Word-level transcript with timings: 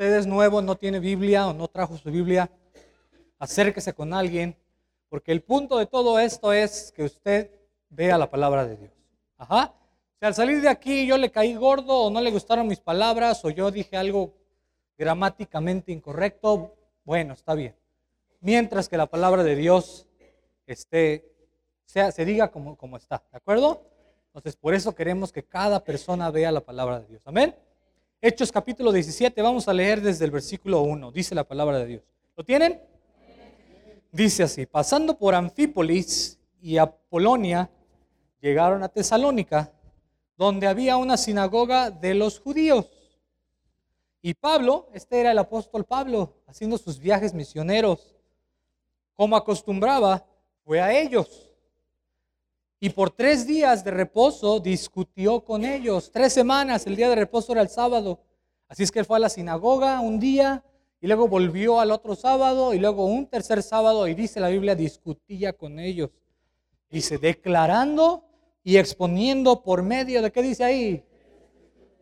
usted 0.00 0.16
es 0.16 0.26
nuevo, 0.26 0.62
no 0.62 0.76
tiene 0.76 0.98
Biblia 0.98 1.46
o 1.46 1.52
no 1.52 1.68
trajo 1.68 1.94
su 1.98 2.10
Biblia, 2.10 2.50
acérquese 3.38 3.92
con 3.92 4.14
alguien, 4.14 4.56
porque 5.10 5.30
el 5.30 5.42
punto 5.42 5.76
de 5.76 5.84
todo 5.84 6.18
esto 6.18 6.54
es 6.54 6.90
que 6.96 7.02
usted 7.02 7.50
vea 7.90 8.16
la 8.16 8.30
palabra 8.30 8.66
de 8.66 8.78
Dios. 8.78 8.92
Ajá. 9.36 9.74
Si 10.18 10.24
al 10.24 10.34
salir 10.34 10.62
de 10.62 10.70
aquí 10.70 11.06
yo 11.06 11.18
le 11.18 11.30
caí 11.30 11.54
gordo 11.54 12.04
o 12.04 12.10
no 12.10 12.22
le 12.22 12.30
gustaron 12.30 12.66
mis 12.66 12.80
palabras 12.80 13.44
o 13.44 13.50
yo 13.50 13.70
dije 13.70 13.94
algo 13.94 14.32
gramáticamente 14.96 15.92
incorrecto, 15.92 16.74
bueno, 17.04 17.34
está 17.34 17.52
bien. 17.52 17.76
Mientras 18.40 18.88
que 18.88 18.96
la 18.96 19.04
palabra 19.04 19.42
de 19.44 19.54
Dios 19.54 20.06
esté, 20.66 21.30
sea, 21.84 22.10
se 22.10 22.24
diga 22.24 22.50
como, 22.50 22.74
como 22.74 22.96
está, 22.96 23.22
¿de 23.30 23.36
acuerdo? 23.36 23.84
Entonces, 24.28 24.56
por 24.56 24.72
eso 24.72 24.94
queremos 24.94 25.30
que 25.30 25.44
cada 25.44 25.84
persona 25.84 26.30
vea 26.30 26.50
la 26.52 26.62
palabra 26.62 27.00
de 27.00 27.06
Dios. 27.06 27.22
Amén. 27.26 27.54
Hechos 28.22 28.52
capítulo 28.52 28.92
17, 28.92 29.40
vamos 29.40 29.66
a 29.66 29.72
leer 29.72 30.02
desde 30.02 30.26
el 30.26 30.30
versículo 30.30 30.82
1, 30.82 31.10
dice 31.10 31.34
la 31.34 31.44
palabra 31.44 31.78
de 31.78 31.86
Dios. 31.86 32.02
¿Lo 32.36 32.44
tienen? 32.44 32.78
Dice 34.12 34.42
así, 34.42 34.66
pasando 34.66 35.16
por 35.16 35.34
Anfípolis 35.34 36.38
y 36.60 36.76
Apolonia, 36.76 37.70
llegaron 38.42 38.82
a 38.82 38.90
Tesalónica, 38.90 39.72
donde 40.36 40.66
había 40.66 40.98
una 40.98 41.16
sinagoga 41.16 41.90
de 41.90 42.12
los 42.12 42.38
judíos. 42.38 42.90
Y 44.20 44.34
Pablo, 44.34 44.90
este 44.92 45.18
era 45.18 45.30
el 45.30 45.38
apóstol 45.38 45.86
Pablo, 45.86 46.34
haciendo 46.46 46.76
sus 46.76 46.98
viajes 46.98 47.32
misioneros, 47.32 48.14
como 49.14 49.34
acostumbraba, 49.34 50.26
fue 50.66 50.78
a 50.78 50.92
ellos. 50.92 51.49
Y 52.82 52.88
por 52.90 53.10
tres 53.10 53.46
días 53.46 53.84
de 53.84 53.90
reposo 53.90 54.58
discutió 54.58 55.44
con 55.44 55.66
ellos. 55.66 56.10
Tres 56.10 56.32
semanas, 56.32 56.86
el 56.86 56.96
día 56.96 57.10
de 57.10 57.14
reposo 57.14 57.52
era 57.52 57.60
el 57.60 57.68
sábado. 57.68 58.20
Así 58.68 58.82
es 58.82 58.90
que 58.90 59.00
él 59.00 59.04
fue 59.04 59.18
a 59.18 59.20
la 59.20 59.28
sinagoga 59.28 60.00
un 60.00 60.18
día 60.18 60.64
y 60.98 61.06
luego 61.06 61.28
volvió 61.28 61.78
al 61.78 61.90
otro 61.90 62.16
sábado 62.16 62.72
y 62.72 62.78
luego 62.78 63.04
un 63.04 63.26
tercer 63.26 63.62
sábado 63.62 64.08
y 64.08 64.14
dice 64.14 64.40
la 64.40 64.48
Biblia, 64.48 64.74
discutía 64.74 65.52
con 65.52 65.78
ellos. 65.78 66.08
Dice, 66.88 67.18
declarando 67.18 68.24
y 68.64 68.78
exponiendo 68.78 69.62
por 69.62 69.82
medio 69.82 70.22
de, 70.22 70.32
¿qué 70.32 70.42
dice 70.42 70.64
ahí? 70.64 71.04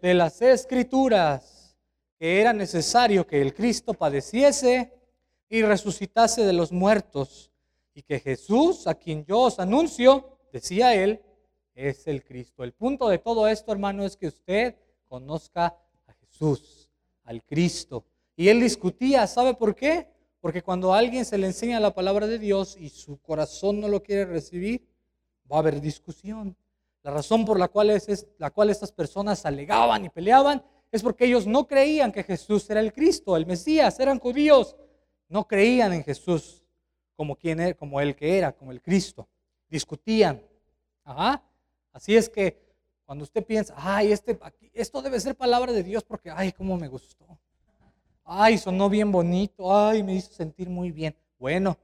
De 0.00 0.14
las 0.14 0.40
escrituras, 0.40 1.76
que 2.20 2.40
era 2.40 2.52
necesario 2.52 3.26
que 3.26 3.42
el 3.42 3.52
Cristo 3.52 3.94
padeciese 3.94 4.92
y 5.48 5.62
resucitase 5.62 6.44
de 6.44 6.52
los 6.52 6.70
muertos, 6.70 7.50
y 7.94 8.02
que 8.02 8.20
Jesús, 8.20 8.86
a 8.86 8.94
quien 8.94 9.24
yo 9.24 9.40
os 9.40 9.58
anuncio, 9.58 10.37
decía 10.52 10.94
él, 10.94 11.20
es 11.74 12.06
el 12.06 12.24
Cristo. 12.24 12.64
El 12.64 12.72
punto 12.72 13.08
de 13.08 13.18
todo 13.18 13.46
esto, 13.46 13.70
hermano, 13.72 14.04
es 14.04 14.16
que 14.16 14.26
usted 14.26 14.74
conozca 15.06 15.76
a 16.06 16.12
Jesús, 16.14 16.90
al 17.24 17.42
Cristo. 17.44 18.04
Y 18.36 18.48
él 18.48 18.60
discutía, 18.60 19.26
¿sabe 19.26 19.54
por 19.54 19.74
qué? 19.74 20.08
Porque 20.40 20.62
cuando 20.62 20.92
a 20.92 20.98
alguien 20.98 21.24
se 21.24 21.38
le 21.38 21.46
enseña 21.46 21.80
la 21.80 21.94
palabra 21.94 22.26
de 22.26 22.38
Dios 22.38 22.76
y 22.78 22.88
su 22.88 23.18
corazón 23.18 23.80
no 23.80 23.88
lo 23.88 24.02
quiere 24.02 24.24
recibir, 24.24 24.86
va 25.50 25.56
a 25.56 25.60
haber 25.60 25.80
discusión. 25.80 26.56
La 27.02 27.12
razón 27.12 27.44
por 27.44 27.58
la 27.58 27.68
cual, 27.68 27.90
es, 27.90 28.26
la 28.38 28.50
cual 28.50 28.70
estas 28.70 28.92
personas 28.92 29.46
alegaban 29.46 30.04
y 30.04 30.08
peleaban 30.08 30.62
es 30.90 31.02
porque 31.02 31.26
ellos 31.26 31.46
no 31.46 31.66
creían 31.66 32.12
que 32.12 32.22
Jesús 32.22 32.68
era 32.70 32.80
el 32.80 32.92
Cristo, 32.92 33.36
el 33.36 33.46
Mesías, 33.46 33.98
eran 34.00 34.18
judíos, 34.18 34.76
no 35.28 35.46
creían 35.46 35.92
en 35.92 36.02
Jesús 36.02 36.64
como, 37.14 37.36
quien, 37.36 37.60
era, 37.60 37.74
como 37.74 38.00
el 38.00 38.14
que 38.14 38.38
era, 38.38 38.52
como 38.52 38.72
el 38.72 38.80
Cristo. 38.80 39.28
Discutían. 39.68 40.42
Ajá. 41.04 41.42
Así 41.92 42.16
es 42.16 42.28
que 42.28 42.60
cuando 43.04 43.24
usted 43.24 43.44
piensa, 43.44 43.74
ay, 43.76 44.12
este, 44.12 44.38
esto 44.74 45.00
debe 45.00 45.18
ser 45.18 45.34
palabra 45.34 45.72
de 45.72 45.82
Dios 45.82 46.04
porque, 46.04 46.30
ay, 46.30 46.52
cómo 46.52 46.76
me 46.76 46.88
gustó. 46.88 47.26
Ay, 48.24 48.58
sonó 48.58 48.90
bien 48.90 49.10
bonito. 49.10 49.74
Ay, 49.74 50.02
me 50.02 50.14
hizo 50.14 50.32
sentir 50.32 50.68
muy 50.68 50.92
bien. 50.92 51.16
Bueno, 51.38 51.78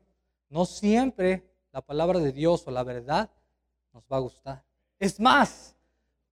no 0.50 0.66
siempre 0.66 1.42
la 1.72 1.80
palabra 1.80 2.18
de 2.18 2.32
Dios 2.32 2.66
o 2.66 2.70
la 2.70 2.82
verdad 2.82 3.30
nos 3.92 4.04
va 4.04 4.18
a 4.18 4.20
gustar. 4.20 4.64
Es 4.98 5.18
más, 5.18 5.74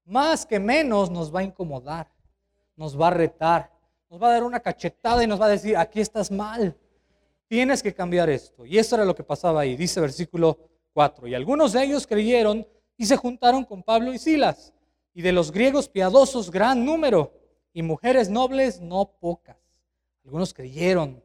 más 0.04 0.44
que 0.44 0.60
menos 0.60 1.10
nos 1.10 1.34
va 1.34 1.40
a 1.40 1.44
incomodar, 1.44 2.10
nos 2.76 3.00
va 3.00 3.08
a 3.08 3.10
retar, 3.10 3.70
nos 4.10 4.22
va 4.22 4.28
a 4.28 4.32
dar 4.32 4.44
una 4.44 4.60
cachetada 4.60 5.24
y 5.24 5.26
nos 5.26 5.40
va 5.40 5.46
a 5.46 5.50
decir, 5.50 5.76
aquí 5.76 6.00
estás 6.00 6.30
mal, 6.30 6.76
tienes 7.48 7.82
que 7.82 7.94
cambiar 7.94 8.28
esto. 8.28 8.66
Y 8.66 8.78
eso 8.78 8.96
era 8.96 9.04
lo 9.04 9.14
que 9.14 9.24
pasaba 9.24 9.62
ahí, 9.62 9.76
dice 9.76 10.00
versículo 10.00 10.58
4. 10.92 11.28
Y 11.28 11.34
algunos 11.34 11.72
de 11.72 11.84
ellos 11.84 12.06
creyeron 12.06 12.66
y 12.96 13.06
se 13.06 13.16
juntaron 13.16 13.64
con 13.64 13.82
Pablo 13.82 14.12
y 14.12 14.18
Silas, 14.18 14.72
y 15.14 15.22
de 15.22 15.32
los 15.32 15.50
griegos 15.50 15.88
piadosos 15.88 16.50
gran 16.50 16.84
número, 16.84 17.32
y 17.72 17.82
mujeres 17.82 18.28
nobles 18.28 18.80
no 18.80 19.10
pocas. 19.18 19.56
Algunos 20.24 20.52
creyeron, 20.54 21.22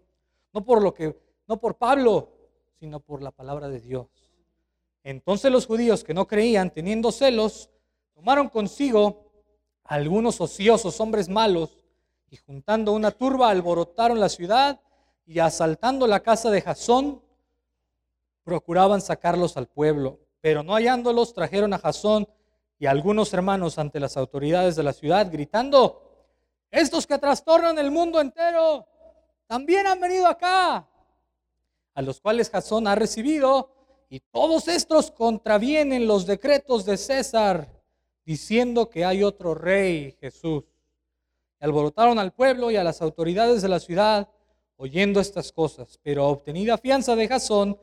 no 0.53 0.63
por 0.63 0.81
lo 0.81 0.93
que, 0.93 1.15
no 1.47 1.59
por 1.59 1.77
Pablo, 1.77 2.31
sino 2.79 2.99
por 2.99 3.21
la 3.21 3.31
palabra 3.31 3.67
de 3.67 3.79
Dios. 3.79 4.07
Entonces 5.03 5.51
los 5.51 5.65
judíos 5.65 6.03
que 6.03 6.13
no 6.13 6.27
creían, 6.27 6.71
teniendo 6.71 7.11
celos, 7.11 7.69
tomaron 8.13 8.49
consigo 8.49 9.31
algunos 9.83 10.41
ociosos 10.41 10.99
hombres 10.99 11.29
malos 11.29 11.85
y 12.29 12.37
juntando 12.37 12.91
una 12.91 13.11
turba 13.11 13.49
alborotaron 13.49 14.19
la 14.19 14.29
ciudad 14.29 14.81
y 15.25 15.39
asaltando 15.39 16.07
la 16.07 16.21
casa 16.21 16.49
de 16.49 16.61
Jasón, 16.61 17.21
procuraban 18.47 19.01
sacarlos 19.01 19.57
al 19.57 19.67
pueblo. 19.67 20.21
Pero 20.39 20.63
no 20.63 20.71
hallándolos, 20.71 21.33
trajeron 21.33 21.73
a 21.73 21.79
Jasón 21.79 22.25
y 22.79 22.85
a 22.85 22.91
algunos 22.91 23.33
hermanos 23.33 23.77
ante 23.77 23.99
las 23.99 24.15
autoridades 24.15 24.77
de 24.77 24.83
la 24.83 24.93
ciudad, 24.93 25.29
gritando, 25.29 26.01
estos 26.71 27.05
que 27.05 27.17
trastornan 27.17 27.77
el 27.77 27.91
mundo 27.91 28.21
entero, 28.21 28.87
también 29.47 29.85
han 29.85 29.99
venido 29.99 30.27
acá, 30.27 30.87
a 31.93 32.01
los 32.01 32.21
cuales 32.21 32.49
Jasón 32.49 32.87
ha 32.87 32.95
recibido 32.95 33.69
y 34.09 34.21
todos 34.21 34.69
estos 34.69 35.11
contravienen 35.11 36.07
los 36.07 36.25
decretos 36.25 36.85
de 36.85 36.95
César, 36.95 37.67
diciendo 38.23 38.89
que 38.89 39.03
hay 39.03 39.23
otro 39.23 39.55
rey, 39.55 40.15
Jesús. 40.21 40.63
Alborotaron 41.59 42.17
al 42.17 42.31
pueblo 42.31 42.71
y 42.71 42.77
a 42.77 42.83
las 42.85 43.01
autoridades 43.01 43.61
de 43.61 43.67
la 43.67 43.81
ciudad, 43.81 44.29
oyendo 44.77 45.19
estas 45.19 45.51
cosas, 45.51 45.99
pero 46.01 46.29
obtenida 46.29 46.77
fianza 46.77 47.13
de 47.13 47.27
Jasón 47.27 47.77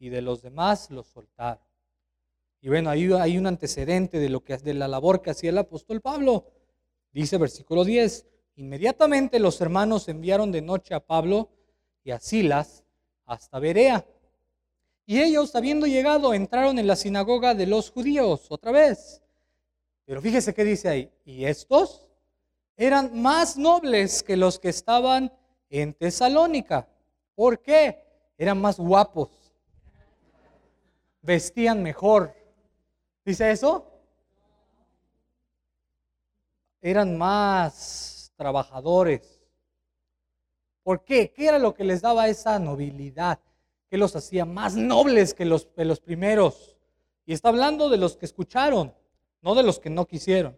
y 0.00 0.08
de 0.08 0.20
los 0.20 0.42
demás 0.42 0.90
los 0.90 1.06
soltaron. 1.06 1.62
Y 2.60 2.68
bueno, 2.68 2.90
ahí 2.90 3.08
hay 3.12 3.38
un 3.38 3.46
antecedente 3.46 4.18
de, 4.18 4.28
lo 4.28 4.42
que, 4.42 4.56
de 4.56 4.74
la 4.74 4.88
labor 4.88 5.22
que 5.22 5.30
hacía 5.30 5.50
el 5.50 5.58
apóstol 5.58 6.00
Pablo. 6.00 6.46
Dice 7.12 7.38
versículo 7.38 7.84
10, 7.84 8.26
inmediatamente 8.56 9.38
los 9.38 9.60
hermanos 9.60 10.08
enviaron 10.08 10.50
de 10.50 10.62
noche 10.62 10.94
a 10.94 11.00
Pablo 11.00 11.48
y 12.02 12.10
a 12.10 12.18
Silas 12.18 12.82
hasta 13.24 13.60
Berea 13.60 14.04
y 15.10 15.20
ellos, 15.20 15.56
habiendo 15.56 15.88
llegado, 15.88 16.34
entraron 16.34 16.78
en 16.78 16.86
la 16.86 16.94
sinagoga 16.94 17.52
de 17.52 17.66
los 17.66 17.90
judíos 17.90 18.46
otra 18.48 18.70
vez. 18.70 19.20
Pero 20.04 20.22
fíjese 20.22 20.54
qué 20.54 20.62
dice 20.62 20.88
ahí. 20.88 21.10
Y 21.24 21.46
estos 21.46 22.06
eran 22.76 23.20
más 23.20 23.56
nobles 23.56 24.22
que 24.22 24.36
los 24.36 24.60
que 24.60 24.68
estaban 24.68 25.32
en 25.68 25.94
Tesalónica. 25.94 26.86
¿Por 27.34 27.60
qué? 27.60 28.04
Eran 28.38 28.60
más 28.60 28.78
guapos. 28.78 29.30
Vestían 31.22 31.82
mejor. 31.82 32.34
¿Dice 33.24 33.50
eso? 33.50 33.86
Eran 36.80 37.16
más 37.16 38.32
trabajadores. 38.36 39.40
¿Por 40.82 41.04
qué? 41.04 41.30
¿Qué 41.30 41.46
era 41.46 41.58
lo 41.58 41.74
que 41.74 41.84
les 41.84 42.00
daba 42.00 42.28
esa 42.28 42.58
nobilidad? 42.58 43.38
que 43.90 43.98
los 43.98 44.14
hacía 44.14 44.44
más 44.44 44.76
nobles 44.76 45.34
que 45.34 45.44
los 45.44 46.00
primeros. 46.00 46.76
Y 47.26 47.32
está 47.32 47.48
hablando 47.48 47.88
de 47.90 47.96
los 47.96 48.16
que 48.16 48.24
escucharon, 48.24 48.94
no 49.42 49.54
de 49.56 49.64
los 49.64 49.80
que 49.80 49.90
no 49.90 50.06
quisieron. 50.06 50.56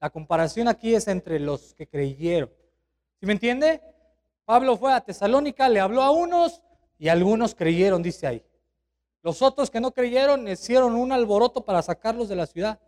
La 0.00 0.08
comparación 0.08 0.66
aquí 0.66 0.94
es 0.94 1.06
entre 1.06 1.38
los 1.38 1.74
que 1.74 1.86
creyeron. 1.86 2.50
¿Sí 3.20 3.26
me 3.26 3.34
entiende? 3.34 3.82
Pablo 4.46 4.78
fue 4.78 4.94
a 4.94 5.02
Tesalónica, 5.02 5.68
le 5.68 5.78
habló 5.78 6.02
a 6.02 6.10
unos 6.10 6.62
y 6.98 7.08
algunos 7.08 7.54
creyeron, 7.54 8.02
dice 8.02 8.26
ahí. 8.26 8.42
Los 9.22 9.42
otros 9.42 9.70
que 9.70 9.80
no 9.80 9.92
creyeron 9.92 10.48
hicieron 10.48 10.94
un 10.94 11.12
alboroto 11.12 11.64
para 11.64 11.82
sacarlos 11.82 12.28
de 12.28 12.36
la 12.36 12.46
ciudad. 12.46 12.78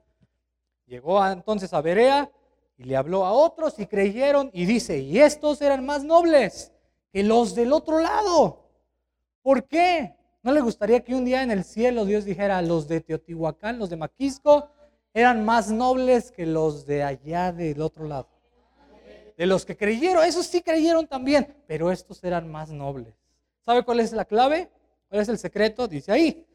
Llegó 0.87 1.25
entonces 1.27 1.73
a 1.75 1.81
Berea 1.81 2.31
y 2.77 2.85
le 2.85 2.97
habló 2.97 3.25
a 3.25 3.33
otros 3.33 3.79
y 3.79 3.87
creyeron 3.87 4.51
y 4.53 4.65
dice, 4.65 4.99
y 4.99 5.19
estos 5.19 5.61
eran 5.61 5.85
más 5.85 6.05
nobles 6.05 6.73
que 7.13 7.23
los 7.23 7.55
del 7.55 7.73
otro 7.73 7.99
lado. 7.99 8.71
¿Por 9.43 9.65
qué? 9.65 10.17
¿No 10.43 10.53
le 10.53 10.61
gustaría 10.61 11.05
que 11.05 11.15
un 11.15 11.25
día 11.25 11.43
en 11.43 11.51
el 11.51 11.65
cielo 11.65 12.05
Dios 12.05 12.25
dijera, 12.25 12.63
los 12.63 12.89
de 12.89 13.01
Teotihuacán, 13.01 13.79
los 13.79 13.91
de 13.91 13.97
Maquisco, 13.97 14.71
eran 15.15 15.45
más 15.45 15.71
nobles 15.71 16.33
que 16.33 16.47
los 16.47 16.87
de 16.87 17.03
allá 17.03 17.53
del 17.53 17.81
otro 17.83 18.07
lado? 18.07 18.29
De 19.37 19.47
los 19.47 19.65
que 19.65 19.77
creyeron, 19.77 20.25
esos 20.25 20.47
sí 20.47 20.63
creyeron 20.63 21.07
también, 21.07 21.55
pero 21.67 21.93
estos 21.93 22.23
eran 22.25 22.51
más 22.51 22.71
nobles. 22.71 23.15
¿Sabe 23.65 23.85
cuál 23.85 24.01
es 24.01 24.13
la 24.13 24.25
clave? 24.25 24.71
¿Cuál 25.13 25.21
es 25.21 25.29
el 25.29 25.37
secreto? 25.37 25.87
Dice 25.87 26.11
ahí. 26.11 26.47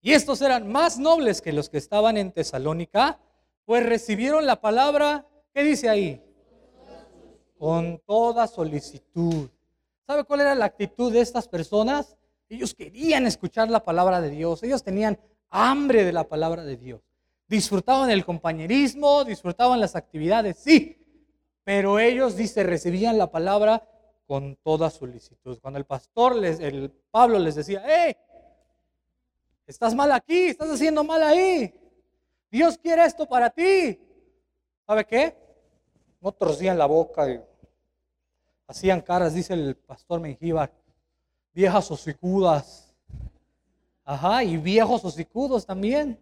Y 0.00 0.12
estos 0.12 0.40
eran 0.40 0.72
más 0.72 0.98
nobles 0.98 1.42
que 1.42 1.52
los 1.52 1.68
que 1.68 1.76
estaban 1.76 2.16
en 2.16 2.32
Tesalónica, 2.32 3.20
pues 3.66 3.84
recibieron 3.84 4.46
la 4.46 4.62
palabra, 4.62 5.26
¿qué 5.52 5.62
dice 5.64 5.90
ahí? 5.90 6.22
con 7.58 8.00
toda 8.06 8.46
solicitud. 8.46 9.50
¿Sabe 10.06 10.24
cuál 10.24 10.40
era 10.40 10.54
la 10.54 10.64
actitud 10.64 11.12
de 11.12 11.20
estas 11.20 11.46
personas? 11.46 12.16
Ellos 12.48 12.74
querían 12.74 13.26
escuchar 13.26 13.68
la 13.68 13.84
palabra 13.84 14.22
de 14.22 14.30
Dios, 14.30 14.62
ellos 14.62 14.82
tenían 14.82 15.18
hambre 15.50 16.04
de 16.04 16.12
la 16.12 16.24
palabra 16.24 16.64
de 16.64 16.78
Dios. 16.78 17.02
Disfrutaban 17.48 18.08
el 18.08 18.24
compañerismo, 18.24 19.24
disfrutaban 19.24 19.78
las 19.78 19.94
actividades, 19.94 20.56
sí, 20.56 20.96
pero 21.64 21.98
ellos, 21.98 22.34
dice, 22.34 22.62
recibían 22.62 23.18
la 23.18 23.30
palabra 23.30 23.86
con 24.26 24.56
toda 24.56 24.90
solicitud. 24.90 25.58
Cuando 25.60 25.78
el 25.78 25.84
pastor, 25.84 26.36
les, 26.36 26.60
el 26.60 26.90
Pablo 27.10 27.38
les 27.38 27.54
decía, 27.54 27.82
hey, 27.86 28.16
estás 29.66 29.94
mal 29.94 30.12
aquí, 30.12 30.44
estás 30.44 30.70
haciendo 30.70 31.04
mal 31.04 31.22
ahí, 31.22 31.74
Dios 32.50 32.78
quiere 32.78 33.04
esto 33.04 33.26
para 33.26 33.50
ti. 33.50 33.98
¿Sabe 34.86 35.04
qué? 35.04 35.36
No 36.20 36.32
torcían 36.32 36.78
la 36.78 36.86
boca 36.86 37.28
y 37.30 37.40
hacían 38.66 39.00
caras, 39.00 39.34
dice 39.34 39.54
el 39.54 39.76
pastor 39.76 40.20
Mengíbar, 40.20 40.72
viejas 41.52 41.90
hocicudas. 41.90 42.94
Ajá, 44.04 44.44
y 44.44 44.58
viejos 44.58 45.04
hocicudos 45.04 45.64
también. 45.64 46.18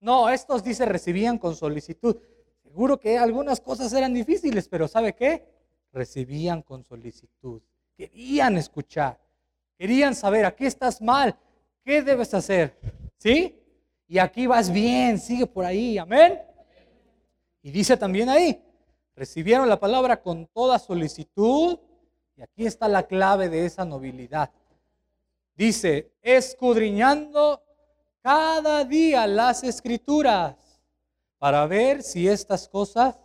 No, 0.00 0.28
estos 0.28 0.62
dice 0.64 0.84
recibían 0.84 1.38
con 1.38 1.54
solicitud. 1.54 2.16
Seguro 2.62 2.98
que 2.98 3.16
algunas 3.16 3.60
cosas 3.60 3.92
eran 3.92 4.12
difíciles, 4.12 4.68
pero 4.68 4.88
¿sabe 4.88 5.14
qué? 5.14 5.53
Recibían 5.94 6.60
con 6.60 6.82
solicitud. 6.82 7.62
Querían 7.96 8.56
escuchar. 8.56 9.16
Querían 9.78 10.14
saber, 10.14 10.44
aquí 10.44 10.66
estás 10.66 11.00
mal, 11.00 11.36
¿qué 11.84 12.02
debes 12.02 12.34
hacer? 12.34 12.76
¿Sí? 13.16 13.56
Y 14.08 14.18
aquí 14.18 14.48
vas 14.48 14.72
bien, 14.72 15.18
sigue 15.18 15.46
por 15.46 15.64
ahí, 15.64 15.96
amén. 15.96 16.40
Y 17.62 17.70
dice 17.70 17.96
también 17.96 18.28
ahí, 18.28 18.60
recibieron 19.14 19.68
la 19.68 19.78
palabra 19.78 20.20
con 20.20 20.46
toda 20.48 20.78
solicitud. 20.78 21.78
Y 22.36 22.42
aquí 22.42 22.66
está 22.66 22.88
la 22.88 23.04
clave 23.04 23.48
de 23.48 23.64
esa 23.64 23.84
nobilidad. 23.84 24.50
Dice, 25.54 26.12
escudriñando 26.20 27.62
cada 28.20 28.84
día 28.84 29.28
las 29.28 29.62
escrituras 29.62 30.56
para 31.38 31.66
ver 31.66 32.02
si 32.02 32.26
estas 32.26 32.68
cosas 32.68 33.16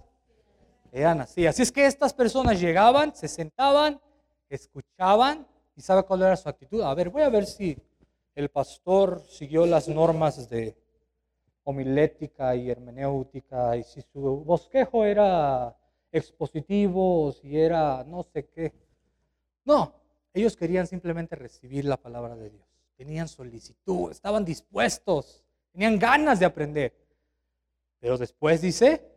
eran 0.91 1.21
así. 1.21 1.45
Así 1.47 1.61
es 1.61 1.71
que 1.71 1.85
estas 1.85 2.13
personas 2.13 2.59
llegaban, 2.59 3.15
se 3.15 3.27
sentaban, 3.27 3.99
escuchaban 4.49 5.47
y 5.75 5.81
sabe 5.81 6.03
cuál 6.03 6.21
era 6.23 6.35
su 6.35 6.49
actitud. 6.49 6.81
A 6.81 6.93
ver, 6.93 7.09
voy 7.09 7.23
a 7.23 7.29
ver 7.29 7.45
si 7.45 7.77
el 8.35 8.49
pastor 8.49 9.23
siguió 9.27 9.65
las 9.65 9.87
normas 9.87 10.49
de 10.49 10.75
homilética 11.63 12.55
y 12.55 12.69
hermenéutica 12.69 13.77
y 13.77 13.83
si 13.83 14.01
su 14.01 14.19
bosquejo 14.19 15.05
era 15.05 15.75
expositivo 16.11 17.31
si 17.31 17.59
era 17.59 18.03
no 18.03 18.23
sé 18.23 18.45
qué. 18.47 18.73
No, 19.65 19.93
ellos 20.33 20.55
querían 20.55 20.87
simplemente 20.87 21.35
recibir 21.35 21.85
la 21.85 21.97
palabra 21.97 22.35
de 22.35 22.49
Dios. 22.49 22.67
Tenían 22.97 23.27
solicitud, 23.27 24.11
estaban 24.11 24.43
dispuestos, 24.43 25.43
tenían 25.71 25.99
ganas 25.99 26.39
de 26.39 26.45
aprender. 26.45 26.93
Pero 27.99 28.17
después 28.17 28.61
dice, 28.61 29.08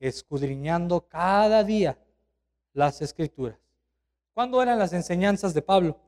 escudriñando 0.00 1.08
cada 1.08 1.64
día 1.64 1.98
las 2.72 3.00
escrituras. 3.02 3.58
¿Cuándo 4.34 4.62
eran 4.62 4.78
las 4.78 4.92
enseñanzas 4.92 5.54
de 5.54 5.62
Pablo? 5.62 5.98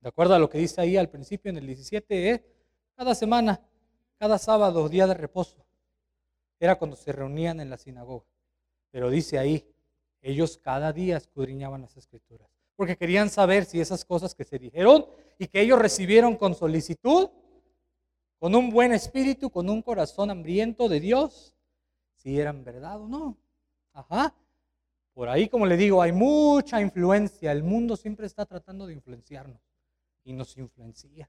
De 0.00 0.08
acuerdo 0.08 0.34
a 0.34 0.38
lo 0.38 0.48
que 0.48 0.58
dice 0.58 0.80
ahí 0.80 0.96
al 0.96 1.10
principio 1.10 1.50
en 1.50 1.58
el 1.58 1.66
17, 1.66 2.30
¿eh? 2.30 2.44
cada 2.96 3.14
semana, 3.14 3.60
cada 4.18 4.38
sábado, 4.38 4.88
día 4.88 5.06
de 5.06 5.14
reposo. 5.14 5.64
Era 6.58 6.76
cuando 6.76 6.96
se 6.96 7.12
reunían 7.12 7.60
en 7.60 7.70
la 7.70 7.76
sinagoga. 7.76 8.24
Pero 8.90 9.10
dice 9.10 9.38
ahí, 9.38 9.66
ellos 10.22 10.58
cada 10.58 10.92
día 10.92 11.16
escudriñaban 11.16 11.82
las 11.82 11.96
escrituras. 11.96 12.48
Porque 12.76 12.96
querían 12.96 13.28
saber 13.28 13.66
si 13.66 13.80
esas 13.80 14.04
cosas 14.04 14.34
que 14.34 14.44
se 14.44 14.58
dijeron 14.58 15.06
y 15.38 15.48
que 15.48 15.60
ellos 15.60 15.78
recibieron 15.78 16.36
con 16.36 16.54
solicitud, 16.54 17.28
con 18.38 18.54
un 18.54 18.70
buen 18.70 18.92
espíritu, 18.92 19.50
con 19.50 19.68
un 19.68 19.82
corazón 19.82 20.30
hambriento 20.30 20.88
de 20.88 21.00
Dios, 21.00 21.54
si 22.22 22.38
eran 22.38 22.62
verdad 22.64 23.00
o 23.00 23.08
no. 23.08 23.36
Ajá. 23.92 24.34
Por 25.14 25.28
ahí, 25.28 25.48
como 25.48 25.66
le 25.66 25.76
digo, 25.76 26.02
hay 26.02 26.12
mucha 26.12 26.80
influencia. 26.80 27.52
El 27.52 27.62
mundo 27.62 27.96
siempre 27.96 28.26
está 28.26 28.46
tratando 28.46 28.86
de 28.86 28.94
influenciarnos 28.94 29.60
y 30.24 30.32
nos 30.32 30.56
influencia. 30.56 31.28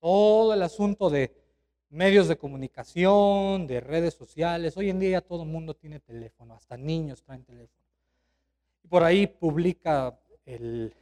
Todo 0.00 0.54
el 0.54 0.62
asunto 0.62 1.10
de 1.10 1.34
medios 1.90 2.28
de 2.28 2.36
comunicación, 2.36 3.66
de 3.66 3.80
redes 3.80 4.14
sociales. 4.14 4.76
Hoy 4.76 4.90
en 4.90 4.98
día 4.98 5.10
ya 5.10 5.20
todo 5.20 5.42
el 5.42 5.48
mundo 5.48 5.74
tiene 5.74 6.00
teléfono, 6.00 6.54
hasta 6.54 6.76
niños 6.76 7.22
traen 7.22 7.44
teléfono. 7.44 7.84
Y 8.82 8.88
por 8.88 9.02
ahí 9.02 9.26
publica 9.26 10.18
el, 10.44 10.92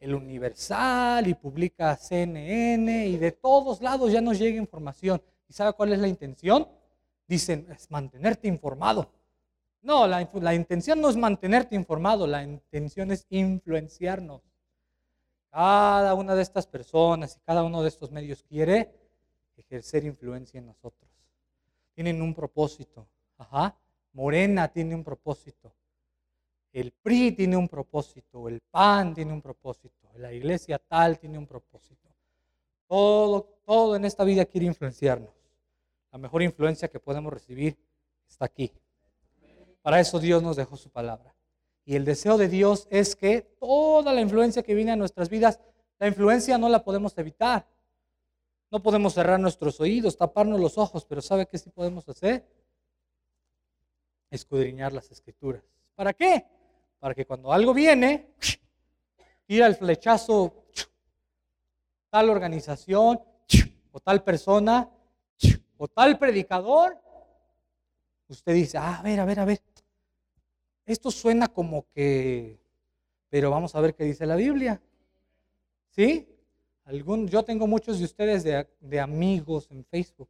el 0.00 0.14
Universal 0.14 1.26
y 1.26 1.34
publica 1.34 1.96
CNN 1.96 3.06
y 3.06 3.16
de 3.16 3.32
todos 3.32 3.80
lados 3.80 4.12
ya 4.12 4.20
nos 4.20 4.38
llega 4.38 4.58
información. 4.58 5.22
¿Y 5.48 5.52
sabe 5.52 5.72
cuál 5.72 5.92
es 5.92 5.98
la 5.98 6.08
intención? 6.08 6.68
Dicen, 7.28 7.66
es 7.70 7.90
mantenerte 7.90 8.48
informado. 8.48 9.12
No, 9.82 10.06
la, 10.06 10.28
la 10.32 10.54
intención 10.54 11.00
no 11.00 11.08
es 11.08 11.16
mantenerte 11.16 11.76
informado, 11.76 12.26
la 12.26 12.42
intención 12.42 13.12
es 13.12 13.26
influenciarnos. 13.30 14.42
Cada 15.50 16.14
una 16.14 16.34
de 16.34 16.42
estas 16.42 16.66
personas 16.66 17.36
y 17.36 17.40
cada 17.40 17.62
uno 17.62 17.82
de 17.82 17.88
estos 17.88 18.10
medios 18.10 18.42
quiere 18.42 18.92
ejercer 19.56 20.04
influencia 20.04 20.58
en 20.58 20.66
nosotros. 20.66 21.10
Tienen 21.94 22.22
un 22.22 22.34
propósito. 22.34 23.06
Ajá. 23.36 23.76
Morena 24.12 24.68
tiene 24.68 24.94
un 24.94 25.04
propósito. 25.04 25.72
El 26.72 26.92
PRI 26.92 27.32
tiene 27.32 27.56
un 27.56 27.68
propósito. 27.68 28.48
El 28.48 28.60
PAN 28.60 29.14
tiene 29.14 29.32
un 29.32 29.42
propósito. 29.42 30.08
La 30.16 30.32
iglesia 30.32 30.78
tal 30.78 31.18
tiene 31.18 31.38
un 31.38 31.46
propósito. 31.46 32.08
Todo, 32.86 33.60
todo 33.64 33.96
en 33.96 34.04
esta 34.04 34.24
vida 34.24 34.44
quiere 34.44 34.66
influenciarnos. 34.66 35.37
La 36.12 36.18
mejor 36.18 36.42
influencia 36.42 36.88
que 36.88 37.00
podemos 37.00 37.32
recibir 37.32 37.76
está 38.28 38.46
aquí. 38.46 38.72
Para 39.82 40.00
eso 40.00 40.18
Dios 40.18 40.42
nos 40.42 40.56
dejó 40.56 40.76
su 40.76 40.90
palabra. 40.90 41.34
Y 41.84 41.96
el 41.96 42.04
deseo 42.04 42.36
de 42.36 42.48
Dios 42.48 42.86
es 42.90 43.16
que 43.16 43.40
toda 43.40 44.12
la 44.12 44.20
influencia 44.20 44.62
que 44.62 44.74
viene 44.74 44.92
a 44.92 44.96
nuestras 44.96 45.28
vidas, 45.28 45.60
la 45.98 46.06
influencia 46.06 46.58
no 46.58 46.68
la 46.68 46.84
podemos 46.84 47.16
evitar. 47.16 47.66
No 48.70 48.82
podemos 48.82 49.14
cerrar 49.14 49.40
nuestros 49.40 49.80
oídos, 49.80 50.16
taparnos 50.16 50.60
los 50.60 50.76
ojos, 50.76 51.04
pero 51.06 51.22
¿sabe 51.22 51.46
qué 51.46 51.56
sí 51.56 51.70
podemos 51.70 52.06
hacer? 52.08 52.46
Escudriñar 54.30 54.92
las 54.92 55.10
escrituras. 55.10 55.62
¿Para 55.94 56.12
qué? 56.12 56.44
Para 56.98 57.14
que 57.14 57.24
cuando 57.24 57.50
algo 57.52 57.72
viene, 57.72 58.34
tira 59.46 59.66
el 59.66 59.74
flechazo 59.74 60.66
tal 62.10 62.28
organización 62.28 63.20
o 63.92 64.00
tal 64.00 64.22
persona 64.22 64.90
o 65.78 65.88
tal 65.88 66.18
predicador, 66.18 66.98
usted 68.28 68.52
dice, 68.52 68.76
ah, 68.76 68.98
a 68.98 69.02
ver, 69.02 69.20
a 69.20 69.24
ver, 69.24 69.40
a 69.40 69.44
ver, 69.44 69.62
esto 70.84 71.10
suena 71.10 71.48
como 71.48 71.86
que, 71.94 72.58
pero 73.30 73.50
vamos 73.50 73.74
a 73.74 73.80
ver 73.80 73.94
qué 73.94 74.04
dice 74.04 74.26
la 74.26 74.36
Biblia. 74.36 74.80
¿Sí? 75.90 76.28
Yo 77.26 77.42
tengo 77.44 77.66
muchos 77.66 77.98
de 77.98 78.04
ustedes 78.04 78.44
de, 78.44 79.00
amigos 79.00 79.68
en 79.70 79.84
Facebook 79.84 80.28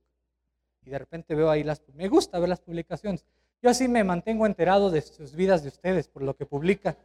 y 0.84 0.90
de 0.90 0.98
repente 0.98 1.34
veo 1.34 1.50
ahí 1.50 1.62
las, 1.62 1.80
me 1.94 2.08
gusta 2.08 2.38
ver 2.38 2.48
las 2.48 2.60
publicaciones. 2.60 3.24
Yo 3.62 3.70
así 3.70 3.86
me 3.86 4.02
mantengo 4.02 4.46
enterado 4.46 4.90
de 4.90 5.00
sus 5.00 5.34
vidas 5.34 5.62
de 5.62 5.68
ustedes 5.68 6.08
por 6.08 6.22
lo 6.22 6.34
que 6.34 6.46
publican. 6.46 6.96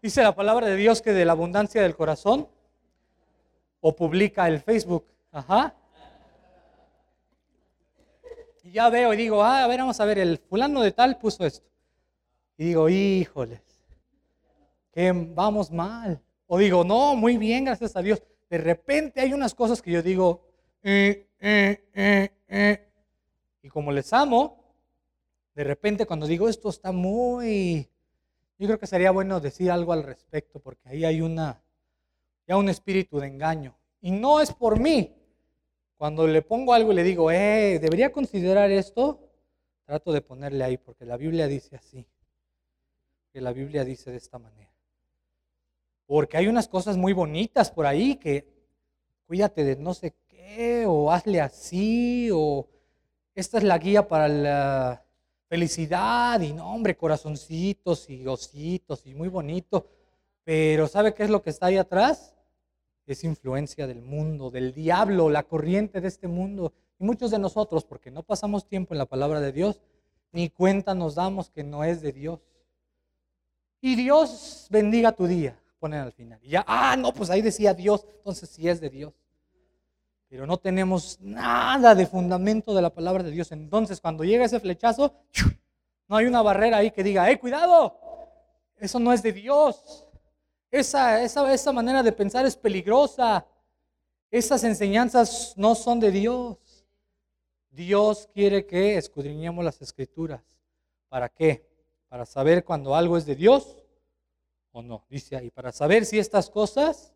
Dice 0.00 0.22
la 0.22 0.34
palabra 0.34 0.68
de 0.68 0.76
Dios 0.76 1.02
que 1.02 1.12
de 1.12 1.24
la 1.24 1.32
abundancia 1.32 1.82
del 1.82 1.96
corazón 1.96 2.48
o 3.80 3.96
publica 3.96 4.46
el 4.46 4.60
Facebook. 4.60 5.04
Ajá. 5.32 5.74
Y 8.68 8.72
ya 8.72 8.90
veo 8.90 9.14
y 9.14 9.16
digo, 9.16 9.42
ah, 9.42 9.64
a 9.64 9.66
ver, 9.66 9.80
vamos 9.80 9.98
a 9.98 10.04
ver, 10.04 10.18
el 10.18 10.36
fulano 10.36 10.82
de 10.82 10.92
tal 10.92 11.16
puso 11.16 11.46
esto. 11.46 11.66
Y 12.58 12.66
digo, 12.66 12.90
híjoles, 12.90 13.62
que 14.92 15.10
vamos 15.10 15.70
mal. 15.70 16.20
O 16.46 16.58
digo, 16.58 16.84
no, 16.84 17.16
muy 17.16 17.38
bien, 17.38 17.64
gracias 17.64 17.96
a 17.96 18.02
Dios. 18.02 18.22
De 18.50 18.58
repente 18.58 19.22
hay 19.22 19.32
unas 19.32 19.54
cosas 19.54 19.80
que 19.80 19.90
yo 19.90 20.02
digo, 20.02 20.42
eh, 20.82 21.30
eh, 21.40 21.82
eh, 22.46 22.88
y 23.62 23.70
como 23.70 23.90
les 23.90 24.12
amo, 24.12 24.62
de 25.54 25.64
repente 25.64 26.04
cuando 26.04 26.26
digo 26.26 26.46
esto 26.46 26.68
está 26.68 26.92
muy, 26.92 27.88
yo 28.58 28.66
creo 28.66 28.78
que 28.78 28.86
sería 28.86 29.12
bueno 29.12 29.40
decir 29.40 29.70
algo 29.70 29.94
al 29.94 30.02
respecto, 30.02 30.60
porque 30.60 30.90
ahí 30.90 31.06
hay 31.06 31.22
una, 31.22 31.62
ya 32.46 32.58
un 32.58 32.68
espíritu 32.68 33.18
de 33.18 33.28
engaño. 33.28 33.78
Y 34.02 34.10
no 34.10 34.42
es 34.42 34.52
por 34.52 34.78
mí. 34.78 35.17
Cuando 35.98 36.28
le 36.28 36.42
pongo 36.42 36.72
algo 36.72 36.92
y 36.92 36.94
le 36.94 37.02
digo, 37.02 37.32
eh, 37.32 37.80
debería 37.80 38.12
considerar 38.12 38.70
esto, 38.70 39.18
trato 39.84 40.12
de 40.12 40.20
ponerle 40.20 40.62
ahí, 40.62 40.76
porque 40.76 41.04
la 41.04 41.16
Biblia 41.16 41.48
dice 41.48 41.74
así 41.74 42.06
que 43.32 43.40
la 43.40 43.52
Biblia 43.52 43.84
dice 43.84 44.12
de 44.12 44.16
esta 44.16 44.38
manera. 44.38 44.72
Porque 46.06 46.36
hay 46.36 46.46
unas 46.46 46.68
cosas 46.68 46.96
muy 46.96 47.12
bonitas 47.12 47.72
por 47.72 47.84
ahí 47.84 48.14
que 48.14 48.46
cuídate 49.26 49.64
de 49.64 49.74
no 49.74 49.92
sé 49.92 50.14
qué, 50.28 50.84
o 50.86 51.10
hazle 51.10 51.40
así, 51.40 52.30
o 52.32 52.68
esta 53.34 53.58
es 53.58 53.64
la 53.64 53.76
guía 53.78 54.06
para 54.06 55.04
felicidad 55.48 56.40
y 56.40 56.52
nombre, 56.52 56.96
corazoncitos 56.96 58.08
y 58.08 58.24
ositos 58.24 59.04
y 59.04 59.14
muy 59.14 59.28
bonito. 59.28 59.88
Pero 60.44 60.86
¿sabe 60.86 61.12
qué 61.12 61.24
es 61.24 61.30
lo 61.30 61.42
que 61.42 61.50
está 61.50 61.66
ahí 61.66 61.76
atrás? 61.76 62.36
Es 63.08 63.24
influencia 63.24 63.86
del 63.86 64.02
mundo, 64.02 64.50
del 64.50 64.74
diablo, 64.74 65.30
la 65.30 65.42
corriente 65.42 66.00
de 66.00 66.08
este 66.08 66.28
mundo. 66.28 66.74
Y 66.98 67.04
muchos 67.04 67.30
de 67.30 67.38
nosotros, 67.38 67.84
porque 67.84 68.10
no 68.10 68.22
pasamos 68.22 68.68
tiempo 68.68 68.92
en 68.92 68.98
la 68.98 69.06
palabra 69.06 69.40
de 69.40 69.50
Dios, 69.50 69.80
ni 70.30 70.50
cuenta 70.50 70.94
nos 70.94 71.14
damos 71.14 71.48
que 71.50 71.64
no 71.64 71.84
es 71.84 72.02
de 72.02 72.12
Dios. 72.12 72.40
Y 73.80 73.96
Dios 73.96 74.66
bendiga 74.70 75.12
tu 75.12 75.26
día, 75.26 75.58
ponen 75.78 76.00
al 76.00 76.12
final. 76.12 76.38
Y 76.42 76.50
ya, 76.50 76.64
ah, 76.66 76.96
no, 76.98 77.14
pues 77.14 77.30
ahí 77.30 77.40
decía 77.40 77.72
Dios, 77.72 78.06
entonces 78.18 78.50
sí 78.50 78.68
es 78.68 78.80
de 78.80 78.90
Dios. 78.90 79.14
Pero 80.28 80.46
no 80.46 80.58
tenemos 80.58 81.18
nada 81.20 81.94
de 81.94 82.06
fundamento 82.06 82.74
de 82.74 82.82
la 82.82 82.90
palabra 82.90 83.22
de 83.22 83.30
Dios. 83.30 83.50
Entonces, 83.52 84.00
cuando 84.00 84.24
llega 84.24 84.44
ese 84.44 84.60
flechazo, 84.60 85.14
no 86.08 86.16
hay 86.16 86.26
una 86.26 86.42
barrera 86.42 86.78
ahí 86.78 86.90
que 86.90 87.02
diga, 87.02 87.30
¡eh, 87.30 87.38
cuidado! 87.38 87.98
Eso 88.76 89.00
no 89.00 89.12
es 89.12 89.22
de 89.22 89.32
Dios. 89.32 90.04
Esa, 90.70 91.22
esa, 91.22 91.52
esa 91.52 91.72
manera 91.72 92.02
de 92.02 92.12
pensar 92.12 92.44
es 92.46 92.56
peligrosa. 92.56 93.46
Esas 94.30 94.64
enseñanzas 94.64 95.54
no 95.56 95.74
son 95.74 96.00
de 96.00 96.10
Dios. 96.10 96.58
Dios 97.70 98.28
quiere 98.34 98.66
que 98.66 98.96
escudriñemos 98.96 99.64
las 99.64 99.80
escrituras. 99.80 100.42
¿Para 101.08 101.28
qué? 101.28 101.66
Para 102.08 102.26
saber 102.26 102.64
cuando 102.64 102.94
algo 102.94 103.16
es 103.16 103.24
de 103.24 103.36
Dios 103.36 103.76
o 104.72 104.82
no. 104.82 105.04
Dice 105.08 105.36
ahí, 105.36 105.50
para 105.50 105.72
saber 105.72 106.04
si 106.04 106.18
estas 106.18 106.50
cosas 106.50 107.14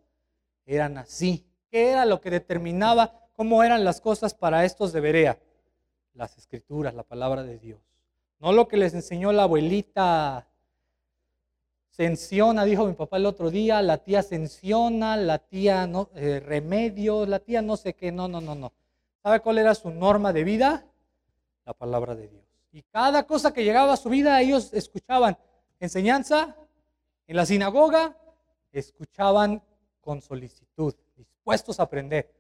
eran 0.64 0.98
así. 0.98 1.46
¿Qué 1.70 1.90
era 1.90 2.06
lo 2.06 2.20
que 2.20 2.30
determinaba 2.30 3.28
cómo 3.34 3.62
eran 3.62 3.84
las 3.84 4.00
cosas 4.00 4.34
para 4.34 4.64
estos 4.64 4.92
de 4.92 5.00
Berea? 5.00 5.38
Las 6.14 6.38
escrituras, 6.38 6.94
la 6.94 7.02
palabra 7.02 7.42
de 7.42 7.58
Dios. 7.58 7.80
No 8.38 8.52
lo 8.52 8.68
que 8.68 8.76
les 8.76 8.94
enseñó 8.94 9.32
la 9.32 9.44
abuelita 9.44 10.46
Senciona, 11.92 12.64
dijo 12.64 12.86
mi 12.86 12.94
papá 12.94 13.18
el 13.18 13.26
otro 13.26 13.50
día, 13.50 13.82
la 13.82 13.98
tía 13.98 14.22
Senciona, 14.22 15.14
la 15.18 15.38
tía 15.38 15.86
no, 15.86 16.08
eh, 16.14 16.40
Remedio, 16.40 17.26
la 17.26 17.38
tía 17.38 17.60
no 17.60 17.76
sé 17.76 17.92
qué, 17.92 18.10
no, 18.10 18.28
no, 18.28 18.40
no, 18.40 18.54
no. 18.54 18.72
¿Sabe 19.22 19.40
cuál 19.40 19.58
era 19.58 19.74
su 19.74 19.90
norma 19.90 20.32
de 20.32 20.42
vida? 20.42 20.86
La 21.66 21.74
palabra 21.74 22.14
de 22.14 22.28
Dios. 22.28 22.42
Y 22.72 22.82
cada 22.84 23.26
cosa 23.26 23.52
que 23.52 23.62
llegaba 23.62 23.92
a 23.92 23.98
su 23.98 24.08
vida, 24.08 24.40
ellos 24.40 24.72
escuchaban 24.72 25.36
enseñanza 25.80 26.56
en 27.26 27.36
la 27.36 27.44
sinagoga, 27.44 28.16
escuchaban 28.72 29.62
con 30.00 30.22
solicitud, 30.22 30.94
dispuestos 31.14 31.78
a 31.78 31.82
aprender, 31.82 32.32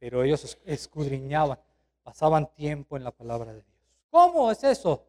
pero 0.00 0.24
ellos 0.24 0.58
escudriñaban, 0.64 1.60
pasaban 2.02 2.52
tiempo 2.54 2.96
en 2.96 3.04
la 3.04 3.12
palabra 3.12 3.52
de 3.52 3.62
Dios. 3.62 3.78
¿Cómo 4.10 4.50
es 4.50 4.64
eso? 4.64 5.04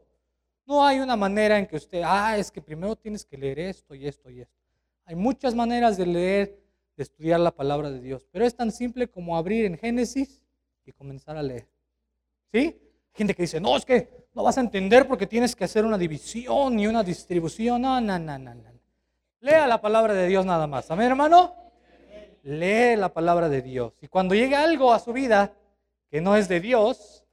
No 0.71 0.85
hay 0.85 0.99
una 0.99 1.17
manera 1.17 1.59
en 1.59 1.67
que 1.67 1.75
usted, 1.75 2.01
ah, 2.05 2.37
es 2.37 2.49
que 2.49 2.61
primero 2.61 2.95
tienes 2.95 3.25
que 3.25 3.37
leer 3.37 3.59
esto 3.59 3.93
y 3.93 4.07
esto 4.07 4.29
y 4.29 4.39
esto. 4.39 4.55
Hay 5.03 5.15
muchas 5.15 5.53
maneras 5.53 5.97
de 5.97 6.05
leer, 6.05 6.57
de 6.95 7.03
estudiar 7.03 7.41
la 7.41 7.51
palabra 7.51 7.91
de 7.91 7.99
Dios, 7.99 8.25
pero 8.31 8.45
es 8.45 8.55
tan 8.55 8.71
simple 8.71 9.09
como 9.09 9.35
abrir 9.35 9.65
en 9.65 9.77
Génesis 9.77 10.41
y 10.85 10.93
comenzar 10.93 11.35
a 11.35 11.43
leer. 11.43 11.67
¿Sí? 12.53 12.79
Gente 13.13 13.35
que 13.35 13.41
dice, 13.41 13.59
no, 13.59 13.75
es 13.75 13.83
que 13.83 14.27
no 14.33 14.43
vas 14.43 14.57
a 14.57 14.61
entender 14.61 15.09
porque 15.09 15.27
tienes 15.27 15.57
que 15.57 15.65
hacer 15.65 15.83
una 15.83 15.97
división 15.97 16.79
y 16.79 16.87
una 16.87 17.03
distribución. 17.03 17.81
No, 17.81 17.99
no, 17.99 18.17
no, 18.17 18.39
no, 18.39 18.55
no. 18.55 18.71
Lea 19.41 19.67
la 19.67 19.81
palabra 19.81 20.13
de 20.13 20.25
Dios 20.27 20.45
nada 20.45 20.67
más. 20.67 20.89
Amén, 20.89 21.07
hermano. 21.07 21.53
Lee 22.43 22.95
la 22.95 23.13
palabra 23.13 23.49
de 23.49 23.61
Dios. 23.61 23.91
Y 23.99 24.07
cuando 24.07 24.35
llegue 24.35 24.55
algo 24.55 24.93
a 24.93 24.99
su 24.99 25.11
vida 25.11 25.53
que 26.09 26.21
no 26.21 26.37
es 26.37 26.47
de 26.47 26.61
Dios, 26.61 27.25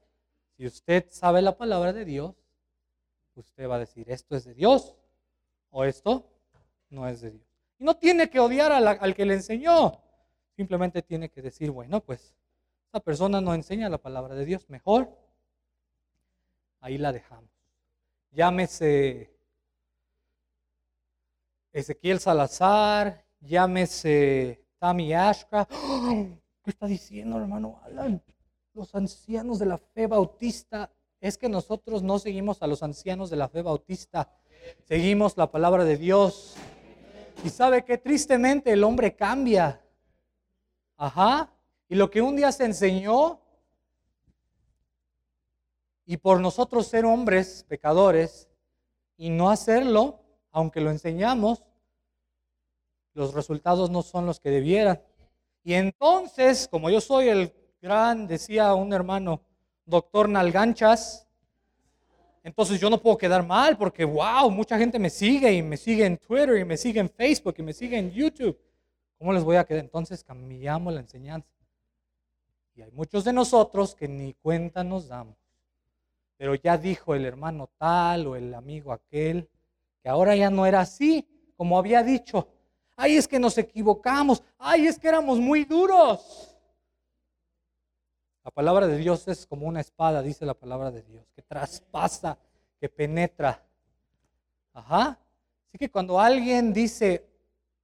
si 0.56 0.66
usted 0.66 1.06
sabe 1.08 1.40
la 1.40 1.56
palabra 1.56 1.92
de 1.92 2.04
Dios, 2.04 2.34
usted 3.40 3.68
va 3.68 3.76
a 3.76 3.80
decir, 3.80 4.10
esto 4.10 4.36
es 4.36 4.44
de 4.44 4.54
Dios 4.54 4.96
o 5.70 5.84
esto 5.84 6.30
no 6.90 7.06
es 7.08 7.20
de 7.20 7.30
Dios. 7.32 7.46
Y 7.78 7.84
no 7.84 7.96
tiene 7.96 8.28
que 8.30 8.40
odiar 8.40 8.72
al 8.72 9.14
que 9.14 9.24
le 9.24 9.34
enseñó, 9.34 10.00
simplemente 10.56 11.02
tiene 11.02 11.28
que 11.30 11.42
decir, 11.42 11.70
bueno, 11.70 12.00
pues 12.00 12.34
esa 12.88 13.00
persona 13.00 13.40
no 13.40 13.54
enseña 13.54 13.88
la 13.88 13.98
palabra 13.98 14.34
de 14.34 14.44
Dios, 14.44 14.68
mejor 14.68 15.08
ahí 16.80 16.98
la 16.98 17.12
dejamos. 17.12 17.50
Llámese 18.30 19.32
Ezequiel 21.72 22.18
Salazar, 22.20 23.24
llámese 23.40 24.64
Tammy 24.78 25.12
Ashcraft. 25.12 25.70
¿Qué 26.62 26.70
está 26.70 26.86
diciendo, 26.86 27.38
hermano 27.38 27.80
Alan? 27.84 28.22
Los 28.74 28.94
ancianos 28.94 29.58
de 29.58 29.66
la 29.66 29.78
fe 29.78 30.06
bautista 30.06 30.90
es 31.20 31.36
que 31.36 31.48
nosotros 31.48 32.02
no 32.02 32.18
seguimos 32.18 32.62
a 32.62 32.66
los 32.66 32.82
ancianos 32.82 33.30
de 33.30 33.36
la 33.36 33.48
fe 33.48 33.62
bautista, 33.62 34.30
seguimos 34.84 35.36
la 35.36 35.50
palabra 35.50 35.84
de 35.84 35.96
Dios. 35.96 36.56
Y 37.44 37.50
sabe 37.50 37.84
que 37.84 37.98
tristemente 37.98 38.72
el 38.72 38.82
hombre 38.82 39.14
cambia. 39.14 39.80
Ajá. 40.96 41.52
Y 41.88 41.94
lo 41.94 42.10
que 42.10 42.20
un 42.20 42.36
día 42.36 42.50
se 42.50 42.64
enseñó, 42.64 43.40
y 46.04 46.16
por 46.16 46.40
nosotros 46.40 46.86
ser 46.86 47.04
hombres 47.04 47.66
pecadores 47.68 48.48
y 49.18 49.28
no 49.28 49.50
hacerlo, 49.50 50.20
aunque 50.50 50.80
lo 50.80 50.90
enseñamos, 50.90 51.62
los 53.12 53.34
resultados 53.34 53.90
no 53.90 54.00
son 54.00 54.24
los 54.24 54.40
que 54.40 54.50
debieran. 54.50 55.02
Y 55.62 55.74
entonces, 55.74 56.66
como 56.66 56.88
yo 56.88 57.02
soy 57.02 57.28
el 57.28 57.52
gran, 57.82 58.26
decía 58.26 58.72
un 58.72 58.92
hermano, 58.94 59.42
doctor 59.88 60.28
Nalganchas. 60.28 61.26
Entonces 62.44 62.80
yo 62.80 62.88
no 62.88 63.00
puedo 63.00 63.18
quedar 63.18 63.44
mal 63.44 63.76
porque, 63.76 64.04
wow, 64.04 64.50
mucha 64.50 64.78
gente 64.78 64.98
me 64.98 65.10
sigue 65.10 65.52
y 65.52 65.62
me 65.62 65.76
sigue 65.76 66.06
en 66.06 66.16
Twitter 66.16 66.58
y 66.58 66.64
me 66.64 66.76
sigue 66.76 67.00
en 67.00 67.10
Facebook 67.10 67.54
y 67.58 67.62
me 67.62 67.72
sigue 67.72 67.98
en 67.98 68.10
YouTube. 68.10 68.58
¿Cómo 69.18 69.32
les 69.32 69.42
voy 69.42 69.56
a 69.56 69.64
quedar? 69.64 69.82
Entonces 69.82 70.22
cambiamos 70.22 70.92
la 70.92 71.00
enseñanza. 71.00 71.52
Y 72.74 72.82
hay 72.82 72.90
muchos 72.92 73.24
de 73.24 73.32
nosotros 73.32 73.94
que 73.94 74.06
ni 74.06 74.34
cuenta 74.34 74.84
nos 74.84 75.08
damos. 75.08 75.36
Pero 76.36 76.54
ya 76.54 76.78
dijo 76.78 77.14
el 77.14 77.24
hermano 77.24 77.68
tal 77.76 78.28
o 78.28 78.36
el 78.36 78.54
amigo 78.54 78.92
aquel 78.92 79.48
que 80.00 80.08
ahora 80.08 80.36
ya 80.36 80.48
no 80.50 80.64
era 80.64 80.80
así 80.80 81.26
como 81.56 81.76
había 81.76 82.04
dicho. 82.04 82.48
Ay, 82.96 83.16
es 83.16 83.26
que 83.26 83.40
nos 83.40 83.58
equivocamos. 83.58 84.42
Ay, 84.58 84.86
es 84.86 84.98
que 84.98 85.08
éramos 85.08 85.38
muy 85.40 85.64
duros. 85.64 86.56
La 88.48 88.52
palabra 88.52 88.86
de 88.86 88.96
Dios 88.96 89.28
es 89.28 89.46
como 89.46 89.66
una 89.66 89.82
espada, 89.82 90.22
dice 90.22 90.46
la 90.46 90.54
palabra 90.54 90.90
de 90.90 91.02
Dios, 91.02 91.22
que 91.36 91.42
traspasa, 91.42 92.38
que 92.80 92.88
penetra. 92.88 93.62
Ajá. 94.72 95.18
Así 95.68 95.76
que 95.76 95.90
cuando 95.90 96.18
alguien 96.18 96.72
dice, 96.72 97.26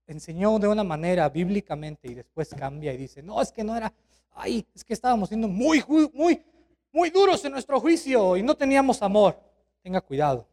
enseñó 0.06 0.58
de 0.58 0.66
una 0.66 0.82
manera 0.82 1.28
bíblicamente 1.28 2.10
y 2.10 2.14
después 2.14 2.48
cambia 2.54 2.94
y 2.94 2.96
dice, 2.96 3.22
no, 3.22 3.42
es 3.42 3.52
que 3.52 3.62
no 3.62 3.76
era, 3.76 3.92
ay, 4.32 4.66
es 4.74 4.82
que 4.82 4.94
estábamos 4.94 5.28
siendo 5.28 5.48
muy, 5.48 5.84
muy, 6.14 6.42
muy 6.90 7.10
duros 7.10 7.44
en 7.44 7.52
nuestro 7.52 7.78
juicio 7.78 8.34
y 8.34 8.42
no 8.42 8.54
teníamos 8.54 9.02
amor. 9.02 9.38
Tenga 9.82 10.00
cuidado. 10.00 10.48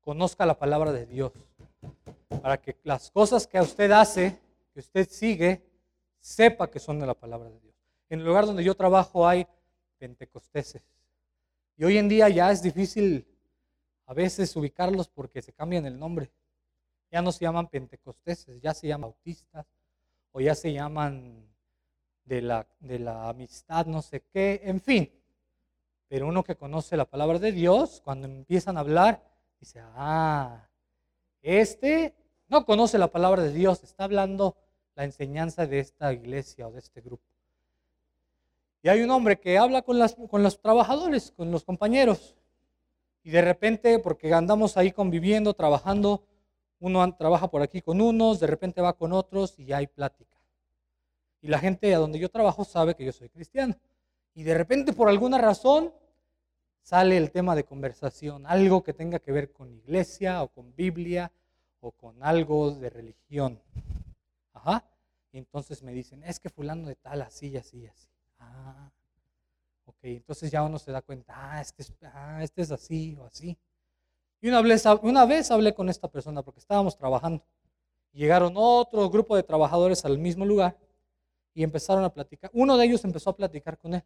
Conozca 0.00 0.46
la 0.46 0.56
palabra 0.56 0.92
de 0.92 1.06
Dios 1.06 1.32
para 2.40 2.56
que 2.56 2.76
las 2.84 3.10
cosas 3.10 3.48
que 3.48 3.60
usted 3.60 3.90
hace, 3.90 4.38
que 4.72 4.78
usted 4.78 5.08
sigue, 5.10 5.60
sepa 6.20 6.70
que 6.70 6.78
son 6.78 7.00
de 7.00 7.06
la 7.06 7.14
palabra 7.14 7.50
de 7.50 7.58
Dios. 7.58 7.65
En 8.08 8.20
el 8.20 8.26
lugar 8.26 8.46
donde 8.46 8.64
yo 8.64 8.74
trabajo 8.74 9.26
hay 9.26 9.46
pentecosteses. 9.98 10.82
Y 11.76 11.84
hoy 11.84 11.98
en 11.98 12.08
día 12.08 12.28
ya 12.28 12.50
es 12.50 12.62
difícil 12.62 13.26
a 14.06 14.14
veces 14.14 14.54
ubicarlos 14.56 15.08
porque 15.08 15.42
se 15.42 15.52
cambian 15.52 15.84
el 15.86 15.98
nombre. 15.98 16.30
Ya 17.10 17.22
no 17.22 17.32
se 17.32 17.44
llaman 17.44 17.68
pentecosteses, 17.68 18.60
ya 18.60 18.74
se 18.74 18.88
llaman 18.88 19.10
bautistas 19.10 19.66
o 20.32 20.40
ya 20.40 20.54
se 20.54 20.72
llaman 20.72 21.46
de 22.24 22.42
la, 22.42 22.66
de 22.80 22.98
la 22.98 23.28
amistad, 23.28 23.86
no 23.86 24.02
sé 24.02 24.22
qué, 24.32 24.60
en 24.64 24.80
fin. 24.80 25.10
Pero 26.08 26.28
uno 26.28 26.44
que 26.44 26.56
conoce 26.56 26.96
la 26.96 27.04
palabra 27.04 27.38
de 27.38 27.52
Dios, 27.52 28.00
cuando 28.04 28.26
empiezan 28.26 28.76
a 28.76 28.80
hablar, 28.80 29.22
dice, 29.60 29.80
ah, 29.94 30.68
este 31.42 32.14
no 32.48 32.64
conoce 32.64 32.98
la 32.98 33.08
palabra 33.08 33.42
de 33.42 33.52
Dios, 33.52 33.82
está 33.82 34.04
hablando 34.04 34.56
la 34.94 35.04
enseñanza 35.04 35.66
de 35.66 35.80
esta 35.80 36.12
iglesia 36.12 36.68
o 36.68 36.72
de 36.72 36.78
este 36.78 37.00
grupo. 37.00 37.24
Y 38.86 38.88
hay 38.88 39.02
un 39.02 39.10
hombre 39.10 39.40
que 39.40 39.58
habla 39.58 39.82
con, 39.82 39.98
las, 39.98 40.14
con 40.14 40.44
los 40.44 40.60
trabajadores, 40.60 41.32
con 41.32 41.50
los 41.50 41.64
compañeros. 41.64 42.36
Y 43.24 43.30
de 43.30 43.42
repente, 43.42 43.98
porque 43.98 44.32
andamos 44.32 44.76
ahí 44.76 44.92
conviviendo, 44.92 45.54
trabajando, 45.54 46.22
uno 46.78 47.16
trabaja 47.16 47.50
por 47.50 47.62
aquí 47.62 47.82
con 47.82 48.00
unos, 48.00 48.38
de 48.38 48.46
repente 48.46 48.80
va 48.80 48.92
con 48.92 49.12
otros 49.12 49.58
y 49.58 49.72
hay 49.72 49.88
plática. 49.88 50.36
Y 51.40 51.48
la 51.48 51.58
gente 51.58 51.92
a 51.96 51.98
donde 51.98 52.20
yo 52.20 52.28
trabajo 52.28 52.64
sabe 52.64 52.94
que 52.94 53.04
yo 53.04 53.10
soy 53.10 53.28
cristiano. 53.28 53.74
Y 54.34 54.44
de 54.44 54.54
repente, 54.54 54.92
por 54.92 55.08
alguna 55.08 55.38
razón, 55.38 55.92
sale 56.80 57.16
el 57.16 57.32
tema 57.32 57.56
de 57.56 57.64
conversación, 57.64 58.46
algo 58.46 58.84
que 58.84 58.94
tenga 58.94 59.18
que 59.18 59.32
ver 59.32 59.50
con 59.50 59.74
iglesia 59.74 60.44
o 60.44 60.46
con 60.46 60.72
Biblia 60.76 61.32
o 61.80 61.90
con 61.90 62.22
algo 62.22 62.70
de 62.70 62.88
religión. 62.88 63.60
Ajá. 64.52 64.84
Y 65.32 65.38
entonces 65.38 65.82
me 65.82 65.92
dicen, 65.92 66.22
es 66.22 66.38
que 66.38 66.50
fulano 66.50 66.86
de 66.86 66.94
tal, 66.94 67.22
así, 67.22 67.56
así, 67.56 67.84
así. 67.84 68.15
Ah, 68.38 68.90
Ok, 69.84 69.98
entonces 70.02 70.50
ya 70.50 70.62
uno 70.62 70.78
se 70.78 70.90
da 70.92 71.00
cuenta, 71.02 71.32
ah, 71.36 71.60
este 71.60 71.82
es, 71.82 71.92
ah, 72.02 72.40
este 72.42 72.62
es 72.62 72.70
así 72.72 73.16
o 73.16 73.24
así. 73.26 73.56
Y 74.40 74.48
una 74.48 74.62
vez, 74.62 74.84
una 75.02 75.26
vez 75.26 75.50
hablé 75.50 75.74
con 75.74 75.88
esta 75.88 76.08
persona 76.08 76.42
porque 76.42 76.60
estábamos 76.60 76.96
trabajando. 76.96 77.44
Llegaron 78.12 78.54
otro 78.56 79.10
grupo 79.10 79.36
de 79.36 79.42
trabajadores 79.42 80.04
al 80.04 80.18
mismo 80.18 80.44
lugar 80.46 80.76
y 81.54 81.62
empezaron 81.64 82.04
a 82.04 82.12
platicar. 82.14 82.50
Uno 82.54 82.76
de 82.76 82.86
ellos 82.86 83.04
empezó 83.04 83.30
a 83.30 83.36
platicar 83.36 83.78
con 83.78 83.94
él. 83.94 84.04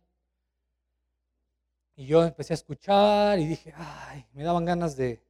Y 1.96 2.06
yo 2.06 2.24
empecé 2.24 2.52
a 2.54 2.56
escuchar 2.56 3.38
y 3.38 3.46
dije, 3.46 3.72
ay, 3.76 4.26
me 4.32 4.42
daban 4.42 4.64
ganas 4.64 4.96
de, 4.96 5.22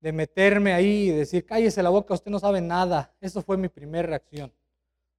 de 0.00 0.12
meterme 0.12 0.72
ahí 0.72 1.08
y 1.08 1.10
decir, 1.10 1.44
cállese 1.44 1.82
la 1.82 1.90
boca, 1.90 2.14
usted 2.14 2.30
no 2.30 2.38
sabe 2.38 2.60
nada. 2.60 3.14
Eso 3.20 3.42
fue 3.42 3.56
mi 3.56 3.68
primera 3.68 4.08
reacción. 4.08 4.52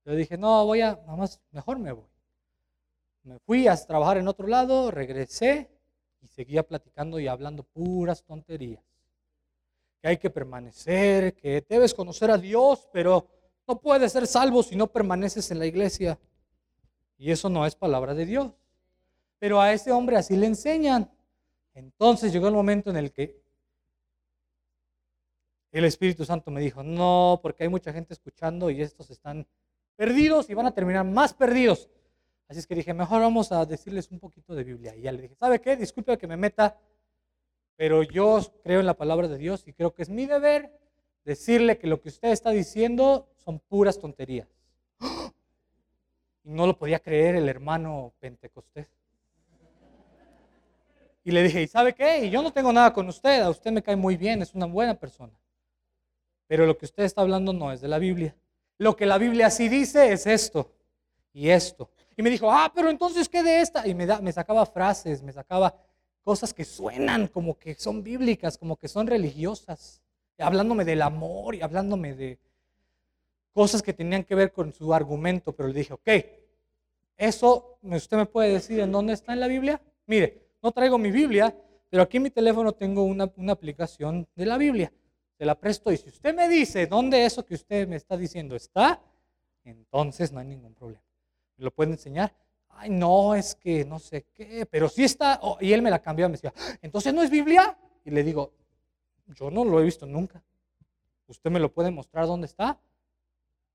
Yo 0.06 0.16
dije, 0.16 0.38
no, 0.38 0.66
voy 0.66 0.82
a, 0.82 0.96
nada 0.96 1.16
más, 1.18 1.42
mejor 1.52 1.80
me 1.80 1.92
voy. 1.92 2.15
Me 3.26 3.40
fui 3.40 3.68
a 3.68 3.76
trabajar 3.76 4.18
en 4.18 4.28
otro 4.28 4.48
lado, 4.48 4.92
regresé 4.92 5.68
y 6.22 6.28
seguía 6.28 6.62
platicando 6.62 7.20
y 7.20 7.28
hablando 7.28 7.64
puras 7.64 8.24
tonterías. 8.24 8.84
Que 10.00 10.10
hay 10.10 10.18
que 10.18 10.30
permanecer, 10.30 11.34
que 11.34 11.66
debes 11.68 11.96
conocer 11.96 12.30
a 12.30 12.38
Dios, 12.38 12.88
pero 12.94 13.28
no 13.68 13.80
puedes 13.80 14.12
ser 14.12 14.28
salvo 14.28 14.62
si 14.62 14.76
no 14.76 14.86
permaneces 14.86 15.50
en 15.50 15.58
la 15.58 15.66
iglesia. 15.66 16.20
Y 17.18 17.32
eso 17.32 17.50
no 17.50 17.66
es 17.66 17.76
palabra 17.76 18.14
de 18.14 18.28
Dios. 18.28 18.52
Pero 19.40 19.60
a 19.60 19.74
ese 19.74 19.92
hombre 19.92 20.18
así 20.18 20.38
le 20.38 20.46
enseñan. 20.46 21.12
Entonces 21.74 22.32
llegó 22.32 22.48
el 22.48 22.54
momento 22.54 22.92
en 22.92 22.98
el 22.98 23.12
que 23.12 23.42
el 25.72 25.86
Espíritu 25.86 26.26
Santo 26.26 26.52
me 26.52 26.62
dijo, 26.62 26.84
no, 26.84 27.40
porque 27.42 27.64
hay 27.64 27.70
mucha 27.70 27.92
gente 27.92 28.14
escuchando 28.14 28.70
y 28.70 28.84
estos 28.84 29.10
están 29.10 29.48
perdidos 29.96 30.48
y 30.52 30.54
van 30.54 30.68
a 30.68 30.76
terminar 30.76 31.06
más 31.06 31.34
perdidos. 31.34 31.90
Así 32.48 32.60
es 32.60 32.68
que 32.68 32.76
dije, 32.76 32.94
mejor 32.94 33.22
vamos 33.22 33.52
a 33.52 33.66
decirles 33.66 34.12
un 34.12 34.20
poquito 34.20 34.54
de 34.54 34.64
Biblia. 34.64 34.96
Y 34.96 35.02
ya 35.02 35.12
le 35.12 35.22
dije, 35.24 35.36
¿sabe 35.36 35.60
qué? 35.60 35.76
Disculpe 35.76 36.18
que 36.18 36.28
me 36.28 36.38
meta, 36.38 36.78
pero 37.76 38.04
yo 38.04 38.40
creo 38.64 38.80
en 38.80 38.86
la 38.86 38.94
palabra 38.94 39.28
de 39.28 39.38
Dios 39.38 39.64
y 39.68 39.74
creo 39.74 39.94
que 39.94 40.04
es 40.04 40.10
mi 40.10 40.26
deber 40.26 40.72
decirle 41.24 41.78
que 41.78 41.88
lo 41.88 42.00
que 42.02 42.10
usted 42.10 42.30
está 42.30 42.52
diciendo 42.52 43.28
son 43.44 43.60
puras 43.60 44.00
tonterías. 44.00 44.48
Y 46.44 46.52
no 46.52 46.68
lo 46.68 46.78
podía 46.78 47.00
creer 47.00 47.36
el 47.36 47.50
hermano 47.50 48.14
Pentecostés. 48.20 48.88
Y 51.24 51.32
le 51.32 51.42
dije, 51.42 51.64
¿y 51.64 51.68
sabe 51.68 51.94
qué? 51.94 52.26
Y 52.26 52.30
yo 52.30 52.44
no 52.44 52.54
tengo 52.54 52.72
nada 52.72 52.94
con 52.94 53.08
usted, 53.08 53.42
a 53.42 53.50
usted 53.50 53.72
me 53.72 53.82
cae 53.82 53.96
muy 53.96 54.16
bien, 54.16 54.44
es 54.44 54.54
una 54.54 54.68
buena 54.68 54.94
persona. 54.94 55.34
Pero 56.48 56.68
lo 56.68 56.78
que 56.78 56.86
usted 56.86 57.04
está 57.04 57.22
hablando 57.22 57.52
no 57.52 57.72
es 57.72 57.82
de 57.82 57.88
la 57.88 57.98
Biblia. 57.98 58.36
Lo 58.78 58.96
que 58.96 59.08
la 59.08 59.18
Biblia 59.18 59.50
sí 59.50 59.68
dice 59.68 60.14
es 60.14 60.28
esto 60.28 60.72
y 61.34 61.50
esto. 61.50 61.90
Y 62.18 62.24
me 62.24 62.30
dijo, 62.30 62.50
ah, 62.52 62.72
pero 62.74 62.90
entonces, 62.90 63.28
¿qué 63.28 63.44
de 63.44 63.62
esta? 63.62 63.88
Y 63.88 63.94
me, 63.94 64.06
da, 64.06 64.22
me 64.22 64.32
sacaba 64.32 64.66
frases, 64.66 65.22
me 65.22 65.34
sacaba 65.34 65.76
cosas 66.24 66.54
que 66.54 66.66
suenan 66.66 67.28
como 67.28 67.58
que 67.58 67.76
son 67.76 68.04
bíblicas, 68.04 68.58
como 68.58 68.78
que 68.78 68.88
son 68.88 69.06
religiosas, 69.08 70.02
hablándome 70.40 70.86
del 70.86 71.02
amor 71.02 71.56
y 71.56 71.62
hablándome 71.62 72.16
de 72.16 72.40
cosas 73.54 73.82
que 73.82 73.94
tenían 73.94 74.24
que 74.24 74.36
ver 74.36 74.52
con 74.52 74.74
su 74.74 74.94
argumento. 74.94 75.54
Pero 75.54 75.70
le 75.70 75.76
dije, 75.76 75.94
ok, 75.94 76.10
eso 77.18 77.78
usted 77.82 78.18
me 78.18 78.26
puede 78.26 78.54
decir 78.54 78.80
en 78.80 78.92
dónde 78.92 79.14
está 79.14 79.34
en 79.34 79.40
la 79.40 79.48
Biblia. 79.48 79.82
Mire, 80.08 80.42
no 80.62 80.72
traigo 80.72 80.98
mi 80.98 81.12
Biblia, 81.12 81.56
pero 81.90 82.04
aquí 82.04 82.18
en 82.18 82.24
mi 82.24 82.32
teléfono 82.32 82.74
tengo 82.74 83.04
una, 83.04 83.32
aplicación 83.50 84.28
de 84.36 84.46
la 84.46 84.58
Biblia. 84.58 84.92
Se 85.38 85.46
la 85.46 85.56
presto 85.56 85.92
y 85.92 85.98
si 85.98 86.10
usted 86.10 86.34
me 86.34 86.50
dice 86.50 86.88
dónde 86.88 87.24
eso 87.26 87.46
que 87.46 87.56
usted 87.56 87.88
me 87.88 87.98
está 87.98 88.18
diciendo 88.18 88.56
está, 88.56 89.02
entonces 89.64 90.32
no 90.32 90.40
hay 90.40 90.48
ningún 90.48 90.74
problema. 90.74 91.05
¿Me 91.58 91.66
lo 91.66 91.72
puede 91.72 91.92
enseñar? 91.92 92.34
Ay, 92.70 92.90
no, 92.90 93.36
es 93.36 93.56
que 93.56 93.86
no 93.86 94.00
sé 94.00 94.26
qué, 94.34 94.66
pero 94.66 94.90
sí 94.90 95.04
está. 95.04 95.40
Oh, 95.42 95.58
y 95.62 95.72
él 95.72 95.82
me 95.82 95.90
la 95.90 96.02
cambió, 96.02 96.28
me 96.28 96.34
decía, 96.34 96.54
entonces 96.82 97.14
no 97.14 97.24
es 97.24 97.30
Biblia. 97.30 97.78
Y 98.04 98.12
le 98.12 98.24
digo, 98.24 98.52
yo 99.28 99.50
no 99.50 99.64
lo 99.64 99.80
he 99.80 99.84
visto 99.84 100.06
nunca. 100.06 100.44
¿Usted 101.28 101.50
me 101.50 101.60
lo 101.60 101.72
puede 101.72 101.90
mostrar 101.90 102.28
dónde 102.28 102.48
está? 102.48 102.80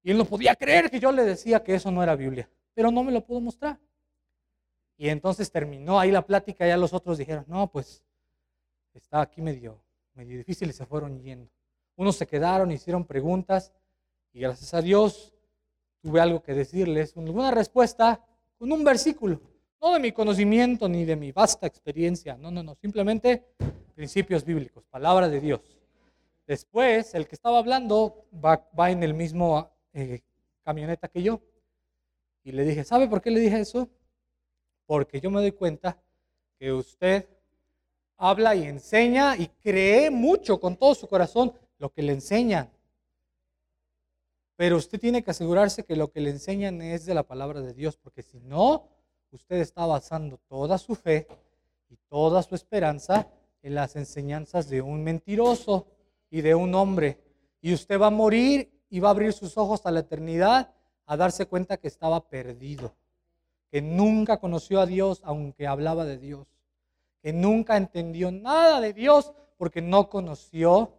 Y 0.02 0.10
él 0.10 0.18
no 0.18 0.24
podía 0.24 0.54
creer 0.54 0.90
que 0.90 1.00
yo 1.00 1.12
le 1.12 1.24
decía 1.24 1.62
que 1.62 1.74
eso 1.74 1.90
no 1.90 2.02
era 2.02 2.14
Biblia, 2.14 2.48
pero 2.74 2.90
no 2.90 3.02
me 3.02 3.12
lo 3.12 3.24
pudo 3.24 3.40
mostrar. 3.40 3.78
Y 4.96 5.08
entonces 5.08 5.50
terminó 5.50 5.98
ahí 5.98 6.10
la 6.10 6.24
plática, 6.24 6.66
ya 6.66 6.76
los 6.76 6.92
otros 6.92 7.18
dijeron, 7.18 7.44
no, 7.48 7.70
pues 7.70 8.04
está 8.94 9.22
aquí 9.22 9.40
medio, 9.40 9.82
medio 10.14 10.36
difícil 10.36 10.68
y 10.68 10.72
se 10.72 10.86
fueron 10.86 11.20
yendo. 11.20 11.50
Unos 11.96 12.16
se 12.16 12.26
quedaron, 12.26 12.70
hicieron 12.70 13.04
preguntas 13.04 13.72
y 14.32 14.40
gracias 14.40 14.72
a 14.74 14.82
Dios 14.82 15.34
tuve 16.02 16.20
algo 16.20 16.42
que 16.42 16.54
decirles, 16.54 17.14
una 17.16 17.50
respuesta 17.50 18.24
con 18.58 18.72
un 18.72 18.84
versículo, 18.84 19.40
no 19.80 19.94
de 19.94 20.00
mi 20.00 20.12
conocimiento 20.12 20.88
ni 20.88 21.04
de 21.04 21.16
mi 21.16 21.32
vasta 21.32 21.66
experiencia, 21.66 22.36
no, 22.36 22.50
no, 22.50 22.62
no, 22.62 22.74
simplemente 22.74 23.44
principios 23.94 24.44
bíblicos, 24.44 24.84
palabra 24.84 25.28
de 25.28 25.40
Dios. 25.40 25.60
Después, 26.46 27.14
el 27.14 27.26
que 27.28 27.34
estaba 27.34 27.58
hablando 27.58 28.26
va, 28.44 28.68
va 28.78 28.90
en 28.90 29.02
el 29.02 29.14
mismo 29.14 29.70
eh, 29.92 30.20
camioneta 30.64 31.08
que 31.08 31.22
yo 31.22 31.40
y 32.42 32.52
le 32.52 32.64
dije, 32.64 32.84
¿sabe 32.84 33.08
por 33.08 33.20
qué 33.20 33.30
le 33.30 33.40
dije 33.40 33.60
eso? 33.60 33.88
porque 34.90 35.20
yo 35.20 35.30
me 35.30 35.40
doy 35.40 35.52
cuenta 35.52 35.96
que 36.58 36.72
usted 36.72 37.28
habla 38.16 38.56
y 38.56 38.64
enseña 38.64 39.36
y 39.36 39.46
cree 39.46 40.10
mucho 40.10 40.58
con 40.58 40.76
todo 40.76 40.96
su 40.96 41.06
corazón 41.06 41.52
lo 41.78 41.92
que 41.92 42.02
le 42.02 42.12
enseñan. 42.12 42.68
Pero 44.60 44.76
usted 44.76 45.00
tiene 45.00 45.24
que 45.24 45.30
asegurarse 45.30 45.84
que 45.84 45.96
lo 45.96 46.12
que 46.12 46.20
le 46.20 46.28
enseñan 46.28 46.82
es 46.82 47.06
de 47.06 47.14
la 47.14 47.22
palabra 47.22 47.62
de 47.62 47.72
Dios, 47.72 47.96
porque 47.96 48.22
si 48.22 48.40
no, 48.40 48.88
usted 49.30 49.56
está 49.56 49.86
basando 49.86 50.38
toda 50.50 50.76
su 50.76 50.94
fe 50.94 51.26
y 51.88 51.96
toda 52.10 52.42
su 52.42 52.54
esperanza 52.54 53.26
en 53.62 53.74
las 53.74 53.96
enseñanzas 53.96 54.68
de 54.68 54.82
un 54.82 55.02
mentiroso 55.02 55.86
y 56.28 56.42
de 56.42 56.54
un 56.54 56.74
hombre. 56.74 57.16
Y 57.62 57.72
usted 57.72 57.98
va 57.98 58.08
a 58.08 58.10
morir 58.10 58.70
y 58.90 59.00
va 59.00 59.08
a 59.08 59.12
abrir 59.12 59.32
sus 59.32 59.56
ojos 59.56 59.86
a 59.86 59.90
la 59.90 60.00
eternidad 60.00 60.74
a 61.06 61.16
darse 61.16 61.46
cuenta 61.46 61.78
que 61.78 61.88
estaba 61.88 62.28
perdido 62.28 62.94
que 63.70 63.80
nunca 63.80 64.40
conoció 64.40 64.82
a 64.82 64.84
Dios 64.86 65.22
aunque 65.24 65.66
hablaba 65.66 66.04
de 66.04 66.18
Dios, 66.18 66.46
que 67.22 67.32
nunca 67.32 67.78
entendió 67.78 68.30
nada 68.30 68.82
de 68.82 68.92
Dios 68.92 69.32
porque 69.56 69.80
no 69.80 70.10
conoció 70.10 70.92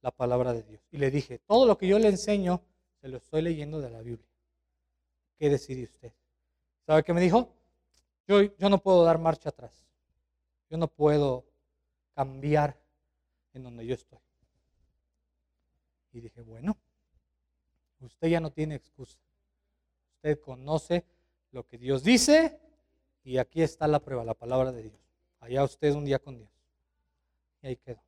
la 0.00 0.12
palabra 0.12 0.54
de 0.54 0.62
Dios. 0.62 0.80
Y 0.90 0.96
le 0.96 1.10
dije, 1.10 1.40
todo 1.40 1.66
lo 1.66 1.76
que 1.76 1.88
yo 1.88 1.98
le 1.98 2.08
enseño, 2.08 2.62
se 3.02 3.08
lo 3.08 3.16
estoy 3.16 3.42
leyendo 3.42 3.80
de 3.80 3.90
la 3.90 4.00
Biblia. 4.00 4.28
¿Qué 5.36 5.50
decide 5.50 5.82
usted? 5.82 6.12
¿Sabe 6.86 7.02
qué 7.02 7.12
me 7.12 7.20
dijo? 7.20 7.52
Yo, 8.28 8.42
yo 8.42 8.70
no 8.70 8.78
puedo 8.78 9.04
dar 9.04 9.18
marcha 9.18 9.48
atrás. 9.48 9.84
Yo 10.70 10.76
no 10.78 10.86
puedo 10.86 11.44
cambiar 12.14 12.80
en 13.54 13.64
donde 13.64 13.84
yo 13.84 13.94
estoy. 13.94 14.20
Y 16.12 16.20
dije, 16.20 16.42
bueno, 16.42 16.78
usted 17.98 18.28
ya 18.28 18.38
no 18.38 18.52
tiene 18.52 18.76
excusa. 18.76 19.18
Usted 20.14 20.40
conoce 20.40 21.04
lo 21.50 21.66
que 21.66 21.78
Dios 21.78 22.04
dice 22.04 22.60
y 23.24 23.38
aquí 23.38 23.62
está 23.62 23.88
la 23.88 23.98
prueba, 23.98 24.22
la 24.22 24.34
palabra 24.34 24.70
de 24.70 24.84
Dios. 24.84 25.00
Allá 25.40 25.64
usted 25.64 25.92
un 25.92 26.04
día 26.04 26.20
con 26.20 26.38
Dios. 26.38 26.50
Y 27.62 27.66
ahí 27.66 27.76
quedó. 27.76 28.00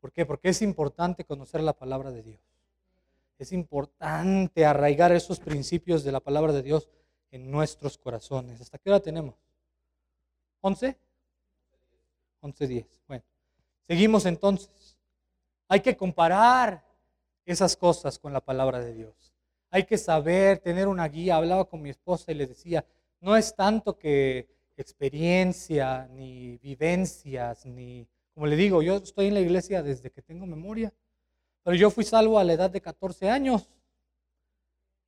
¿Por 0.00 0.10
qué? 0.10 0.26
Porque 0.26 0.48
es 0.48 0.62
importante 0.62 1.24
conocer 1.24 1.62
la 1.62 1.74
palabra 1.74 2.10
de 2.10 2.24
Dios. 2.24 2.53
Es 3.38 3.52
importante 3.52 4.64
arraigar 4.64 5.12
esos 5.12 5.40
principios 5.40 6.04
de 6.04 6.12
la 6.12 6.20
palabra 6.20 6.52
de 6.52 6.62
Dios 6.62 6.88
en 7.30 7.50
nuestros 7.50 7.98
corazones. 7.98 8.60
¿Hasta 8.60 8.78
qué 8.78 8.90
hora 8.90 9.00
tenemos? 9.00 9.34
¿11? 10.62 10.96
11.10. 12.42 12.86
Bueno, 13.08 13.24
seguimos 13.82 14.26
entonces. 14.26 14.96
Hay 15.68 15.80
que 15.80 15.96
comparar 15.96 16.84
esas 17.44 17.76
cosas 17.76 18.18
con 18.18 18.32
la 18.32 18.40
palabra 18.40 18.80
de 18.80 18.94
Dios. 18.94 19.34
Hay 19.70 19.84
que 19.84 19.98
saber, 19.98 20.58
tener 20.58 20.86
una 20.86 21.08
guía. 21.08 21.36
Hablaba 21.36 21.64
con 21.64 21.82
mi 21.82 21.90
esposa 21.90 22.30
y 22.30 22.34
le 22.36 22.46
decía, 22.46 22.84
no 23.20 23.36
es 23.36 23.54
tanto 23.56 23.98
que 23.98 24.48
experiencia, 24.76 26.06
ni 26.12 26.58
vivencias, 26.58 27.64
ni, 27.66 28.06
como 28.34 28.46
le 28.46 28.56
digo, 28.56 28.82
yo 28.82 28.96
estoy 28.96 29.26
en 29.26 29.34
la 29.34 29.40
iglesia 29.40 29.82
desde 29.82 30.10
que 30.10 30.22
tengo 30.22 30.46
memoria, 30.46 30.92
pero 31.64 31.76
yo 31.76 31.90
fui 31.90 32.04
salvo 32.04 32.38
a 32.38 32.44
la 32.44 32.52
edad 32.52 32.70
de 32.70 32.80
14 32.80 33.28
años. 33.30 33.68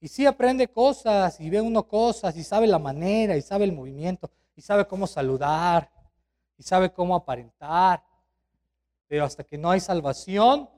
Y 0.00 0.08
sí 0.08 0.26
aprende 0.26 0.68
cosas, 0.68 1.38
y 1.40 1.50
ve 1.50 1.60
uno 1.60 1.86
cosas, 1.86 2.36
y 2.36 2.42
sabe 2.42 2.66
la 2.66 2.78
manera, 2.78 3.36
y 3.36 3.42
sabe 3.42 3.64
el 3.64 3.72
movimiento, 3.72 4.30
y 4.54 4.62
sabe 4.62 4.86
cómo 4.86 5.06
saludar, 5.06 5.90
y 6.56 6.62
sabe 6.62 6.90
cómo 6.90 7.14
aparentar. 7.14 8.02
Pero 9.06 9.24
hasta 9.24 9.44
que 9.44 9.58
no 9.58 9.70
hay 9.70 9.80
salvación, 9.80 10.68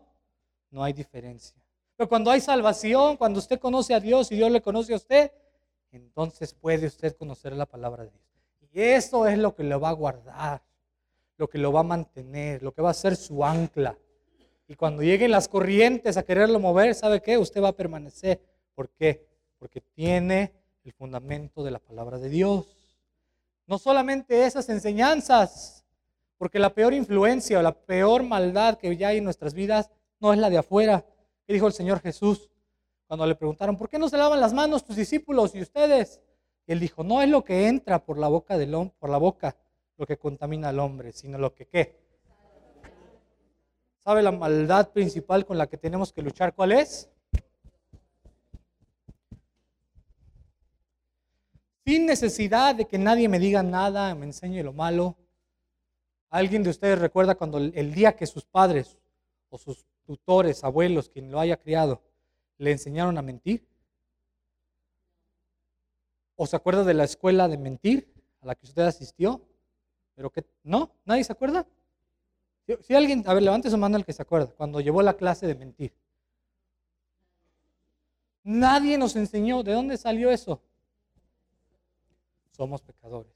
no 0.70 0.82
hay 0.82 0.92
diferencia. 0.92 1.56
Pero 1.96 2.08
cuando 2.08 2.30
hay 2.30 2.40
salvación, 2.40 3.16
cuando 3.16 3.38
usted 3.38 3.58
conoce 3.58 3.94
a 3.94 4.00
Dios 4.00 4.30
y 4.32 4.36
Dios 4.36 4.50
le 4.50 4.60
conoce 4.60 4.92
a 4.92 4.96
usted, 4.96 5.32
entonces 5.92 6.54
puede 6.54 6.86
usted 6.86 7.16
conocer 7.16 7.52
la 7.54 7.66
palabra 7.66 8.04
de 8.04 8.10
Dios. 8.10 8.24
Y 8.72 8.80
eso 8.80 9.26
es 9.26 9.38
lo 9.38 9.54
que 9.54 9.64
lo 9.64 9.80
va 9.80 9.90
a 9.90 9.92
guardar, 9.92 10.62
lo 11.36 11.48
que 11.48 11.58
lo 11.58 11.72
va 11.72 11.80
a 11.80 11.84
mantener, 11.84 12.62
lo 12.62 12.72
que 12.72 12.82
va 12.82 12.90
a 12.90 12.94
ser 12.94 13.16
su 13.16 13.44
ancla. 13.44 13.96
Y 14.68 14.76
cuando 14.76 15.02
lleguen 15.02 15.30
las 15.30 15.48
corrientes 15.48 16.18
a 16.18 16.22
quererlo 16.22 16.60
mover, 16.60 16.94
¿sabe 16.94 17.22
qué? 17.22 17.38
Usted 17.38 17.62
va 17.62 17.68
a 17.68 17.76
permanecer. 17.76 18.40
¿Por 18.74 18.90
qué? 18.90 19.26
Porque 19.58 19.80
tiene 19.80 20.52
el 20.84 20.92
fundamento 20.92 21.64
de 21.64 21.70
la 21.70 21.78
palabra 21.78 22.18
de 22.18 22.28
Dios. 22.28 22.66
No 23.66 23.78
solamente 23.78 24.44
esas 24.44 24.68
enseñanzas, 24.68 25.86
porque 26.36 26.58
la 26.58 26.74
peor 26.74 26.92
influencia 26.92 27.58
o 27.58 27.62
la 27.62 27.72
peor 27.72 28.22
maldad 28.22 28.76
que 28.76 28.94
ya 28.94 29.08
hay 29.08 29.18
en 29.18 29.24
nuestras 29.24 29.54
vidas 29.54 29.90
no 30.20 30.34
es 30.34 30.38
la 30.38 30.50
de 30.50 30.58
afuera. 30.58 31.04
¿Qué 31.46 31.54
dijo 31.54 31.66
el 31.66 31.72
Señor 31.72 32.00
Jesús 32.00 32.50
cuando 33.06 33.26
le 33.26 33.34
preguntaron, 33.34 33.78
¿por 33.78 33.88
qué 33.88 33.98
no 33.98 34.10
se 34.10 34.18
lavan 34.18 34.38
las 34.38 34.52
manos 34.52 34.84
tus 34.84 34.96
discípulos 34.96 35.54
y 35.54 35.62
ustedes? 35.62 36.20
Él 36.66 36.78
dijo, 36.78 37.02
no 37.02 37.22
es 37.22 37.30
lo 37.30 37.42
que 37.42 37.68
entra 37.68 38.04
por 38.04 38.18
la 38.18 38.28
boca 38.28 38.58
del 38.58 38.90
por 38.98 39.08
la 39.08 39.16
boca 39.16 39.56
lo 39.96 40.06
que 40.06 40.18
contamina 40.18 40.68
al 40.68 40.78
hombre, 40.78 41.12
sino 41.12 41.38
lo 41.38 41.54
que 41.54 41.66
qué. 41.66 42.07
¿Sabe 44.08 44.22
la 44.22 44.32
maldad 44.32 44.90
principal 44.90 45.44
con 45.44 45.58
la 45.58 45.66
que 45.66 45.76
tenemos 45.76 46.14
que 46.14 46.22
luchar 46.22 46.54
cuál 46.54 46.72
es? 46.72 47.10
Sin 51.84 52.06
necesidad 52.06 52.74
de 52.74 52.86
que 52.86 52.96
nadie 52.96 53.28
me 53.28 53.38
diga 53.38 53.62
nada, 53.62 54.14
me 54.14 54.24
enseñe 54.24 54.62
lo 54.62 54.72
malo. 54.72 55.14
¿Alguien 56.30 56.62
de 56.62 56.70
ustedes 56.70 56.98
recuerda 56.98 57.34
cuando 57.34 57.58
el 57.58 57.92
día 57.92 58.16
que 58.16 58.26
sus 58.26 58.46
padres 58.46 58.96
o 59.50 59.58
sus 59.58 59.84
tutores, 60.06 60.64
abuelos, 60.64 61.10
quien 61.10 61.30
lo 61.30 61.38
haya 61.38 61.58
criado, 61.58 62.00
le 62.56 62.72
enseñaron 62.72 63.18
a 63.18 63.20
mentir? 63.20 63.68
¿O 66.34 66.46
se 66.46 66.56
acuerda 66.56 66.82
de 66.82 66.94
la 66.94 67.04
escuela 67.04 67.46
de 67.46 67.58
mentir 67.58 68.10
a 68.40 68.46
la 68.46 68.54
que 68.54 68.64
usted 68.64 68.84
asistió? 68.84 69.42
Pero 70.14 70.30
que 70.30 70.46
no, 70.62 70.92
nadie 71.04 71.24
se 71.24 71.32
acuerda. 71.32 71.66
Si, 72.82 72.94
alguien, 72.94 73.24
a 73.26 73.32
ver, 73.32 73.42
levante 73.42 73.70
su 73.70 73.78
mano 73.78 73.96
el 73.96 74.04
que 74.04 74.12
se 74.12 74.20
acuerda, 74.20 74.52
cuando 74.54 74.80
llevó 74.80 75.00
la 75.00 75.14
clase 75.14 75.46
de 75.46 75.54
mentir. 75.54 75.94
Nadie 78.42 78.98
nos 78.98 79.16
enseñó. 79.16 79.62
¿De 79.62 79.72
dónde 79.72 79.96
salió 79.96 80.30
eso? 80.30 80.60
Somos 82.50 82.82
pecadores. 82.82 83.32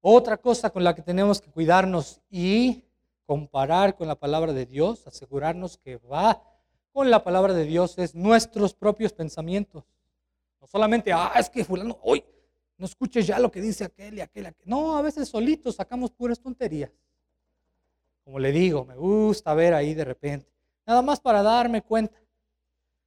Otra 0.00 0.36
cosa 0.36 0.70
con 0.70 0.82
la 0.82 0.94
que 0.94 1.02
tenemos 1.02 1.40
que 1.40 1.50
cuidarnos 1.50 2.20
y 2.28 2.84
comparar 3.24 3.96
con 3.96 4.08
la 4.08 4.14
palabra 4.16 4.52
de 4.52 4.66
Dios, 4.66 5.06
asegurarnos 5.06 5.78
que 5.78 5.96
va 5.96 6.42
con 6.92 7.10
la 7.10 7.22
palabra 7.22 7.54
de 7.54 7.64
Dios, 7.64 7.98
es 7.98 8.14
nuestros 8.14 8.72
propios 8.72 9.12
pensamientos. 9.12 9.84
No 10.60 10.66
solamente, 10.66 11.12
ah, 11.12 11.32
es 11.38 11.50
que 11.50 11.64
fulano, 11.64 11.98
hoy 12.02 12.24
no 12.78 12.86
escuches 12.86 13.26
ya 13.26 13.38
lo 13.38 13.50
que 13.50 13.60
dice 13.60 13.84
aquel 13.84 14.18
y 14.18 14.20
aquel, 14.20 14.46
aquel. 14.46 14.68
No, 14.68 14.96
a 14.96 15.02
veces 15.02 15.28
solitos 15.28 15.76
sacamos 15.76 16.10
puras 16.10 16.40
tonterías. 16.40 16.90
Como 18.26 18.40
le 18.40 18.50
digo, 18.50 18.84
me 18.84 18.96
gusta 18.96 19.54
ver 19.54 19.72
ahí 19.72 19.94
de 19.94 20.04
repente. 20.04 20.50
Nada 20.84 21.00
más 21.00 21.20
para 21.20 21.44
darme 21.44 21.80
cuenta. 21.80 22.18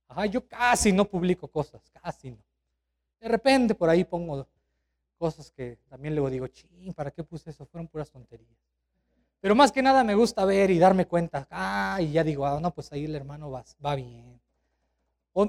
Ajá, 0.07 0.25
yo 0.27 0.47
casi 0.47 0.93
no 0.93 1.03
publico 1.03 1.45
cosas, 1.49 1.81
casi 2.01 2.31
no. 2.31 2.37
De 3.19 3.27
repente 3.27 3.75
por 3.75 3.89
ahí 3.89 4.05
pongo 4.05 4.47
cosas 5.17 5.51
que 5.51 5.77
también 5.89 6.15
luego 6.15 6.29
digo, 6.29 6.47
ching, 6.47 6.93
¿para 6.93 7.11
qué 7.11 7.21
puse 7.21 7.49
eso? 7.49 7.65
Fueron 7.65 7.89
puras 7.89 8.09
tonterías. 8.09 8.57
Pero 9.41 9.55
más 9.55 9.73
que 9.73 9.81
nada 9.81 10.05
me 10.05 10.15
gusta 10.15 10.45
ver 10.45 10.71
y 10.71 10.79
darme 10.79 11.05
cuenta. 11.05 11.45
Ah, 11.51 11.97
y 11.99 12.13
ya 12.13 12.23
digo, 12.23 12.45
ah, 12.45 12.57
no, 12.61 12.73
pues 12.73 12.89
ahí 12.93 13.03
el 13.03 13.13
hermano 13.13 13.51
va, 13.51 13.65
va 13.85 13.95
bien. 13.95 14.39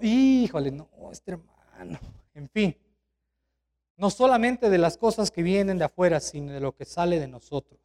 híjole, 0.02 0.72
no, 0.72 0.88
este 1.12 1.30
hermano. 1.30 1.96
En 2.34 2.48
fin, 2.48 2.76
no 3.96 4.10
solamente 4.10 4.68
de 4.68 4.78
las 4.78 4.96
cosas 4.96 5.30
que 5.30 5.44
vienen 5.44 5.78
de 5.78 5.84
afuera, 5.84 6.18
sino 6.18 6.50
de 6.50 6.58
lo 6.58 6.74
que 6.74 6.84
sale 6.84 7.20
de 7.20 7.28
nosotros. 7.28 7.80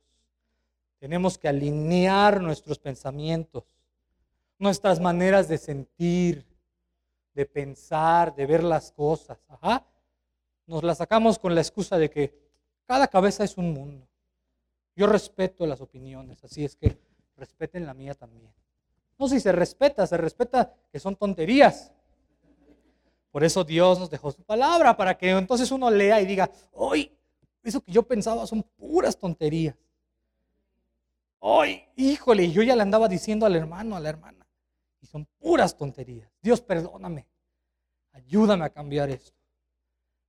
Tenemos 1.00 1.38
que 1.38 1.48
alinear 1.48 2.42
nuestros 2.42 2.80
pensamientos, 2.80 3.64
nuestras 4.58 5.00
maneras 5.00 5.48
de 5.48 5.58
sentir, 5.58 6.46
de 7.34 7.46
pensar, 7.46 8.36
de 8.36 8.46
ver 8.46 8.64
las 8.64 8.92
cosas. 8.92 9.38
Ajá 9.48 9.86
nos 10.68 10.84
la 10.84 10.96
sacamos 10.96 11.40
con 11.40 11.54
la 11.54 11.62
excusa 11.62 11.98
de 11.98 12.10
que 12.10 12.34
cada 12.86 13.08
cabeza 13.08 13.44
es 13.44 13.58
un 13.58 13.74
mundo. 13.74 14.08
Yo 14.96 15.08
respeto 15.08 15.66
las 15.66 15.82
opiniones, 15.82 16.44
así 16.44 16.64
es 16.64 16.76
que 16.76 16.98
respeten 17.38 17.86
la 17.86 17.94
mía 17.94 18.14
también. 18.14 18.52
No, 19.18 19.28
si 19.28 19.40
se 19.40 19.52
respeta, 19.52 20.08
se 20.08 20.18
respeta 20.18 20.74
que 20.92 21.00
son 21.00 21.16
tonterías. 21.16 21.92
Por 23.32 23.44
eso 23.44 23.64
Dios 23.64 24.00
nos 24.00 24.10
dejó 24.10 24.32
su 24.32 24.44
palabra, 24.44 24.96
para 24.96 25.18
que 25.18 25.30
entonces 25.30 25.72
uno 25.72 25.90
lea 25.90 26.22
y 26.22 26.26
diga, 26.26 26.50
hoy, 26.72 27.12
eso 27.64 27.82
que 27.82 27.92
yo 27.92 28.04
pensaba 28.04 28.48
son 28.48 28.64
puras 28.64 29.18
tonterías. 29.18 29.76
Hoy, 31.48 31.84
híjole, 31.96 32.52
yo 32.52 32.64
ya 32.64 32.76
le 32.76 32.82
andaba 32.82 33.08
diciendo 33.08 33.46
al 33.46 33.56
hermano, 33.56 33.96
a 33.96 34.00
la 34.00 34.10
hermana, 34.10 34.48
y 35.00 35.06
son 35.06 35.28
puras 35.38 35.78
tonterías. 35.78 36.28
Dios, 36.42 36.60
perdóname, 36.60 37.28
ayúdame 38.14 38.66
a 38.66 38.72
cambiar 38.72 39.12
esto. 39.12 39.38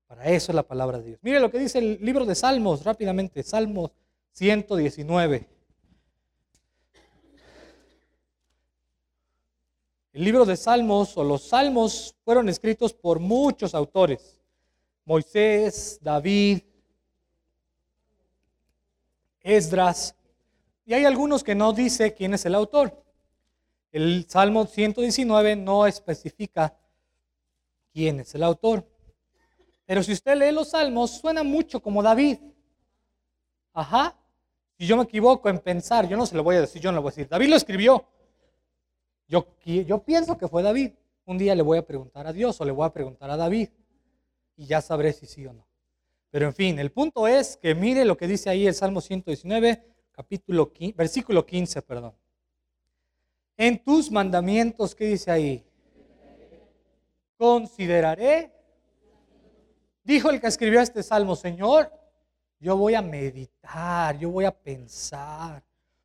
Para 0.07 0.27
eso 0.27 0.53
es 0.53 0.55
la 0.57 0.63
palabra 0.63 0.99
de 0.99 1.05
Dios. 1.05 1.19
Mire 1.23 1.41
lo 1.41 1.51
que 1.51 1.59
dice 1.59 1.79
el 1.79 2.05
libro 2.05 2.27
de 2.27 2.35
Salmos 2.35 2.85
rápidamente. 2.85 3.43
Salmos 3.43 3.93
119. 4.33 5.49
El 10.13 10.23
libro 10.23 10.45
de 10.45 10.55
Salmos 10.59 11.17
o 11.17 11.25
los 11.25 11.49
Salmos 11.49 12.15
fueron 12.27 12.51
escritos 12.51 12.93
por 12.93 13.21
muchos 13.21 13.75
autores. 13.75 14.39
Moisés, 15.07 15.99
David, 16.03 16.61
Esdras. 19.41 20.16
Y 20.87 20.95
hay 20.95 21.05
algunos 21.05 21.43
que 21.43 21.57
no 21.57 21.73
dice 21.73 22.15
quién 22.15 22.33
es 22.33 22.47
el 22.47 22.55
autor. 22.55 23.05
El 23.91 24.25
Salmo 24.29 24.67
119 24.67 25.57
no 25.57 25.85
especifica 25.85 26.79
quién 27.93 28.21
es 28.21 28.35
el 28.37 28.45
autor. 28.45 28.87
Pero 29.85 30.03
si 30.05 30.13
usted 30.13 30.37
lee 30.37 30.53
los 30.53 30.71
salmos, 30.71 31.11
suena 31.11 31.43
mucho 31.43 31.83
como 31.83 32.05
David. 32.05 32.39
Ajá. 33.73 34.17
Si 34.79 34.87
yo 34.87 34.97
me 34.97 35.03
equivoco 35.03 35.49
en 35.49 35.59
pensar, 35.59 36.09
yo 36.09 36.17
no 36.17 36.25
se 36.25 36.37
lo 36.37 36.45
voy 36.45 36.57
a 36.57 36.61
decir, 36.61 36.81
yo 36.81 36.93
no 36.93 36.97
lo 36.97 37.03
voy 37.03 37.09
a 37.09 37.13
decir. 37.13 37.29
David 37.29 37.49
lo 37.49 37.57
escribió. 37.57 38.07
Yo, 39.27 39.47
yo 39.65 40.03
pienso 40.05 40.39
que 40.39 40.47
fue 40.47 40.63
David. 40.63 40.93
Un 41.25 41.37
día 41.37 41.57
le 41.57 41.63
voy 41.63 41.79
a 41.79 41.87
preguntar 41.87 42.29
a 42.29 42.33
Dios 42.33 42.61
o 42.61 42.65
le 42.65 42.71
voy 42.71 42.87
a 42.87 42.93
preguntar 42.93 43.29
a 43.29 43.37
David. 43.37 43.71
Y 44.57 44.67
ya 44.67 44.81
sabré 44.81 45.13
si 45.13 45.27
sí 45.27 45.45
o 45.47 45.53
no. 45.53 45.67
Pero 46.31 46.47
en 46.47 46.55
fin, 46.55 46.79
el 46.79 46.93
punto 46.93 47.27
es 47.27 47.57
que 47.57 47.75
mire 47.75 48.05
lo 48.05 48.17
que 48.17 48.29
dice 48.29 48.51
ahí 48.51 48.67
el 48.67 48.75
Salmo 48.75 49.01
119, 49.01 49.96
capítulo 50.17 50.73
15, 50.73 50.97
versículo 50.97 51.47
15, 51.47 51.83
perdón. 51.83 52.15
En 53.57 53.83
tus 53.83 54.11
mandamientos, 54.11 54.95
¿qué 54.95 55.05
dice 55.05 55.31
ahí? 55.31 55.65
Consideraré 57.37 58.57
Dijo 60.07 60.31
el 60.31 60.41
que 60.41 60.47
escribió 60.47 60.81
este 60.81 61.03
salmo, 61.03 61.35
Señor, 61.35 61.93
yo 62.61 62.77
voy 62.77 62.95
a 62.95 63.03
meditar, 63.03 64.17
yo 64.17 64.31
voy 64.31 64.45
a 64.45 64.53
pensar. 64.53 65.65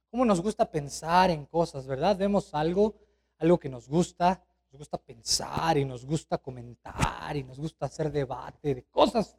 ¿Cómo 0.10 0.26
nos 0.26 0.42
gusta 0.42 0.66
pensar 0.66 1.30
en 1.30 1.46
cosas, 1.46 1.86
verdad? 1.86 2.18
Vemos 2.18 2.52
algo, 2.56 2.96
algo 3.38 3.60
que 3.60 3.70
nos 3.70 3.88
gusta, 3.88 4.44
nos 4.72 4.80
gusta 4.80 4.98
pensar 4.98 5.78
y 5.78 5.86
nos 5.86 6.04
gusta 6.04 6.40
comentar 6.40 7.38
y 7.38 7.44
nos 7.44 7.60
gusta 7.60 7.86
hacer 7.86 8.12
debate 8.12 8.74
de 8.74 8.84
cosas 8.86 9.38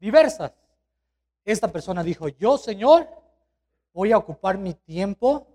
diversas. 0.00 0.54
Esta 1.44 1.70
persona 1.70 2.02
dijo, 2.02 2.26
yo 2.30 2.58
Señor, 2.58 3.08
voy 3.92 4.12
a 4.12 4.18
ocupar 4.18 4.58
mi 4.58 4.74
tiempo 4.74 5.46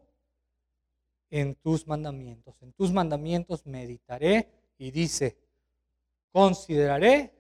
en 1.30 1.56
tus 1.56 1.88
mandamientos. 1.88 2.56
En 2.62 2.71
tus 2.74 2.91
mandamientos 2.91 3.65
meditaré 3.65 4.50
y 4.78 4.91
dice, 4.91 5.38
consideraré 6.32 7.34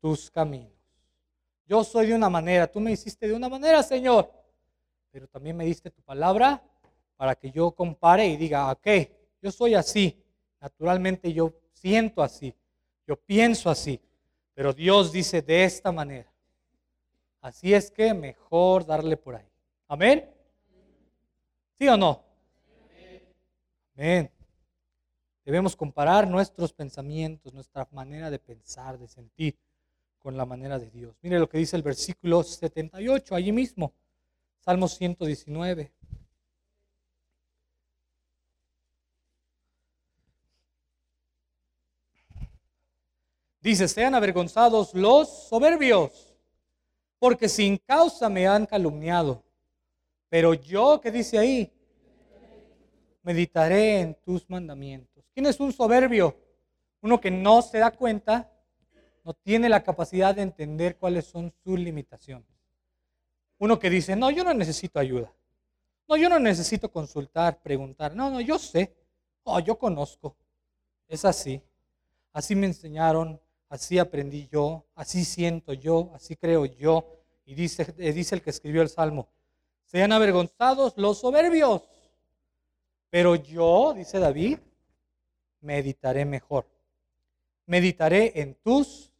tus 0.00 0.30
caminos. 0.30 0.72
Yo 1.66 1.84
soy 1.84 2.08
de 2.08 2.14
una 2.14 2.28
manera, 2.28 2.70
tú 2.70 2.80
me 2.80 2.92
hiciste 2.92 3.26
de 3.28 3.34
una 3.34 3.48
manera, 3.48 3.82
Señor, 3.82 4.30
pero 5.10 5.26
también 5.28 5.56
me 5.56 5.64
diste 5.64 5.90
tu 5.90 6.02
palabra 6.02 6.62
para 7.16 7.34
que 7.34 7.50
yo 7.50 7.70
compare 7.70 8.26
y 8.26 8.36
diga, 8.36 8.70
ok, 8.72 8.88
yo 9.40 9.52
soy 9.52 9.74
así, 9.74 10.20
naturalmente 10.60 11.32
yo 11.32 11.52
siento 11.72 12.22
así, 12.22 12.54
yo 13.06 13.16
pienso 13.16 13.70
así, 13.70 14.00
pero 14.54 14.72
Dios 14.72 15.12
dice 15.12 15.40
de 15.42 15.64
esta 15.64 15.92
manera. 15.92 16.32
Así 17.40 17.74
es 17.74 17.90
que 17.90 18.14
mejor 18.14 18.84
darle 18.86 19.16
por 19.16 19.36
ahí. 19.36 19.51
Amén. 19.92 20.26
¿Sí 21.78 21.86
o 21.86 21.98
no? 21.98 22.24
Amén. 23.94 24.30
Debemos 25.44 25.76
comparar 25.76 26.26
nuestros 26.26 26.72
pensamientos, 26.72 27.52
nuestra 27.52 27.86
manera 27.92 28.30
de 28.30 28.38
pensar, 28.38 28.98
de 28.98 29.06
sentir 29.06 29.54
con 30.18 30.34
la 30.34 30.46
manera 30.46 30.78
de 30.78 30.88
Dios. 30.88 31.14
Mire 31.20 31.38
lo 31.38 31.46
que 31.46 31.58
dice 31.58 31.76
el 31.76 31.82
versículo 31.82 32.42
78, 32.42 33.34
allí 33.34 33.52
mismo, 33.52 33.92
Salmo 34.60 34.88
119. 34.88 35.92
Dice, 43.60 43.88
sean 43.88 44.14
avergonzados 44.14 44.94
los 44.94 45.48
soberbios, 45.50 46.34
porque 47.18 47.46
sin 47.46 47.76
causa 47.76 48.30
me 48.30 48.48
han 48.48 48.64
calumniado. 48.64 49.51
Pero 50.32 50.54
yo, 50.54 50.98
¿qué 50.98 51.10
dice 51.10 51.38
ahí? 51.38 51.70
Meditaré 53.22 54.00
en 54.00 54.14
tus 54.14 54.48
mandamientos. 54.48 55.22
¿Quién 55.34 55.44
es 55.44 55.60
un 55.60 55.74
soberbio? 55.74 56.34
Uno 57.02 57.20
que 57.20 57.30
no 57.30 57.60
se 57.60 57.76
da 57.76 57.90
cuenta 57.90 58.50
no 59.24 59.34
tiene 59.34 59.68
la 59.68 59.82
capacidad 59.82 60.34
de 60.34 60.40
entender 60.40 60.96
cuáles 60.96 61.26
son 61.26 61.52
sus 61.62 61.78
limitaciones. 61.78 62.48
Uno 63.58 63.78
que 63.78 63.90
dice, 63.90 64.16
no, 64.16 64.30
yo 64.30 64.42
no 64.42 64.54
necesito 64.54 64.98
ayuda. 64.98 65.30
No, 66.08 66.16
yo 66.16 66.30
no 66.30 66.38
necesito 66.38 66.90
consultar, 66.90 67.60
preguntar. 67.60 68.16
No, 68.16 68.30
no, 68.30 68.40
yo 68.40 68.58
sé. 68.58 68.96
Oh, 69.42 69.60
yo 69.60 69.78
conozco. 69.78 70.34
Es 71.08 71.26
así. 71.26 71.60
Así 72.32 72.56
me 72.56 72.68
enseñaron, 72.68 73.38
así 73.68 73.98
aprendí 73.98 74.48
yo, 74.50 74.86
así 74.94 75.26
siento 75.26 75.74
yo, 75.74 76.10
así 76.14 76.36
creo 76.36 76.64
yo. 76.64 77.04
Y 77.44 77.54
dice, 77.54 77.94
eh, 77.98 78.14
dice 78.14 78.34
el 78.34 78.40
que 78.40 78.48
escribió 78.48 78.80
el 78.80 78.88
Salmo, 78.88 79.28
sean 79.92 80.10
avergonzados 80.10 80.94
los 80.96 81.18
soberbios. 81.18 81.82
Pero 83.10 83.34
yo, 83.34 83.92
dice 83.94 84.18
David, 84.18 84.58
meditaré 85.60 86.24
mejor. 86.24 86.66
Meditaré 87.66 88.32
en 88.40 88.54
tus 88.54 89.12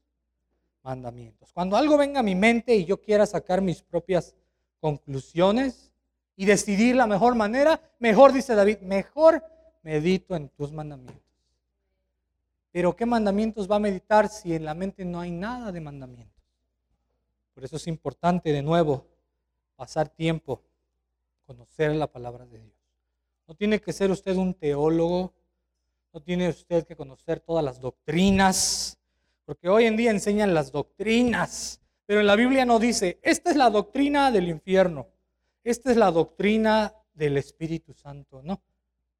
mandamientos. 0.82 1.52
Cuando 1.52 1.76
algo 1.76 1.98
venga 1.98 2.20
a 2.20 2.22
mi 2.22 2.34
mente 2.34 2.74
y 2.74 2.86
yo 2.86 2.98
quiera 3.00 3.26
sacar 3.26 3.60
mis 3.60 3.82
propias 3.82 4.34
conclusiones 4.80 5.92
y 6.36 6.46
decidir 6.46 6.96
la 6.96 7.06
mejor 7.06 7.34
manera, 7.34 7.78
mejor, 7.98 8.32
dice 8.32 8.54
David, 8.54 8.78
mejor 8.78 9.44
medito 9.82 10.34
en 10.34 10.48
tus 10.48 10.72
mandamientos. 10.72 11.20
Pero 12.72 12.96
¿qué 12.96 13.04
mandamientos 13.04 13.70
va 13.70 13.76
a 13.76 13.80
meditar 13.80 14.26
si 14.30 14.54
en 14.54 14.64
la 14.64 14.72
mente 14.72 15.04
no 15.04 15.20
hay 15.20 15.30
nada 15.30 15.70
de 15.70 15.82
mandamientos? 15.82 16.42
Por 17.54 17.62
eso 17.62 17.76
es 17.76 17.86
importante 17.86 18.50
de 18.50 18.62
nuevo 18.62 19.11
pasar 19.82 20.08
tiempo, 20.08 20.62
conocer 21.44 21.90
la 21.96 22.06
palabra 22.06 22.46
de 22.46 22.56
Dios. 22.56 22.76
No 23.48 23.56
tiene 23.56 23.80
que 23.80 23.92
ser 23.92 24.12
usted 24.12 24.36
un 24.36 24.54
teólogo, 24.54 25.32
no 26.12 26.20
tiene 26.22 26.48
usted 26.50 26.86
que 26.86 26.94
conocer 26.94 27.40
todas 27.40 27.64
las 27.64 27.80
doctrinas, 27.80 28.96
porque 29.44 29.68
hoy 29.68 29.86
en 29.86 29.96
día 29.96 30.12
enseñan 30.12 30.54
las 30.54 30.70
doctrinas, 30.70 31.80
pero 32.06 32.20
en 32.20 32.28
la 32.28 32.36
Biblia 32.36 32.64
no 32.64 32.78
dice, 32.78 33.18
esta 33.22 33.50
es 33.50 33.56
la 33.56 33.70
doctrina 33.70 34.30
del 34.30 34.48
infierno, 34.50 35.08
esta 35.64 35.90
es 35.90 35.96
la 35.96 36.12
doctrina 36.12 36.94
del 37.12 37.36
Espíritu 37.36 37.92
Santo, 37.92 38.40
no. 38.40 38.62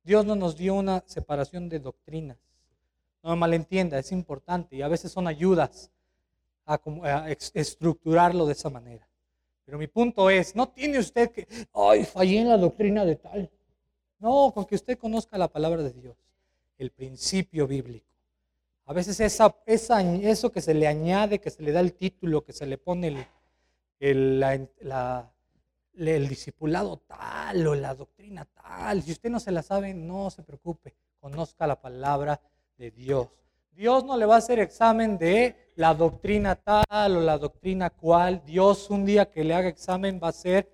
Dios 0.04 0.24
no 0.24 0.36
nos 0.36 0.56
dio 0.56 0.74
una 0.74 1.02
separación 1.06 1.68
de 1.68 1.80
doctrinas. 1.80 2.38
No 3.24 3.30
me 3.30 3.36
malentienda, 3.36 3.98
es 3.98 4.12
importante 4.12 4.76
y 4.76 4.82
a 4.82 4.86
veces 4.86 5.10
son 5.10 5.26
ayudas 5.26 5.90
a, 6.64 6.80
estructurarlo 7.52 8.46
de 8.46 8.52
esa 8.52 8.70
manera. 8.70 9.08
Pero 9.64 9.78
mi 9.78 9.86
punto 9.86 10.28
es, 10.28 10.54
no 10.56 10.68
tiene 10.68 10.98
usted 10.98 11.30
que, 11.30 11.46
ay, 11.72 12.04
fallé 12.04 12.40
en 12.40 12.48
la 12.48 12.58
doctrina 12.58 13.04
de 13.04 13.16
tal. 13.16 13.50
No, 14.18 14.52
con 14.54 14.64
que 14.64 14.74
usted 14.74 14.98
conozca 14.98 15.38
la 15.38 15.48
palabra 15.48 15.82
de 15.82 15.92
Dios, 15.92 16.16
el 16.78 16.90
principio 16.90 17.66
bíblico. 17.66 18.06
A 18.86 18.92
veces 18.92 19.20
esa, 19.20 19.56
esa, 19.66 20.02
eso 20.02 20.50
que 20.50 20.60
se 20.60 20.74
le 20.74 20.86
añade, 20.86 21.40
que 21.40 21.50
se 21.50 21.62
le 21.62 21.72
da 21.72 21.80
el 21.80 21.94
título, 21.94 22.44
que 22.44 22.52
se 22.52 22.66
le 22.66 22.78
pone 22.78 23.08
el, 23.08 24.42
el, 24.42 24.68
el 25.94 26.28
discipulado 26.28 26.98
tal 26.98 27.66
o 27.66 27.74
la 27.74 27.94
doctrina 27.94 28.44
tal, 28.44 29.02
si 29.02 29.12
usted 29.12 29.30
no 29.30 29.40
se 29.40 29.52
la 29.52 29.62
sabe, 29.62 29.94
no 29.94 30.30
se 30.30 30.42
preocupe, 30.42 30.94
conozca 31.20 31.66
la 31.66 31.80
palabra 31.80 32.40
de 32.76 32.90
Dios. 32.90 33.28
Dios 33.74 34.04
no 34.04 34.16
le 34.16 34.26
va 34.26 34.34
a 34.34 34.38
hacer 34.38 34.58
examen 34.58 35.16
de 35.16 35.56
la 35.76 35.94
doctrina 35.94 36.56
tal 36.56 37.16
o 37.16 37.20
la 37.20 37.38
doctrina 37.38 37.88
cual. 37.88 38.42
Dios 38.44 38.90
un 38.90 39.06
día 39.06 39.30
que 39.30 39.44
le 39.44 39.54
haga 39.54 39.68
examen 39.68 40.20
va 40.22 40.28
a 40.28 40.32
ser 40.32 40.70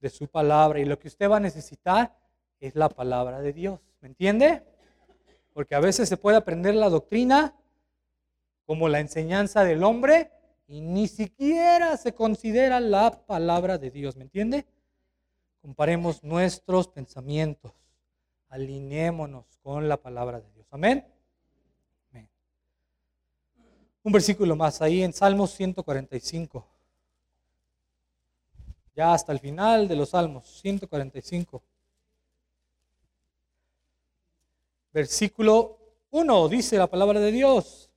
de 0.00 0.10
su 0.10 0.28
palabra 0.28 0.78
y 0.78 0.84
lo 0.84 0.98
que 0.98 1.08
usted 1.08 1.30
va 1.30 1.38
a 1.38 1.40
necesitar 1.40 2.14
es 2.60 2.74
la 2.74 2.90
palabra 2.90 3.40
de 3.40 3.52
Dios. 3.54 3.80
¿Me 4.00 4.08
entiende? 4.08 4.62
Porque 5.54 5.74
a 5.74 5.80
veces 5.80 6.08
se 6.08 6.18
puede 6.18 6.36
aprender 6.36 6.74
la 6.74 6.90
doctrina 6.90 7.54
como 8.66 8.88
la 8.88 9.00
enseñanza 9.00 9.64
del 9.64 9.82
hombre 9.82 10.30
y 10.68 10.82
ni 10.82 11.08
siquiera 11.08 11.96
se 11.96 12.14
considera 12.14 12.80
la 12.80 13.12
palabra 13.26 13.78
de 13.78 13.90
Dios. 13.90 14.16
¿Me 14.16 14.24
entiende? 14.24 14.66
Comparemos 15.62 16.22
nuestros 16.22 16.88
pensamientos, 16.88 17.72
alineémonos 18.50 19.46
con 19.62 19.88
la 19.88 19.96
palabra 19.96 20.40
de 20.40 20.52
Dios. 20.52 20.66
Amén 20.70 21.15
un 24.06 24.12
versículo 24.12 24.54
más 24.54 24.80
ahí 24.82 25.02
en 25.02 25.12
Salmos 25.12 25.50
145. 25.50 26.64
Ya 28.94 29.12
hasta 29.12 29.32
el 29.32 29.40
final 29.40 29.88
de 29.88 29.96
los 29.96 30.10
Salmos, 30.10 30.60
145. 30.60 31.60
Versículo 34.92 35.80
1 36.12 36.48
dice 36.48 36.78
la 36.78 36.86
palabra 36.86 37.18
de 37.18 37.32
Dios. 37.32 37.90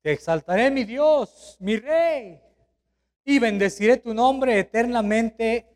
Te 0.00 0.12
exaltaré 0.12 0.70
mi 0.70 0.84
Dios, 0.84 1.56
mi 1.58 1.76
rey, 1.76 2.40
y 3.24 3.40
bendeciré 3.40 3.96
tu 3.96 4.14
nombre 4.14 4.60
eternamente 4.60 5.66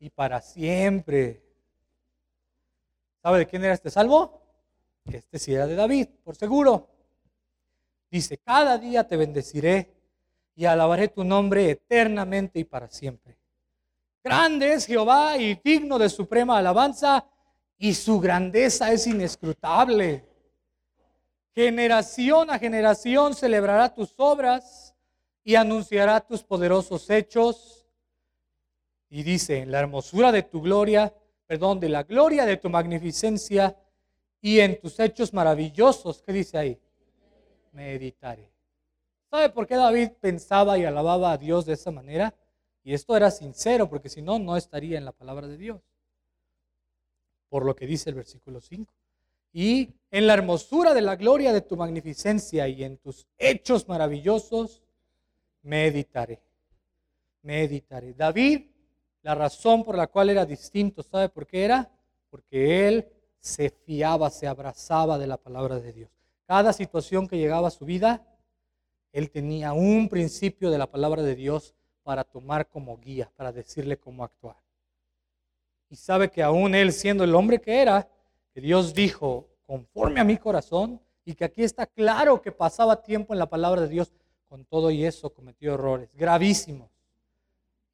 y 0.00 0.10
para 0.10 0.42
siempre. 0.42 1.44
¿Sabe 3.22 3.38
de 3.38 3.46
quién 3.46 3.62
era 3.62 3.74
este 3.74 3.88
salmo? 3.88 4.42
Este 5.04 5.38
sí 5.38 5.54
era 5.54 5.68
de 5.68 5.76
David, 5.76 6.08
por 6.24 6.34
seguro. 6.34 6.91
Dice, 8.12 8.36
cada 8.36 8.76
día 8.76 9.08
te 9.08 9.16
bendeciré 9.16 9.90
y 10.54 10.66
alabaré 10.66 11.08
tu 11.08 11.24
nombre 11.24 11.70
eternamente 11.70 12.58
y 12.58 12.64
para 12.64 12.90
siempre. 12.90 13.38
Grande 14.22 14.74
es 14.74 14.84
Jehová 14.84 15.38
y 15.38 15.54
digno 15.64 15.98
de 15.98 16.10
suprema 16.10 16.58
alabanza 16.58 17.24
y 17.78 17.94
su 17.94 18.20
grandeza 18.20 18.92
es 18.92 19.06
inescrutable. 19.06 20.26
Generación 21.54 22.50
a 22.50 22.58
generación 22.58 23.34
celebrará 23.34 23.94
tus 23.94 24.12
obras 24.18 24.94
y 25.42 25.54
anunciará 25.54 26.20
tus 26.20 26.42
poderosos 26.42 27.08
hechos. 27.08 27.86
Y 29.08 29.22
dice, 29.22 29.60
en 29.60 29.72
la 29.72 29.80
hermosura 29.80 30.30
de 30.32 30.42
tu 30.42 30.60
gloria, 30.60 31.14
perdón, 31.46 31.80
de 31.80 31.88
la 31.88 32.02
gloria 32.02 32.44
de 32.44 32.58
tu 32.58 32.68
magnificencia 32.68 33.74
y 34.42 34.60
en 34.60 34.78
tus 34.78 35.00
hechos 35.00 35.32
maravillosos, 35.32 36.20
¿qué 36.20 36.34
dice 36.34 36.58
ahí? 36.58 36.78
Meditaré. 37.72 38.50
¿Sabe 39.30 39.50
por 39.50 39.66
qué 39.66 39.76
David 39.76 40.10
pensaba 40.20 40.78
y 40.78 40.84
alababa 40.84 41.32
a 41.32 41.38
Dios 41.38 41.64
de 41.64 41.72
esa 41.72 41.90
manera? 41.90 42.34
Y 42.84 42.94
esto 42.94 43.16
era 43.16 43.30
sincero, 43.30 43.88
porque 43.88 44.08
si 44.08 44.22
no, 44.22 44.38
no 44.38 44.56
estaría 44.56 44.98
en 44.98 45.04
la 45.04 45.12
palabra 45.12 45.46
de 45.46 45.56
Dios. 45.56 45.80
Por 47.48 47.64
lo 47.64 47.74
que 47.74 47.86
dice 47.86 48.10
el 48.10 48.16
versículo 48.16 48.60
5. 48.60 48.92
Y 49.52 49.90
en 50.10 50.26
la 50.26 50.34
hermosura 50.34 50.94
de 50.94 51.02
la 51.02 51.16
gloria 51.16 51.52
de 51.52 51.60
tu 51.60 51.76
magnificencia 51.76 52.66
y 52.68 52.84
en 52.84 52.96
tus 52.98 53.26
hechos 53.38 53.88
maravillosos, 53.88 54.82
meditaré. 55.62 56.40
Meditaré. 57.42 58.14
David, 58.14 58.66
la 59.22 59.34
razón 59.34 59.84
por 59.84 59.96
la 59.96 60.06
cual 60.06 60.30
era 60.30 60.44
distinto, 60.44 61.02
¿sabe 61.02 61.28
por 61.28 61.46
qué 61.46 61.64
era? 61.64 61.90
Porque 62.30 62.88
él 62.88 63.08
se 63.38 63.70
fiaba, 63.70 64.30
se 64.30 64.46
abrazaba 64.46 65.18
de 65.18 65.26
la 65.26 65.36
palabra 65.36 65.78
de 65.78 65.92
Dios. 65.92 66.10
Cada 66.52 66.74
situación 66.74 67.26
que 67.26 67.38
llegaba 67.38 67.68
a 67.68 67.70
su 67.70 67.86
vida, 67.86 68.22
él 69.10 69.30
tenía 69.30 69.72
un 69.72 70.10
principio 70.10 70.70
de 70.70 70.76
la 70.76 70.86
palabra 70.86 71.22
de 71.22 71.34
Dios 71.34 71.74
para 72.02 72.24
tomar 72.24 72.68
como 72.68 72.98
guía, 72.98 73.32
para 73.36 73.52
decirle 73.52 73.96
cómo 73.96 74.22
actuar. 74.22 74.56
Y 75.88 75.96
sabe 75.96 76.30
que 76.30 76.42
aún 76.42 76.74
él 76.74 76.92
siendo 76.92 77.24
el 77.24 77.34
hombre 77.34 77.58
que 77.58 77.80
era, 77.80 78.06
que 78.52 78.60
Dios 78.60 78.92
dijo, 78.92 79.48
conforme 79.64 80.20
a 80.20 80.24
mi 80.24 80.36
corazón, 80.36 81.00
y 81.24 81.34
que 81.34 81.46
aquí 81.46 81.62
está 81.62 81.86
claro 81.86 82.42
que 82.42 82.52
pasaba 82.52 83.02
tiempo 83.02 83.32
en 83.32 83.38
la 83.38 83.48
palabra 83.48 83.80
de 83.80 83.88
Dios, 83.88 84.12
con 84.46 84.66
todo 84.66 84.90
y 84.90 85.06
eso 85.06 85.30
cometió 85.32 85.72
errores 85.72 86.14
gravísimos. 86.14 86.90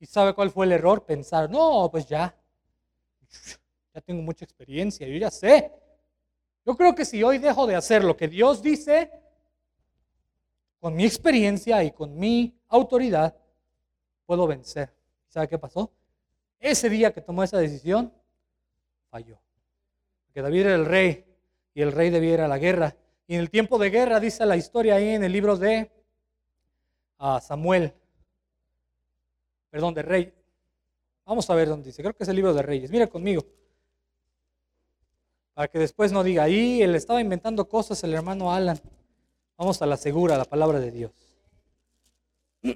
¿Y 0.00 0.06
sabe 0.06 0.34
cuál 0.34 0.50
fue 0.50 0.66
el 0.66 0.72
error? 0.72 1.04
Pensar, 1.04 1.48
no, 1.48 1.88
pues 1.92 2.08
ya, 2.08 2.36
ya 3.94 4.00
tengo 4.00 4.20
mucha 4.20 4.44
experiencia, 4.44 5.06
yo 5.06 5.16
ya 5.16 5.30
sé 5.30 5.70
yo 6.68 6.76
creo 6.76 6.94
que 6.94 7.06
si 7.06 7.22
hoy 7.22 7.38
dejo 7.38 7.66
de 7.66 7.76
hacer 7.76 8.04
lo 8.04 8.14
que 8.14 8.28
Dios 8.28 8.62
dice, 8.62 9.10
con 10.78 10.94
mi 10.94 11.06
experiencia 11.06 11.82
y 11.82 11.92
con 11.92 12.18
mi 12.18 12.60
autoridad, 12.68 13.34
puedo 14.26 14.46
vencer. 14.46 14.92
¿Sabe 15.28 15.48
qué 15.48 15.58
pasó? 15.58 15.90
Ese 16.60 16.90
día 16.90 17.10
que 17.10 17.22
tomó 17.22 17.42
esa 17.42 17.56
decisión, 17.56 18.12
falló. 19.08 19.40
Porque 20.26 20.42
David 20.42 20.60
era 20.60 20.74
el 20.74 20.84
rey 20.84 21.24
y 21.72 21.80
el 21.80 21.90
rey 21.90 22.10
debía 22.10 22.34
ir 22.34 22.40
a 22.42 22.48
la 22.48 22.58
guerra. 22.58 22.94
Y 23.26 23.36
en 23.36 23.40
el 23.40 23.48
tiempo 23.48 23.78
de 23.78 23.88
guerra, 23.88 24.20
dice 24.20 24.44
la 24.44 24.58
historia 24.58 24.96
ahí 24.96 25.08
en 25.08 25.24
el 25.24 25.32
libro 25.32 25.56
de 25.56 25.90
ah, 27.16 27.40
Samuel, 27.40 27.94
perdón, 29.70 29.94
de 29.94 30.02
rey. 30.02 30.34
Vamos 31.24 31.48
a 31.48 31.54
ver 31.54 31.66
dónde 31.66 31.86
dice. 31.86 32.02
Creo 32.02 32.14
que 32.14 32.24
es 32.24 32.28
el 32.28 32.36
libro 32.36 32.52
de 32.52 32.60
Reyes. 32.60 32.90
Mira 32.90 33.06
conmigo 33.06 33.42
para 35.58 35.66
que 35.66 35.80
después 35.80 36.12
no 36.12 36.22
diga, 36.22 36.44
ahí 36.44 36.82
él 36.82 36.94
estaba 36.94 37.20
inventando 37.20 37.68
cosas 37.68 38.04
el 38.04 38.14
hermano 38.14 38.52
Alan. 38.52 38.80
Vamos 39.56 39.82
a 39.82 39.86
la 39.86 39.96
segura, 39.96 40.38
la 40.38 40.44
palabra 40.44 40.78
de 40.78 40.92
Dios. 40.92 41.10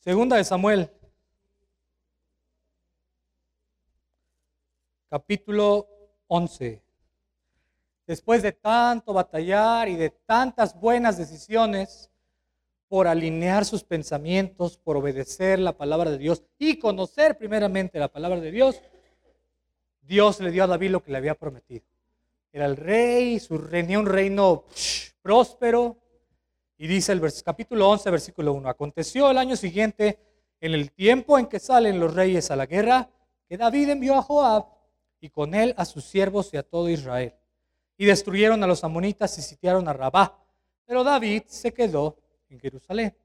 Segunda 0.00 0.36
de 0.36 0.44
Samuel, 0.44 0.90
capítulo 5.08 5.88
11. 6.26 6.82
Después 8.06 8.42
de 8.42 8.52
tanto 8.52 9.14
batallar 9.14 9.88
y 9.88 9.96
de 9.96 10.10
tantas 10.10 10.78
buenas 10.78 11.16
decisiones 11.16 12.09
por 12.90 13.06
alinear 13.06 13.64
sus 13.64 13.84
pensamientos, 13.84 14.76
por 14.76 14.96
obedecer 14.96 15.60
la 15.60 15.76
palabra 15.76 16.10
de 16.10 16.18
Dios 16.18 16.42
y 16.58 16.76
conocer 16.76 17.38
primeramente 17.38 18.00
la 18.00 18.08
palabra 18.08 18.40
de 18.40 18.50
Dios, 18.50 18.82
Dios 20.02 20.40
le 20.40 20.50
dio 20.50 20.64
a 20.64 20.66
David 20.66 20.90
lo 20.90 21.00
que 21.00 21.12
le 21.12 21.18
había 21.18 21.36
prometido. 21.36 21.84
Era 22.52 22.66
el 22.66 22.76
rey, 22.76 23.38
su 23.38 23.60
tenía 23.68 23.96
un 23.96 24.06
reino 24.06 24.64
próspero. 25.22 25.98
Y 26.78 26.88
dice 26.88 27.12
el 27.12 27.22
capítulo 27.44 27.88
11, 27.90 28.10
versículo 28.10 28.54
1, 28.54 28.68
aconteció 28.68 29.30
el 29.30 29.38
año 29.38 29.54
siguiente, 29.54 30.18
en 30.60 30.74
el 30.74 30.90
tiempo 30.90 31.38
en 31.38 31.46
que 31.46 31.60
salen 31.60 32.00
los 32.00 32.12
reyes 32.12 32.50
a 32.50 32.56
la 32.56 32.66
guerra, 32.66 33.08
que 33.48 33.56
David 33.56 33.90
envió 33.90 34.16
a 34.16 34.22
Joab 34.22 34.64
y 35.20 35.30
con 35.30 35.54
él 35.54 35.74
a 35.76 35.84
sus 35.84 36.06
siervos 36.06 36.52
y 36.52 36.56
a 36.56 36.64
todo 36.64 36.88
Israel. 36.88 37.34
Y 37.96 38.06
destruyeron 38.06 38.64
a 38.64 38.66
los 38.66 38.82
amonitas 38.82 39.38
y 39.38 39.42
sitiaron 39.42 39.86
a 39.86 39.92
Rabá. 39.92 40.42
Pero 40.86 41.04
David 41.04 41.44
se 41.46 41.72
quedó 41.72 42.16
en 42.50 42.60
Jerusalén. 42.60 43.16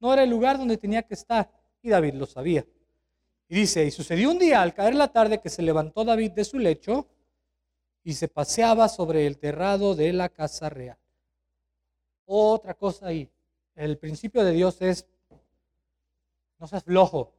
No 0.00 0.12
era 0.12 0.24
el 0.24 0.30
lugar 0.30 0.58
donde 0.58 0.76
tenía 0.76 1.02
que 1.02 1.14
estar 1.14 1.50
y 1.82 1.90
David 1.90 2.14
lo 2.14 2.26
sabía. 2.26 2.64
Y 3.48 3.54
dice, 3.54 3.84
y 3.84 3.90
sucedió 3.90 4.30
un 4.30 4.38
día 4.38 4.62
al 4.62 4.74
caer 4.74 4.94
la 4.94 5.08
tarde 5.08 5.40
que 5.40 5.48
se 5.48 5.62
levantó 5.62 6.04
David 6.04 6.32
de 6.32 6.44
su 6.44 6.58
lecho 6.58 7.06
y 8.02 8.14
se 8.14 8.28
paseaba 8.28 8.88
sobre 8.88 9.26
el 9.26 9.38
terrado 9.38 9.94
de 9.94 10.12
la 10.12 10.28
casa 10.28 10.68
real. 10.68 10.96
Otra 12.24 12.74
cosa 12.74 13.08
ahí, 13.08 13.28
el 13.74 13.98
principio 13.98 14.44
de 14.44 14.52
Dios 14.52 14.80
es, 14.82 15.06
no 16.58 16.66
seas 16.66 16.84
flojo, 16.84 17.32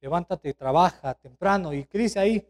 levántate, 0.00 0.54
trabaja 0.54 1.14
temprano. 1.14 1.72
¿Y 1.72 1.86
dice 1.92 2.18
ahí? 2.18 2.46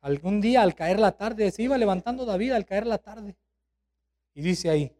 Algún 0.00 0.40
día 0.40 0.62
al 0.62 0.74
caer 0.74 0.98
la 0.98 1.12
tarde, 1.12 1.50
se 1.50 1.62
iba 1.62 1.76
levantando 1.76 2.24
David 2.24 2.52
al 2.52 2.64
caer 2.64 2.86
la 2.86 2.98
tarde. 2.98 3.36
Y 4.34 4.40
dice 4.40 4.70
ahí, 4.70 4.96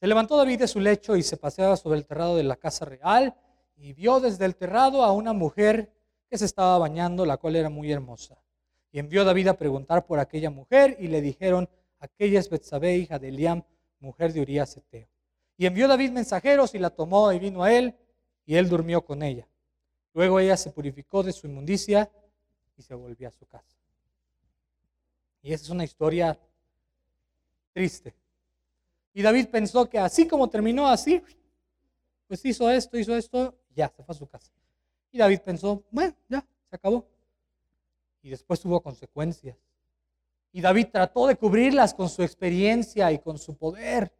se 0.00 0.06
levantó 0.06 0.36
David 0.36 0.60
de 0.60 0.68
su 0.68 0.78
lecho 0.78 1.16
y 1.16 1.22
se 1.22 1.36
paseaba 1.36 1.76
sobre 1.76 1.98
el 1.98 2.06
terrado 2.06 2.36
de 2.36 2.44
la 2.44 2.56
casa 2.56 2.84
real 2.84 3.34
y 3.76 3.92
vio 3.92 4.20
desde 4.20 4.44
el 4.44 4.54
terrado 4.54 5.02
a 5.02 5.12
una 5.12 5.32
mujer 5.32 5.92
que 6.30 6.38
se 6.38 6.44
estaba 6.44 6.78
bañando, 6.78 7.26
la 7.26 7.36
cual 7.36 7.56
era 7.56 7.68
muy 7.68 7.90
hermosa. 7.90 8.40
Y 8.92 9.00
envió 9.00 9.24
David 9.24 9.48
a 9.48 9.58
preguntar 9.58 10.06
por 10.06 10.20
aquella 10.20 10.50
mujer 10.50 10.96
y 11.00 11.08
le 11.08 11.20
dijeron, 11.20 11.68
aquella 11.98 12.38
es 12.38 12.48
Betsabé, 12.48 12.96
hija 12.96 13.18
de 13.18 13.28
Eliam, 13.28 13.62
mujer 14.00 14.32
de 14.32 14.40
Urías 14.40 14.76
Eteo. 14.76 15.08
Y 15.56 15.66
envió 15.66 15.88
David 15.88 16.12
mensajeros 16.12 16.74
y 16.74 16.78
la 16.78 16.90
tomó 16.90 17.32
y 17.32 17.38
vino 17.40 17.64
a 17.64 17.72
él 17.72 17.94
y 18.46 18.54
él 18.54 18.68
durmió 18.68 19.04
con 19.04 19.22
ella. 19.22 19.48
Luego 20.14 20.38
ella 20.38 20.56
se 20.56 20.70
purificó 20.70 21.22
de 21.22 21.32
su 21.32 21.48
inmundicia 21.48 22.10
y 22.76 22.82
se 22.82 22.94
volvió 22.94 23.28
a 23.28 23.32
su 23.32 23.46
casa. 23.46 23.76
Y 25.42 25.52
esa 25.52 25.64
es 25.64 25.70
una 25.70 25.84
historia 25.84 26.38
triste. 27.72 28.14
Y 29.18 29.22
David 29.22 29.48
pensó 29.48 29.90
que 29.90 29.98
así 29.98 30.28
como 30.28 30.48
terminó 30.48 30.86
así, 30.86 31.20
pues 32.28 32.44
hizo 32.44 32.70
esto, 32.70 32.96
hizo 32.96 33.16
esto, 33.16 33.52
ya, 33.74 33.88
se 33.88 34.04
fue 34.04 34.14
a 34.14 34.16
su 34.16 34.28
casa. 34.28 34.52
Y 35.10 35.18
David 35.18 35.40
pensó, 35.40 35.82
bueno, 35.90 36.14
ya, 36.28 36.46
se 36.70 36.76
acabó. 36.76 37.04
Y 38.22 38.30
después 38.30 38.60
tuvo 38.60 38.80
consecuencias. 38.80 39.56
Y 40.52 40.60
David 40.60 40.90
trató 40.92 41.26
de 41.26 41.34
cubrirlas 41.34 41.94
con 41.94 42.08
su 42.08 42.22
experiencia 42.22 43.10
y 43.10 43.18
con 43.18 43.38
su 43.38 43.56
poder 43.56 44.12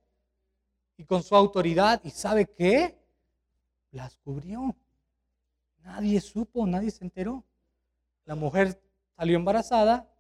y 0.96 1.04
con 1.04 1.22
su 1.22 1.37
autoridad. 1.37 2.00
¿Y 2.02 2.11
sabe 2.11 2.46
qué? 2.46 2.98
Las 3.92 4.16
cubrió. 4.16 4.74
Nadie 5.84 6.20
supo, 6.20 6.66
nadie 6.66 6.90
se 6.90 7.04
enteró. 7.04 7.44
La 8.24 8.34
mujer 8.34 8.82
salió 9.16 9.37
embarazada 9.37 10.12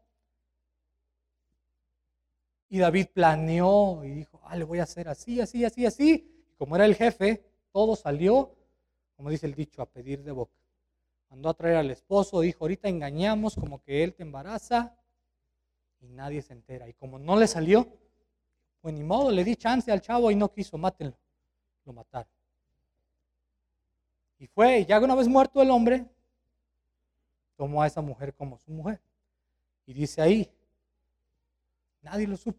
y 2.68 2.78
David 2.78 3.06
planeó 3.12 4.04
y 4.04 4.10
dijo, 4.10 4.40
ah, 4.44 4.56
le 4.56 4.64
voy 4.64 4.78
a 4.78 4.82
hacer 4.82 5.08
así, 5.08 5.40
así, 5.40 5.64
así, 5.64 5.86
así. 5.86 6.46
Y 6.50 6.54
como 6.56 6.76
era 6.76 6.84
el 6.84 6.94
jefe, 6.94 7.44
todo 7.72 7.96
salió, 7.96 8.54
como 9.16 9.30
dice 9.30 9.46
el 9.46 9.54
dicho, 9.54 9.80
a 9.80 9.86
pedir 9.86 10.22
de 10.22 10.32
boca. 10.32 10.52
Mandó 11.30 11.48
a 11.48 11.54
traer 11.54 11.76
al 11.76 11.90
esposo, 11.90 12.40
dijo, 12.40 12.64
ahorita 12.64 12.88
engañamos 12.88 13.54
como 13.54 13.82
que 13.82 14.04
él 14.04 14.14
te 14.14 14.22
embaraza 14.22 14.96
y 16.00 16.08
nadie 16.08 16.42
se 16.42 16.52
entera. 16.52 16.88
Y 16.88 16.94
como 16.94 17.18
no 17.18 17.36
le 17.36 17.46
salió, 17.46 17.88
pues 18.80 18.94
ni 18.94 19.02
modo, 19.02 19.30
le 19.30 19.44
di 19.44 19.56
chance 19.56 19.90
al 19.90 20.00
chavo 20.00 20.30
y 20.30 20.36
no 20.36 20.52
quiso, 20.52 20.78
mátenlo. 20.78 21.16
Lo 21.84 21.92
mataron. 21.92 22.30
Y 24.38 24.46
fue, 24.46 24.80
y 24.80 24.86
ya 24.86 25.00
una 25.00 25.14
vez 25.14 25.26
muerto 25.26 25.60
el 25.60 25.70
hombre, 25.70 26.06
tomó 27.56 27.82
a 27.82 27.86
esa 27.86 28.00
mujer 28.00 28.34
como 28.34 28.58
su 28.58 28.70
mujer. 28.70 29.00
Y 29.86 29.92
dice 29.94 30.22
ahí, 30.22 30.50
nadie 32.02 32.26
lo 32.26 32.36
supo. 32.36 32.58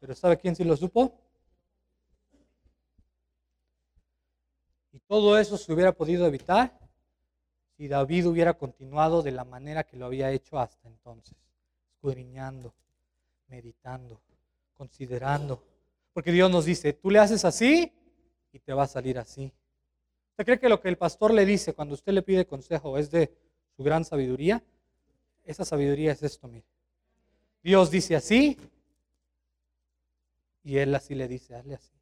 Pero 0.00 0.14
¿sabe 0.14 0.38
quién 0.38 0.56
sí 0.56 0.64
lo 0.64 0.76
supo? 0.76 1.18
Y 4.92 4.98
todo 5.00 5.38
eso 5.38 5.56
se 5.56 5.72
hubiera 5.72 5.92
podido 5.92 6.26
evitar 6.26 6.78
si 7.76 7.88
David 7.88 8.26
hubiera 8.26 8.54
continuado 8.54 9.22
de 9.22 9.30
la 9.30 9.44
manera 9.44 9.84
que 9.84 9.96
lo 9.96 10.06
había 10.06 10.30
hecho 10.30 10.58
hasta 10.58 10.88
entonces, 10.88 11.36
escudriñando, 11.94 12.74
meditando, 13.48 14.20
considerando. 14.74 15.62
Porque 16.12 16.32
Dios 16.32 16.50
nos 16.50 16.64
dice, 16.64 16.92
tú 16.92 17.10
le 17.10 17.18
haces 17.18 17.44
así 17.44 17.92
y 18.52 18.58
te 18.58 18.72
va 18.72 18.82
a 18.84 18.88
salir 18.88 19.18
así. 19.18 19.52
¿Usted 20.30 20.44
cree 20.44 20.58
que 20.58 20.68
lo 20.68 20.80
que 20.80 20.88
el 20.88 20.98
pastor 20.98 21.32
le 21.32 21.44
dice 21.44 21.74
cuando 21.74 21.94
usted 21.94 22.12
le 22.12 22.22
pide 22.22 22.46
consejo 22.46 22.98
es 22.98 23.10
de 23.10 23.32
su 23.76 23.82
gran 23.82 24.04
sabiduría? 24.04 24.62
Esa 25.44 25.64
sabiduría 25.64 26.12
es 26.12 26.22
esto, 26.22 26.48
mire. 26.48 26.66
Dios 27.62 27.90
dice 27.90 28.16
así 28.16 28.58
y 30.62 30.78
él 30.78 30.94
así 30.94 31.14
le 31.14 31.28
dice, 31.28 31.54
hazle 31.54 31.74
así. 31.74 31.92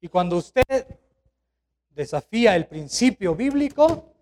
Y 0.00 0.08
cuando 0.08 0.36
usted 0.36 0.64
desafía 1.90 2.56
el 2.56 2.66
principio 2.66 3.34
bíblico, 3.34 4.12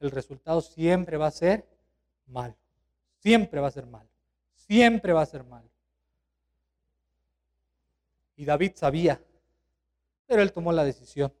el 0.00 0.10
resultado 0.10 0.60
siempre 0.60 1.16
va 1.16 1.26
a 1.26 1.30
ser 1.30 1.66
malo. 2.26 2.56
Siempre 3.18 3.60
va 3.60 3.68
a 3.68 3.72
ser 3.72 3.86
malo. 3.86 4.08
Siempre 4.54 5.12
va 5.12 5.22
a 5.22 5.26
ser 5.26 5.44
malo. 5.44 5.68
Y 8.36 8.44
David 8.44 8.72
sabía, 8.74 9.20
pero 10.26 10.40
él 10.40 10.52
tomó 10.52 10.72
la 10.72 10.84
decisión. 10.84 11.32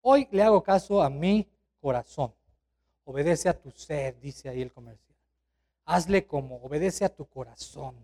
Hoy 0.00 0.26
le 0.30 0.42
hago 0.42 0.62
caso 0.62 1.02
a 1.02 1.10
mi 1.10 1.46
corazón. 1.80 2.32
Obedece 3.04 3.48
a 3.48 3.58
tu 3.58 3.70
sed, 3.70 4.14
dice 4.16 4.48
ahí 4.48 4.62
el 4.62 4.72
comercial. 4.72 5.11
Hazle 5.84 6.26
como, 6.26 6.56
obedece 6.56 7.04
a 7.04 7.14
tu 7.14 7.26
corazón. 7.26 7.96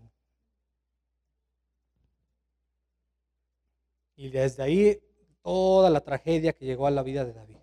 Y 4.15 4.29
desde 4.29 4.63
ahí 4.63 5.01
toda 5.41 5.89
la 5.89 6.01
tragedia 6.01 6.53
que 6.53 6.65
llegó 6.65 6.87
a 6.87 6.91
la 6.91 7.03
vida 7.03 7.23
de 7.25 7.33
David. 7.33 7.57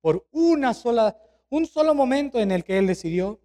Por 0.00 0.26
una 0.30 0.72
sola, 0.72 1.16
un 1.48 1.66
solo 1.66 1.94
momento 1.94 2.38
en 2.38 2.52
el 2.52 2.64
que 2.64 2.78
él 2.78 2.86
decidió, 2.86 3.40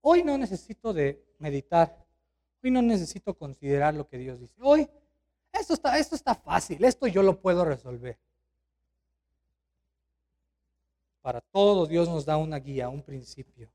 hoy 0.00 0.22
no 0.22 0.38
necesito 0.38 0.92
de 0.92 1.22
meditar, 1.38 2.06
hoy 2.62 2.70
no 2.70 2.80
necesito 2.80 3.34
considerar 3.36 3.94
lo 3.94 4.06
que 4.06 4.18
Dios 4.18 4.38
dice. 4.40 4.54
Hoy, 4.62 4.88
esto 5.52 5.74
está, 5.74 5.98
esto 5.98 6.14
está 6.14 6.34
fácil, 6.34 6.84
esto 6.84 7.06
yo 7.06 7.22
lo 7.22 7.40
puedo 7.40 7.64
resolver. 7.64 8.18
Para 11.20 11.40
todos 11.40 11.88
Dios 11.88 12.08
nos 12.08 12.24
da 12.24 12.36
una 12.36 12.58
guía, 12.58 12.88
un 12.88 13.02
principio. 13.02 13.70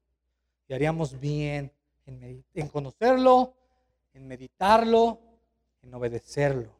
Y 0.67 0.73
haríamos 0.73 1.19
bien 1.19 1.71
en, 2.05 2.67
conocerlo, 2.69 3.53
en 4.13 4.27
meditarlo, 4.27 5.19
en 5.81 5.93
obedecerlo. 5.93 6.71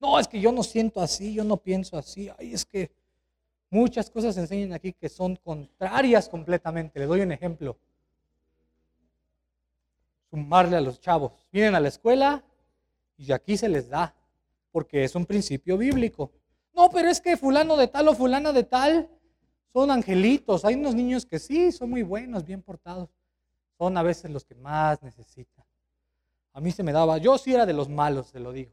No, 0.00 0.18
es 0.18 0.28
que 0.28 0.40
yo 0.40 0.52
no 0.52 0.62
siento 0.62 1.00
así, 1.00 1.34
yo 1.34 1.44
no 1.44 1.56
pienso 1.56 1.96
así. 1.96 2.30
Ay, 2.38 2.52
es 2.52 2.64
que 2.64 2.90
muchas 3.70 4.10
cosas 4.10 4.34
se 4.34 4.40
enseñan 4.40 4.72
aquí 4.72 4.92
que 4.92 5.08
son 5.08 5.36
contrarias 5.36 6.28
completamente. 6.28 6.98
Le 6.98 7.06
doy 7.06 7.20
un 7.20 7.32
ejemplo. 7.32 7.76
Sumarle 10.30 10.76
a 10.76 10.80
los 10.80 11.00
chavos. 11.00 11.32
Vienen 11.52 11.74
a 11.74 11.80
la 11.80 11.88
escuela 11.88 12.44
y 13.16 13.32
aquí 13.32 13.56
se 13.56 13.68
les 13.68 13.88
da, 13.88 14.14
porque 14.72 15.04
es 15.04 15.14
un 15.14 15.24
principio 15.24 15.78
bíblico. 15.78 16.32
No, 16.74 16.90
pero 16.90 17.08
es 17.08 17.20
que 17.20 17.36
fulano 17.36 17.76
de 17.76 17.86
tal 17.86 18.08
o 18.08 18.14
fulana 18.14 18.52
de 18.52 18.64
tal 18.64 19.08
son 19.74 19.90
angelitos. 19.90 20.64
Hay 20.64 20.76
unos 20.76 20.94
niños 20.94 21.26
que 21.26 21.38
sí, 21.38 21.70
son 21.70 21.90
muy 21.90 22.02
buenos, 22.02 22.46
bien 22.46 22.62
portados. 22.62 23.10
Son 23.76 23.94
a 23.98 24.02
veces 24.02 24.30
los 24.30 24.46
que 24.46 24.54
más 24.54 25.02
necesitan. 25.02 25.66
A 26.54 26.60
mí 26.60 26.70
se 26.70 26.82
me 26.82 26.92
daba, 26.92 27.18
yo 27.18 27.36
sí 27.36 27.52
era 27.52 27.66
de 27.66 27.74
los 27.74 27.90
malos, 27.90 28.28
se 28.28 28.40
lo 28.40 28.50
digo 28.52 28.72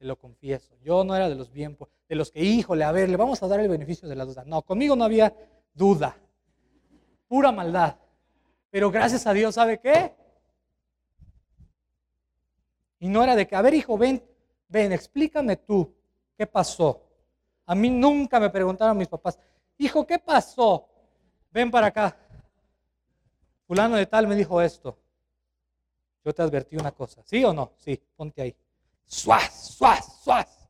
te 0.00 0.06
lo 0.06 0.16
confieso. 0.16 0.74
Yo 0.82 1.04
no 1.04 1.14
era 1.14 1.28
de 1.28 1.34
los 1.34 1.52
bien, 1.52 1.76
de 2.08 2.16
los 2.16 2.30
que, 2.30 2.40
híjole, 2.42 2.84
a 2.84 2.90
ver, 2.90 3.10
le 3.10 3.18
vamos 3.18 3.42
a 3.42 3.48
dar 3.48 3.60
el 3.60 3.68
beneficio 3.68 4.08
de 4.08 4.16
la 4.16 4.24
duda. 4.24 4.44
No, 4.46 4.62
conmigo 4.62 4.96
no 4.96 5.04
había 5.04 5.34
duda, 5.74 6.16
pura 7.28 7.52
maldad. 7.52 7.96
Pero 8.70 8.90
gracias 8.90 9.26
a 9.26 9.34
Dios, 9.34 9.56
¿sabe 9.56 9.78
qué? 9.78 10.14
Y 12.98 13.08
no 13.08 13.22
era 13.22 13.36
de 13.36 13.46
que, 13.46 13.54
a 13.54 13.60
ver, 13.60 13.74
hijo, 13.74 13.98
ven, 13.98 14.24
ven, 14.68 14.92
explícame 14.92 15.56
tú, 15.56 15.94
¿qué 16.34 16.46
pasó? 16.46 17.04
A 17.66 17.74
mí 17.74 17.90
nunca 17.90 18.40
me 18.40 18.48
preguntaron 18.48 18.96
mis 18.96 19.08
papás, 19.08 19.38
hijo, 19.80 20.06
¿qué 20.06 20.18
pasó? 20.18 20.88
Ven 21.50 21.70
para 21.70 21.88
acá. 21.88 22.16
fulano 23.66 23.96
de 23.96 24.06
tal 24.06 24.26
me 24.26 24.36
dijo 24.36 24.60
esto. 24.60 24.98
Yo 26.24 26.34
te 26.34 26.42
advertí 26.42 26.76
una 26.76 26.92
cosa, 26.92 27.22
¿sí 27.24 27.42
o 27.44 27.52
no? 27.52 27.72
Sí, 27.78 28.00
ponte 28.14 28.42
ahí. 28.42 28.56
Suaz, 29.06 29.74
suaz, 29.74 30.22
suaz. 30.22 30.68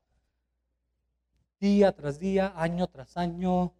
Día 1.59 1.93
tras 1.93 2.19
día, 2.19 2.55
año 2.57 2.87
tras 2.87 3.17
año, 3.17 3.75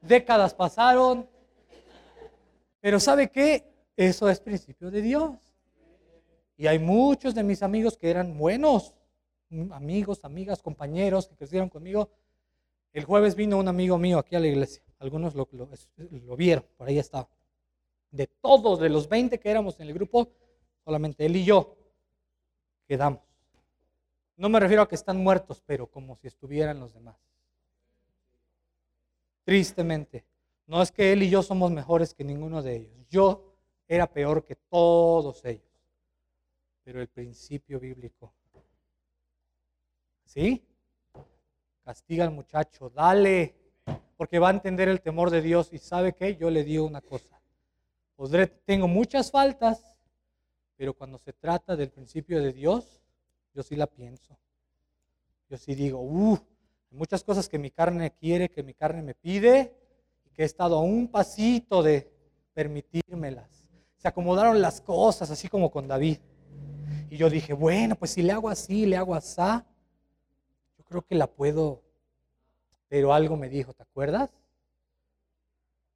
décadas 0.00 0.54
pasaron. 0.54 1.28
Pero 2.80 3.00
¿sabe 3.00 3.30
qué? 3.30 3.70
Eso 3.96 4.28
es 4.28 4.40
principio 4.40 4.90
de 4.90 5.02
Dios. 5.02 5.32
Y 6.56 6.66
hay 6.66 6.78
muchos 6.78 7.34
de 7.34 7.42
mis 7.42 7.62
amigos 7.62 7.98
que 7.98 8.10
eran 8.10 8.38
buenos, 8.38 8.94
amigos, 9.72 10.24
amigas, 10.24 10.62
compañeros 10.62 11.26
que 11.26 11.36
crecieron 11.36 11.68
conmigo. 11.68 12.10
El 12.92 13.04
jueves 13.04 13.36
vino 13.36 13.58
un 13.58 13.68
amigo 13.68 13.98
mío 13.98 14.18
aquí 14.18 14.34
a 14.34 14.40
la 14.40 14.48
iglesia. 14.48 14.82
Algunos 14.98 15.34
lo, 15.34 15.48
vieron, 16.36 16.64
por 16.76 16.88
ahí 16.88 16.98
estaba. 16.98 17.28
De 18.10 18.26
todos, 18.26 18.80
de 18.80 18.88
los 18.88 19.08
20 19.08 19.38
que 19.38 19.50
éramos 19.50 19.78
en 19.80 19.88
el 19.88 19.94
grupo, 19.94 20.28
solamente 20.84 21.24
él 21.24 21.36
y 21.36 21.44
yo 21.44 21.76
quedamos. 22.86 23.20
No 24.36 24.48
me 24.48 24.58
refiero 24.58 24.82
a 24.82 24.88
que 24.88 24.94
están 24.94 25.22
muertos, 25.22 25.62
pero 25.64 25.86
como 25.86 26.16
si 26.16 26.26
estuvieran 26.26 26.80
los 26.80 26.92
demás. 26.92 27.16
Tristemente. 29.44 30.24
No 30.66 30.82
es 30.82 30.90
que 30.90 31.12
él 31.12 31.22
y 31.22 31.30
yo 31.30 31.42
somos 31.42 31.70
mejores 31.70 32.14
que 32.14 32.24
ninguno 32.24 32.62
de 32.62 32.76
ellos. 32.76 33.08
Yo 33.08 33.54
era 33.86 34.06
peor 34.06 34.44
que 34.44 34.56
todos 34.56 35.44
ellos. 35.44 35.64
Pero 36.84 37.00
el 37.00 37.08
principio 37.08 37.78
bíblico. 37.78 38.32
¿Sí? 40.24 40.64
Castiga 41.90 42.22
al 42.22 42.30
muchacho, 42.30 42.88
dale, 42.88 43.56
porque 44.16 44.38
va 44.38 44.50
a 44.50 44.52
entender 44.52 44.88
el 44.88 45.00
temor 45.00 45.28
de 45.28 45.42
Dios. 45.42 45.70
Y 45.72 45.78
sabe 45.78 46.12
que 46.12 46.36
yo 46.36 46.48
le 46.48 46.62
digo 46.62 46.86
una 46.86 47.00
cosa. 47.00 47.42
Podré, 48.14 48.46
tengo 48.46 48.86
muchas 48.86 49.32
faltas, 49.32 49.98
pero 50.76 50.94
cuando 50.94 51.18
se 51.18 51.32
trata 51.32 51.74
del 51.74 51.90
principio 51.90 52.40
de 52.40 52.52
Dios, 52.52 53.02
yo 53.52 53.64
sí 53.64 53.74
la 53.74 53.88
pienso. 53.88 54.38
Yo 55.48 55.56
sí 55.56 55.74
digo, 55.74 56.00
uh, 56.00 56.38
muchas 56.92 57.24
cosas 57.24 57.48
que 57.48 57.58
mi 57.58 57.72
carne 57.72 58.12
quiere, 58.12 58.50
que 58.50 58.62
mi 58.62 58.72
carne 58.72 59.02
me 59.02 59.16
pide, 59.16 59.74
que 60.32 60.42
he 60.42 60.46
estado 60.46 60.76
a 60.76 60.82
un 60.82 61.08
pasito 61.08 61.82
de 61.82 62.08
permitírmelas. 62.54 63.64
Se 63.96 64.06
acomodaron 64.06 64.62
las 64.62 64.80
cosas, 64.80 65.28
así 65.32 65.48
como 65.48 65.72
con 65.72 65.88
David. 65.88 66.18
Y 67.10 67.16
yo 67.16 67.28
dije, 67.28 67.52
bueno, 67.52 67.96
pues 67.96 68.12
si 68.12 68.22
le 68.22 68.30
hago 68.30 68.48
así, 68.48 68.86
le 68.86 68.96
hago 68.96 69.12
yo 69.16 69.66
creo 70.90 71.06
que 71.06 71.14
la 71.14 71.26
puedo. 71.26 71.80
Pero 72.88 73.14
algo 73.14 73.38
me 73.38 73.48
dijo, 73.48 73.72
¿te 73.72 73.84
acuerdas? 73.84 74.28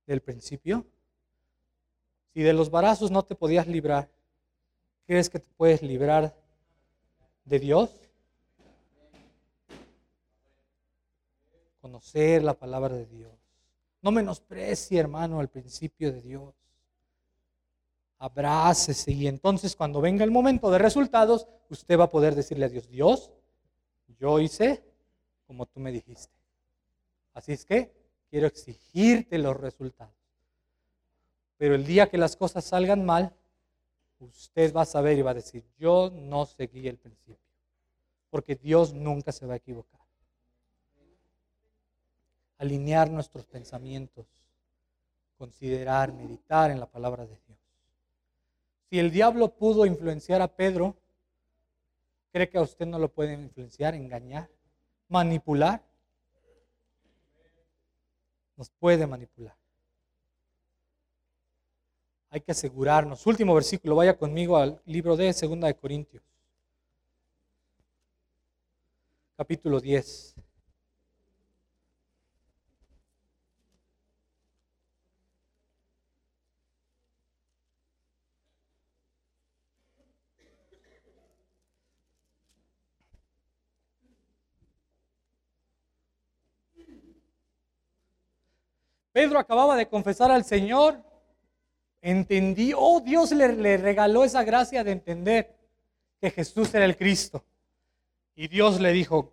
Del 0.06 0.22
principio. 0.22 0.86
Si 2.32 2.40
de 2.40 2.54
los 2.54 2.70
barazos 2.70 3.10
no 3.10 3.22
te 3.24 3.34
podías 3.34 3.66
librar, 3.66 4.08
¿crees 5.06 5.28
que 5.28 5.38
te 5.38 5.50
puedes 5.56 5.82
librar 5.82 6.34
de 7.44 7.58
Dios. 7.58 7.90
Conocer 11.80 12.42
la 12.42 12.54
palabra 12.54 12.94
de 12.94 13.06
Dios. 13.06 13.32
No 14.00 14.10
menosprecie, 14.10 14.98
hermano, 14.98 15.40
el 15.40 15.48
principio 15.48 16.12
de 16.12 16.20
Dios. 16.20 16.54
Abrácese 18.18 19.12
y 19.12 19.26
entonces 19.26 19.76
cuando 19.76 20.00
venga 20.00 20.24
el 20.24 20.30
momento 20.30 20.70
de 20.70 20.78
resultados, 20.78 21.46
usted 21.68 21.98
va 21.98 22.04
a 22.04 22.10
poder 22.10 22.34
decirle 22.34 22.64
a 22.64 22.68
Dios, 22.68 22.88
Dios, 22.88 23.30
yo 24.24 24.40
hice 24.40 24.82
como 25.46 25.66
tú 25.66 25.80
me 25.80 25.92
dijiste. 25.92 26.32
Así 27.34 27.52
es 27.52 27.66
que 27.66 27.92
quiero 28.30 28.46
exigirte 28.46 29.36
los 29.36 29.54
resultados. 29.54 30.14
Pero 31.58 31.74
el 31.74 31.84
día 31.84 32.08
que 32.08 32.16
las 32.16 32.34
cosas 32.34 32.64
salgan 32.64 33.04
mal, 33.04 33.34
usted 34.20 34.72
va 34.72 34.80
a 34.80 34.86
saber 34.86 35.18
y 35.18 35.22
va 35.22 35.32
a 35.32 35.34
decir, 35.42 35.62
yo 35.78 36.10
no 36.10 36.46
seguí 36.46 36.88
el 36.88 36.96
principio, 36.96 37.36
porque 38.30 38.54
Dios 38.54 38.94
nunca 38.94 39.30
se 39.30 39.44
va 39.44 39.52
a 39.52 39.58
equivocar. 39.58 40.00
Alinear 42.56 43.10
nuestros 43.10 43.44
pensamientos, 43.44 44.24
considerar, 45.36 46.14
meditar 46.14 46.70
en 46.70 46.80
la 46.80 46.86
palabra 46.86 47.26
de 47.26 47.36
Dios. 47.46 47.58
Si 48.88 48.98
el 48.98 49.10
diablo 49.10 49.50
pudo 49.50 49.84
influenciar 49.84 50.40
a 50.40 50.48
Pedro, 50.48 50.96
¿cree 52.34 52.50
que 52.50 52.58
a 52.58 52.62
usted 52.62 52.84
no 52.84 52.98
lo 52.98 53.08
puede 53.08 53.32
influenciar, 53.32 53.94
engañar, 53.94 54.50
manipular? 55.08 55.82
Nos 58.58 58.68
puede 58.68 59.06
manipular 59.06 59.56
hay 62.34 62.40
que 62.40 62.50
asegurarnos. 62.50 63.24
Último 63.28 63.54
versículo, 63.54 63.94
vaya 63.94 64.18
conmigo 64.18 64.56
al 64.56 64.82
libro 64.86 65.16
de 65.16 65.32
Segunda 65.32 65.68
de 65.68 65.76
Corintios. 65.76 66.24
Capítulo 69.36 69.80
10. 69.80 70.34
Pedro 89.14 89.38
acababa 89.38 89.76
de 89.76 89.86
confesar 89.86 90.32
al 90.32 90.44
Señor 90.44 91.00
entendió, 92.02 92.80
oh 92.80 93.00
Dios 93.00 93.30
le, 93.30 93.52
le 93.52 93.76
regaló 93.76 94.24
esa 94.24 94.42
gracia 94.42 94.82
de 94.82 94.90
entender 94.90 95.56
que 96.20 96.32
Jesús 96.32 96.74
era 96.74 96.84
el 96.84 96.96
Cristo. 96.96 97.44
Y 98.34 98.48
Dios 98.48 98.80
le 98.80 98.92
dijo, 98.92 99.32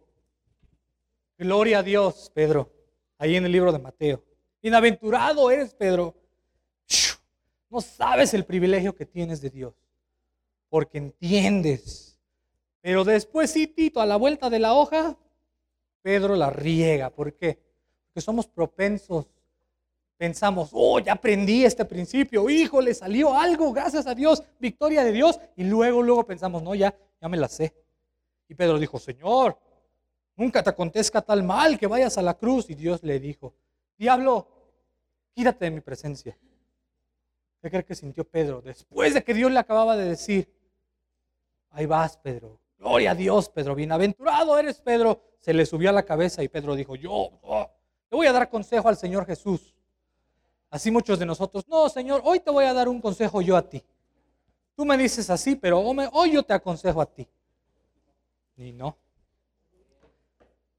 gloria 1.36 1.80
a 1.80 1.84
Dios, 1.84 2.32
Pedro, 2.32 2.72
ahí 3.18 3.36
en 3.36 3.46
el 3.46 3.52
libro 3.52 3.72
de 3.72 3.80
Mateo. 3.80 4.24
Bienaventurado 4.62 5.50
eres, 5.50 5.74
Pedro. 5.74 6.16
No 7.68 7.82
sabes 7.82 8.36
el 8.36 8.46
privilegio 8.46 8.94
que 8.94 9.08
tienes 9.08 9.42
de 9.42 9.50
Dios, 9.50 9.74
porque 10.70 11.00
entiendes. 11.00 12.20
Pero 12.82 13.04
después, 13.04 13.50
sí, 13.50 13.66
Tito, 13.66 14.00
a 14.00 14.06
la 14.06 14.18
vuelta 14.18 14.48
de 14.52 14.60
la 14.60 14.76
hoja, 14.76 15.18
Pedro 16.04 16.36
la 16.36 16.52
riega. 16.52 17.10
¿Por 17.10 17.34
qué? 17.34 17.58
Porque 18.06 18.22
somos 18.22 18.46
propensos 18.46 19.26
pensamos, 20.22 20.70
oh, 20.72 21.00
ya 21.00 21.14
aprendí 21.14 21.66
este 21.66 21.84
principio, 21.84 22.48
hijo, 22.48 22.80
le 22.80 22.94
salió 22.94 23.34
algo, 23.34 23.74
gracias 23.74 24.06
a 24.06 24.14
Dios, 24.14 24.44
victoria 24.60 25.04
de 25.04 25.12
Dios. 25.12 25.40
Y 25.56 25.64
luego, 25.64 26.04
luego 26.04 26.24
pensamos, 26.24 26.62
no, 26.62 26.76
ya, 26.76 26.96
ya 27.20 27.28
me 27.28 27.38
la 27.38 27.48
sé. 27.48 27.74
Y 28.48 28.54
Pedro 28.54 28.78
dijo, 28.78 29.00
Señor, 29.00 29.58
nunca 30.36 30.62
te 30.62 30.70
acontezca 30.70 31.24
tal 31.24 31.42
mal 31.42 31.80
que 31.80 31.88
vayas 31.88 32.20
a 32.20 32.22
la 32.22 32.36
cruz. 32.36 32.70
Y 32.70 32.76
Dios 32.76 33.02
le 33.02 33.20
dijo, 33.20 33.56
diablo, 33.98 34.48
quítate 35.34 35.66
de 35.66 35.72
mi 35.72 35.82
presencia. 35.82 36.38
¿Qué 37.60 37.72
cree 37.72 37.84
que 37.84 37.96
sintió 37.96 38.24
Pedro? 38.24 38.62
Después 38.62 39.16
de 39.16 39.24
que 39.24 39.34
Dios 39.34 39.52
le 39.52 39.58
acababa 39.58 39.98
de 39.98 40.06
decir, 40.06 40.54
ahí 41.72 41.88
vas, 41.88 42.18
Pedro. 42.18 42.60
Gloria 42.78 43.12
a 43.12 43.16
Dios, 43.16 43.50
Pedro. 43.50 43.74
Bienaventurado 43.74 44.56
eres, 44.60 44.82
Pedro. 44.82 45.20
Se 45.40 45.52
le 45.52 45.66
subió 45.66 45.90
a 45.90 45.94
la 45.94 46.04
cabeza 46.04 46.44
y 46.44 46.48
Pedro 46.48 46.76
dijo, 46.76 46.96
yo 46.96 47.32
le 48.12 48.16
voy 48.16 48.28
a 48.28 48.32
dar 48.32 48.52
consejo 48.52 48.88
al 48.88 48.98
Señor 48.98 49.26
Jesús. 49.26 49.74
Así 50.72 50.90
muchos 50.90 51.20
de 51.20 51.26
nosotros, 51.26 51.68
no, 51.68 51.90
Señor, 51.90 52.22
hoy 52.24 52.40
te 52.40 52.50
voy 52.50 52.64
a 52.64 52.74
dar 52.74 52.88
un 52.88 53.02
consejo 53.02 53.42
yo 53.42 53.58
a 53.58 53.70
ti. 53.70 53.84
Tú 54.74 54.86
me 54.86 54.98
dices 54.98 55.30
así, 55.30 55.58
pero 55.58 55.82
hoy 55.82 56.32
yo 56.32 56.44
te 56.44 56.54
aconsejo 56.54 57.02
a 57.02 57.06
ti. 57.06 57.28
Y 58.56 58.72
no. 58.72 58.98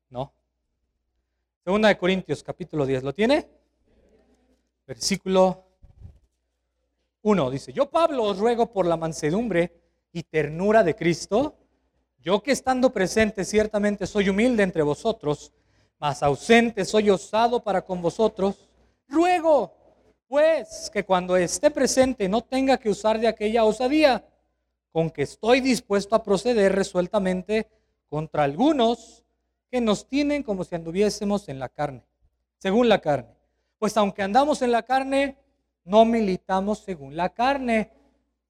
No. 0.09 0.33
Segunda 1.63 1.89
de 1.89 1.99
Corintios, 1.99 2.43
capítulo 2.43 2.87
10. 2.87 3.03
¿Lo 3.03 3.13
tiene? 3.13 3.47
Versículo 4.87 5.67
1 7.21 7.51
dice, 7.51 7.73
yo 7.75 7.91
Pablo 7.91 8.25
os 8.25 8.39
ruego 8.39 8.73
por 8.73 8.87
la 8.87 8.97
mansedumbre 8.97 9.79
y 10.11 10.23
ternura 10.23 10.83
de 10.83 10.97
Cristo, 10.97 11.59
yo 12.19 12.43
que 12.43 12.53
estando 12.53 12.91
presente 12.95 13.45
ciertamente 13.45 14.07
soy 14.07 14.31
humilde 14.31 14.63
entre 14.63 14.83
vosotros, 14.83 15.53
mas 15.99 16.23
ausente 16.23 16.87
soy 16.87 17.11
osado 17.11 17.63
para 17.63 17.83
con 17.83 18.01
vosotros, 18.01 18.71
ruego 19.07 19.82
pues 20.33 20.89
que 20.91 21.05
cuando 21.05 21.37
esté 21.37 21.71
presente 21.71 22.27
no 22.27 22.41
tenga 22.41 22.79
que 22.79 22.89
usar 22.89 23.21
de 23.21 23.29
aquella 23.29 23.65
osadía, 23.65 24.25
con 24.91 25.11
que 25.11 25.25
estoy 25.25 25.61
dispuesto 25.61 26.17
a 26.17 26.23
proceder 26.23 26.75
resueltamente 26.75 27.69
contra 28.09 28.45
algunos 28.45 29.27
que 29.71 29.83
nos 29.83 30.09
tienen 30.09 30.43
como 30.43 30.65
si 30.65 30.75
anduviésemos 30.75 31.51
en 31.51 31.59
la 31.59 31.69
carne, 31.69 32.03
según 32.57 32.89
la 32.89 33.03
carne. 33.03 33.37
Pues 33.79 33.95
aunque 33.99 34.23
andamos 34.23 34.63
en 34.63 34.73
la 34.73 34.85
carne, 34.85 35.37
no 35.85 36.07
militamos 36.07 36.79
según 36.79 37.15
la 37.15 37.29
carne. 37.29 37.91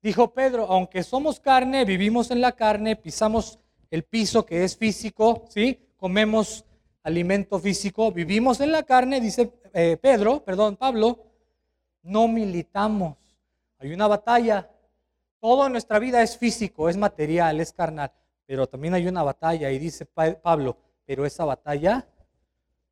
Dijo 0.00 0.32
Pedro, 0.32 0.66
aunque 0.66 1.02
somos 1.02 1.40
carne, 1.40 1.84
vivimos 1.84 2.30
en 2.30 2.42
la 2.42 2.52
carne, 2.52 2.94
pisamos 2.94 3.58
el 3.90 4.04
piso 4.04 4.46
que 4.46 4.62
es 4.62 4.76
físico, 4.76 5.46
¿sí? 5.48 5.80
Comemos 5.96 6.64
alimento 7.02 7.58
físico, 7.58 8.12
vivimos 8.12 8.60
en 8.60 8.70
la 8.70 8.84
carne, 8.84 9.20
dice 9.20 9.52
eh, 9.74 9.96
Pedro, 10.00 10.44
perdón, 10.44 10.76
Pablo, 10.76 11.31
no 12.02 12.28
militamos. 12.28 13.16
Hay 13.78 13.92
una 13.92 14.06
batalla. 14.06 14.68
Todo 15.40 15.66
en 15.66 15.72
nuestra 15.72 15.98
vida 15.98 16.22
es 16.22 16.36
físico, 16.36 16.88
es 16.88 16.96
material, 16.96 17.60
es 17.60 17.72
carnal. 17.72 18.12
Pero 18.46 18.66
también 18.66 18.94
hay 18.94 19.06
una 19.06 19.22
batalla 19.22 19.70
y 19.70 19.78
dice 19.78 20.06
Pablo, 20.06 20.76
pero 21.04 21.26
esa 21.26 21.44
batalla 21.44 22.06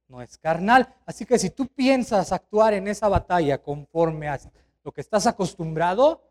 no 0.08 0.20
es 0.20 0.36
carnal. 0.38 0.92
Así 1.06 1.24
que 1.24 1.38
si 1.38 1.50
tú 1.50 1.66
piensas 1.66 2.32
actuar 2.32 2.74
en 2.74 2.88
esa 2.88 3.08
batalla 3.08 3.58
conforme 3.58 4.28
a 4.28 4.40
lo 4.82 4.92
que 4.92 5.00
estás 5.00 5.26
acostumbrado, 5.26 6.22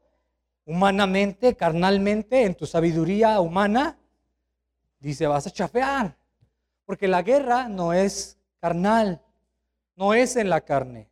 humanamente, 0.66 1.56
carnalmente, 1.56 2.44
en 2.44 2.56
tu 2.56 2.66
sabiduría 2.66 3.40
humana, 3.40 3.98
dice, 5.00 5.28
vas 5.28 5.48
a 5.48 5.52
chafear. 5.52 6.16
Porque 6.86 7.08
la 7.08 7.22
guerra 7.22 7.68
no 7.68 7.94
es 7.94 8.38
carnal, 8.60 9.22
no 9.96 10.14
es 10.14 10.36
en 10.36 10.50
la 10.50 10.62
carne. 10.62 11.09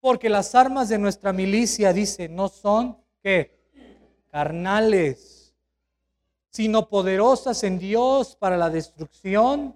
Porque 0.00 0.28
las 0.28 0.54
armas 0.54 0.88
de 0.88 0.98
nuestra 0.98 1.32
milicia, 1.32 1.92
dice, 1.92 2.28
no 2.28 2.48
son, 2.48 2.96
¿qué? 3.22 3.58
Carnales, 4.30 5.54
sino 6.50 6.88
poderosas 6.88 7.62
en 7.64 7.78
Dios 7.78 8.36
para 8.36 8.56
la 8.56 8.70
destrucción 8.70 9.74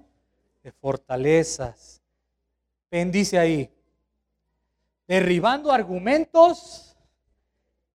de 0.63 0.73
fortalezas. 0.73 2.03
Bendice 2.91 3.39
ahí. 3.39 3.71
Derribando 5.07 5.71
argumentos 5.71 6.97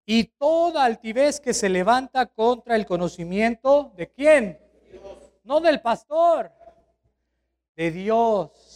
y 0.06 0.24
toda 0.24 0.86
altivez 0.86 1.40
que 1.40 1.54
se 1.54 1.70
levanta 1.70 2.26
contra 2.28 2.76
el 2.76 2.86
conocimiento 2.86 3.92
de 3.96 4.10
quién? 4.10 4.60
No 5.44 5.60
del 5.60 5.82
pastor, 5.82 6.52
de 7.76 7.92
Dios. 7.92 8.69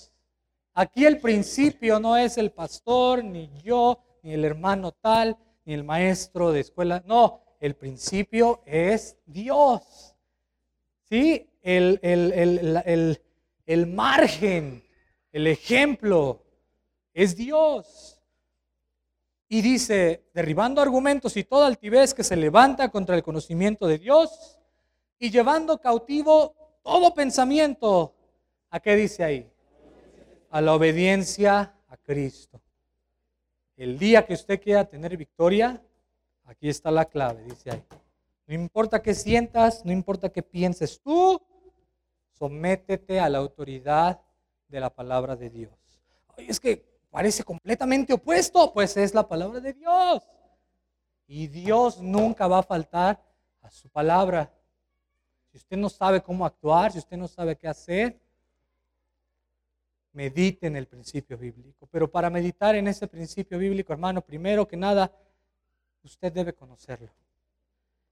Aquí 0.76 1.05
el 1.05 1.19
principio 1.19 1.99
no 1.99 2.17
es 2.17 2.38
el 2.39 2.51
pastor, 2.51 3.24
ni 3.24 3.49
yo, 3.61 3.99
ni 4.24 4.34
el 4.34 4.43
hermano 4.43 4.91
tal, 4.91 5.38
ni 5.65 5.74
el 5.74 5.84
maestro 5.84 6.51
de 6.51 6.61
escuela. 6.61 7.03
No, 7.05 7.41
el 7.59 7.76
principio 7.76 8.61
es 8.65 9.17
Dios. 9.28 10.15
¿Sí? 11.03 11.47
El, 11.61 11.99
el, 12.01 13.88
margen, 13.88 14.84
el 15.32 15.47
ejemplo 15.47 16.43
es 17.13 17.36
Dios. 17.36 18.19
Y 19.47 19.61
dice, 19.61 20.26
derribando 20.34 20.82
argumentos 20.82 21.38
y 21.38 21.43
toda 21.43 21.67
altivez 21.67 22.15
que 22.15 22.24
se 22.24 22.36
levanta 22.36 22.89
contra 22.89 23.15
el 23.15 23.21
conocimiento 23.21 23.86
de 23.86 23.99
Dios 23.99 24.57
y 25.19 25.30
llevando 25.30 25.80
cautivo 25.80 26.55
todo 26.82 27.13
pensamiento. 27.13 28.15
¿A 28.71 28.80
qué 28.80 28.95
dice 28.95 29.24
ahí? 29.24 29.52
A 30.53 30.61
la 30.61 30.73
obediencia 30.73 31.73
a 31.87 31.97
Cristo. 31.97 32.61
El 33.75 33.97
día 33.97 34.25
que 34.25 34.33
usted 34.33 34.61
quiera 34.61 34.85
tener 34.85 35.17
victoria, 35.17 35.81
Aquí 36.45 36.69
está 36.69 36.91
la 36.91 37.05
clave, 37.05 37.43
dice 37.43 37.71
ahí. 37.71 37.83
No 38.47 38.53
importa 38.53 39.01
qué 39.01 39.13
sientas, 39.13 39.85
no 39.85 39.91
importa 39.91 40.29
qué 40.29 40.43
pienses 40.43 40.99
tú, 41.01 41.41
sométete 42.33 43.19
a 43.19 43.29
la 43.29 43.37
autoridad 43.37 44.19
de 44.67 44.79
la 44.79 44.89
palabra 44.89 45.35
de 45.35 45.49
Dios. 45.49 45.73
es 46.35 46.59
que 46.59 46.85
parece 47.09 47.43
completamente 47.43 48.13
opuesto, 48.13 48.73
pues 48.73 48.97
es 48.97 49.13
la 49.13 49.27
palabra 49.27 49.59
de 49.61 49.73
Dios. 49.73 50.23
Y 51.27 51.47
Dios 51.47 52.01
nunca 52.01 52.47
va 52.47 52.59
a 52.59 52.63
faltar 52.63 53.23
a 53.61 53.71
su 53.71 53.87
palabra. 53.89 54.51
Si 55.51 55.57
usted 55.57 55.77
no 55.77 55.89
sabe 55.89 56.21
cómo 56.21 56.45
actuar, 56.45 56.91
si 56.91 56.99
usted 56.99 57.15
no 57.15 57.27
sabe 57.27 57.55
qué 57.55 57.67
hacer, 57.67 58.19
medite 60.14 60.68
en 60.68 60.76
el 60.76 60.88
principio 60.88 61.38
bíblico. 61.38 61.88
Pero 61.91 62.09
para 62.09 62.30
meditar 62.30 62.76
en 62.76 62.88
ese 62.88 63.07
principio 63.07 63.57
bíblico, 63.57 63.91
hermano, 63.93 64.22
primero 64.22 64.68
que 64.68 64.78
nada, 64.78 65.11
usted 66.03 66.32
debe 66.32 66.53
conocerlo. 66.53 67.09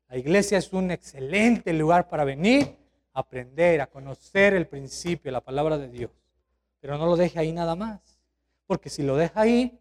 La 0.09 0.17
iglesia 0.17 0.57
es 0.57 0.73
un 0.73 0.91
excelente 0.91 1.71
lugar 1.71 2.09
para 2.09 2.25
venir, 2.25 2.75
a 3.13 3.21
aprender, 3.21 3.79
a 3.81 3.87
conocer 3.87 4.53
el 4.53 4.67
principio, 4.67 5.31
la 5.31 5.41
palabra 5.41 5.77
de 5.77 5.87
Dios. 5.89 6.11
Pero 6.81 6.97
no 6.97 7.05
lo 7.05 7.15
deje 7.15 7.39
ahí 7.39 7.51
nada 7.51 7.75
más. 7.75 8.01
Porque 8.67 8.89
si 8.89 9.03
lo 9.03 9.15
deja 9.15 9.41
ahí, 9.41 9.79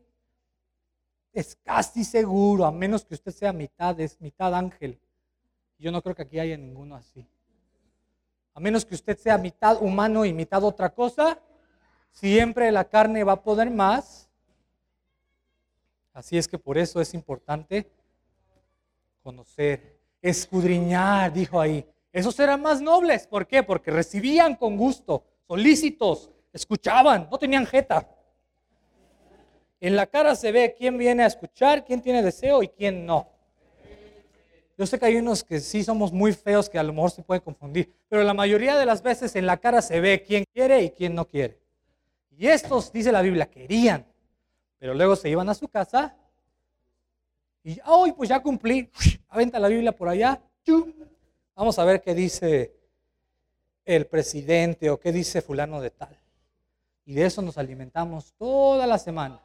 es 1.33 1.57
casi 1.65 2.05
seguro, 2.05 2.65
a 2.65 2.73
menos 2.73 3.05
que 3.05 3.15
usted 3.15 3.33
sea 3.33 3.53
mitad, 3.53 3.99
es 4.01 4.21
mitad 4.21 4.55
ángel. 4.55 4.99
Yo 5.79 5.91
no 5.91 6.03
creo 6.03 6.15
que 6.15 6.23
aquí 6.23 6.39
haya 6.39 6.57
ninguno 6.57 6.97
así. 6.97 7.27
A 8.55 8.61
menos 8.61 8.85
que 8.85 8.95
usted 8.95 9.17
sea 9.17 9.39
mitad 9.39 9.81
humano 9.81 10.25
y 10.25 10.33
mitad 10.33 10.63
otra 10.63 10.91
cosa, 10.91 11.41
siempre 12.11 12.71
la 12.73 12.85
carne 12.85 13.25
va 13.25 13.33
a 13.33 13.43
poder 13.43 13.71
más. 13.71 14.29
Así 16.13 16.37
es 16.37 16.49
que 16.49 16.59
por 16.59 16.77
eso 16.77 17.01
es 17.01 17.15
importante 17.15 17.91
conocer, 19.23 19.99
escudriñar, 20.21 21.33
dijo 21.33 21.61
ahí. 21.61 21.87
Esos 22.13 22.39
eran 22.41 22.61
más 22.61 22.81
nobles. 22.81 23.27
¿Por 23.27 23.47
qué? 23.47 23.63
Porque 23.63 23.91
recibían 23.91 24.57
con 24.57 24.77
gusto, 24.77 25.25
solícitos, 25.47 26.31
escuchaban, 26.53 27.29
no 27.31 27.39
tenían 27.39 27.67
jeta. 27.67 28.09
En 29.81 29.97
la 29.97 30.07
cara 30.07 30.35
se 30.35 30.53
ve 30.53 30.75
quién 30.77 30.99
viene 30.99 31.23
a 31.23 31.27
escuchar, 31.27 31.85
quién 31.85 32.03
tiene 32.03 32.23
deseo 32.23 32.63
y 32.63 32.69
quién 32.69 33.07
no. 33.07 33.29
Yo 34.77 34.87
sé 34.87 34.99
que 34.99 35.07
hay 35.07 35.17
unos 35.17 35.45
que 35.45 35.61
sí 35.61 35.85
somos 35.85 36.11
muy 36.11 36.33
feos 36.33 36.69
que 36.69 36.79
a 36.79 36.83
lo 36.83 36.93
mejor 36.93 37.11
se 37.11 37.23
puede 37.23 37.43
confundir, 37.43 37.93
pero 38.09 38.23
la 38.23 38.35
mayoría 38.35 38.77
de 38.77 38.87
las 38.87 39.03
veces 39.03 39.37
en 39.37 39.47
la 39.47 39.59
cara 39.59 39.83
se 39.83 40.01
ve 40.01 40.23
quién 40.23 40.45
quiere 40.53 40.83
y 40.83 40.91
quién 40.91 41.15
no 41.15 41.27
quiere. 41.27 41.60
Y 42.31 42.47
estos, 42.47 42.93
dice 42.93 43.13
la 43.13 43.23
Biblia, 43.23 43.51
querían, 43.51 44.07
pero 44.79 44.95
luego 44.95 45.17
se 45.17 45.29
iban 45.29 45.49
a 45.49 45.55
su 45.55 45.69
casa 45.69 46.17
y 47.63 47.79
hoy 47.87 48.13
pues 48.13 48.29
ya 48.29 48.43
cumplí, 48.43 48.91
aventa 49.29 49.59
la 49.59 49.69
Biblia 49.69 49.93
por 49.93 50.09
allá. 50.09 50.41
Vamos 51.55 51.79
a 51.79 51.85
ver 51.85 52.01
qué 52.01 52.15
dice 52.15 52.75
el 53.85 54.07
presidente 54.07 54.89
o 54.89 54.99
qué 54.99 55.13
dice 55.13 55.43
fulano 55.43 55.81
de 55.81 55.91
tal. 55.91 56.17
Y 57.05 57.15
de 57.15 57.27
eso 57.27 57.43
nos 57.43 57.59
alimentamos 57.59 58.33
toda 58.35 58.87
la 58.87 58.99
semana. 58.99 59.43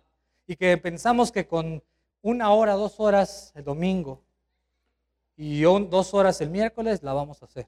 Y 0.47 0.55
que 0.55 0.77
pensamos 0.77 1.31
que 1.31 1.47
con 1.47 1.83
una 2.21 2.51
hora, 2.51 2.73
dos 2.73 2.99
horas 2.99 3.51
el 3.55 3.63
domingo 3.63 4.21
y 5.35 5.61
dos 5.61 6.13
horas 6.13 6.39
el 6.41 6.49
miércoles 6.49 7.03
la 7.03 7.13
vamos 7.13 7.41
a 7.41 7.45
hacer. 7.45 7.67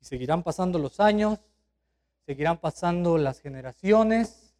Y 0.00 0.04
seguirán 0.04 0.42
pasando 0.42 0.78
los 0.78 0.98
años, 0.98 1.38
seguirán 2.32 2.56
pasando 2.56 3.18
las 3.18 3.40
generaciones 3.40 4.54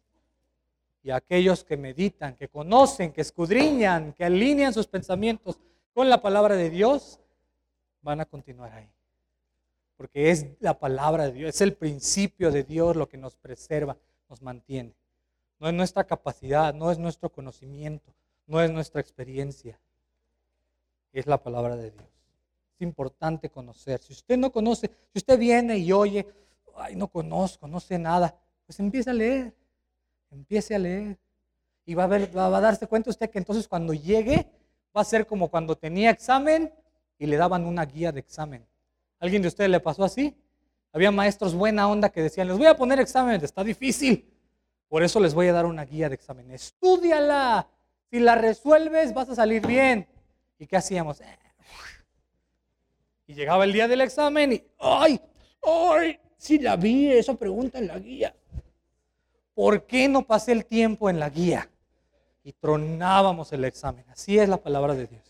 y 1.01 1.09
aquellos 1.09 1.63
que 1.63 1.75
meditan, 1.75 2.35
que 2.35 2.47
conocen, 2.47 3.11
que 3.11 3.21
escudriñan, 3.21 4.13
que 4.13 4.23
alinean 4.23 4.75
sus 4.75 4.85
pensamientos 4.85 5.57
con 5.91 6.07
la 6.07 6.21
palabra 6.21 6.55
de 6.55 6.69
Dios, 6.69 7.19
van 8.03 8.21
a 8.21 8.25
continuar 8.25 8.71
ahí. 8.73 8.87
Porque 9.97 10.29
es 10.29 10.45
la 10.59 10.77
palabra 10.77 11.25
de 11.25 11.31
Dios, 11.31 11.49
es 11.49 11.61
el 11.61 11.73
principio 11.73 12.51
de 12.51 12.63
Dios 12.63 12.95
lo 12.95 13.09
que 13.09 13.17
nos 13.17 13.35
preserva, 13.37 13.97
nos 14.29 14.43
mantiene. 14.43 14.93
No 15.57 15.67
es 15.67 15.73
nuestra 15.73 16.03
capacidad, 16.03 16.75
no 16.75 16.91
es 16.91 16.99
nuestro 16.99 17.29
conocimiento, 17.29 18.13
no 18.45 18.61
es 18.61 18.69
nuestra 18.69 19.01
experiencia. 19.01 19.79
Es 21.11 21.25
la 21.25 21.41
palabra 21.41 21.75
de 21.75 21.89
Dios. 21.89 22.05
Es 22.75 22.81
importante 22.83 23.49
conocer. 23.49 23.99
Si 23.99 24.13
usted 24.13 24.37
no 24.37 24.51
conoce, 24.51 24.91
si 25.11 25.17
usted 25.17 25.39
viene 25.39 25.79
y 25.79 25.91
oye, 25.91 26.27
ay, 26.75 26.95
no 26.95 27.07
conozco, 27.07 27.67
no 27.67 27.79
sé 27.79 27.97
nada, 27.97 28.35
pues 28.65 28.79
empieza 28.79 29.11
a 29.11 29.13
leer 29.13 29.53
Empiece 30.33 30.75
a 30.75 30.79
leer. 30.79 31.17
Y 31.85 31.93
va 31.93 32.05
a, 32.05 32.07
ver, 32.07 32.35
va 32.35 32.45
a 32.45 32.61
darse 32.61 32.87
cuenta 32.87 33.09
usted 33.09 33.29
que 33.29 33.37
entonces 33.37 33.67
cuando 33.67 33.93
llegue 33.93 34.47
va 34.95 35.01
a 35.01 35.05
ser 35.05 35.27
como 35.27 35.49
cuando 35.49 35.77
tenía 35.77 36.09
examen 36.09 36.73
y 37.17 37.25
le 37.25 37.35
daban 37.35 37.65
una 37.65 37.85
guía 37.85 38.11
de 38.11 38.21
examen. 38.21 38.65
¿Alguien 39.19 39.41
de 39.41 39.49
ustedes 39.49 39.69
le 39.69 39.79
pasó 39.79 40.03
así? 40.03 40.35
Había 40.91 41.11
maestros 41.11 41.53
buena 41.53 41.87
onda 41.89 42.09
que 42.09 42.21
decían, 42.21 42.47
les 42.47 42.57
voy 42.57 42.67
a 42.67 42.75
poner 42.75 42.99
examen, 42.99 43.43
está 43.43 43.63
difícil. 43.63 44.29
Por 44.87 45.03
eso 45.03 45.19
les 45.19 45.33
voy 45.33 45.47
a 45.47 45.53
dar 45.53 45.65
una 45.65 45.85
guía 45.85 46.07
de 46.07 46.15
examen. 46.15 46.51
Estúdiala. 46.51 47.67
Si 48.09 48.19
la 48.19 48.35
resuelves, 48.35 49.13
vas 49.13 49.29
a 49.29 49.35
salir 49.35 49.65
bien. 49.65 50.07
¿Y 50.57 50.67
qué 50.67 50.77
hacíamos? 50.77 51.21
Y 53.25 53.35
llegaba 53.35 53.63
el 53.63 53.71
día 53.71 53.87
del 53.87 54.01
examen 54.01 54.51
y, 54.51 54.63
¡ay! 54.79 55.19
¡ay! 55.61 56.19
Si 56.43 56.59
la 56.59 56.75
vi, 56.75 57.09
esa 57.09 57.35
pregunta 57.35 57.79
en 57.79 57.87
la 57.87 57.97
guía. 57.97 58.35
¿por 59.55 59.85
qué 59.85 60.09
no 60.09 60.27
pasé 60.27 60.51
el 60.51 60.65
tiempo 60.65 61.09
en 61.09 61.17
la 61.17 61.29
guía? 61.29 61.69
Y 62.43 62.51
tronábamos 62.51 63.53
el 63.53 63.63
examen. 63.63 64.03
Así 64.09 64.37
es 64.37 64.49
la 64.49 64.57
palabra 64.57 64.93
de 64.93 65.07
Dios. 65.07 65.23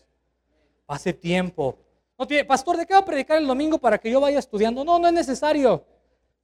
Pase 0.86 1.12
tiempo. 1.12 1.78
No 2.18 2.26
Pastor, 2.48 2.76
¿de 2.76 2.84
qué 2.84 2.94
va 2.94 3.00
a 3.00 3.04
predicar 3.04 3.38
el 3.38 3.46
domingo 3.46 3.78
para 3.78 3.98
que 3.98 4.10
yo 4.10 4.20
vaya 4.20 4.40
estudiando? 4.40 4.84
No, 4.84 4.98
no 4.98 5.06
es 5.06 5.14
necesario. 5.14 5.84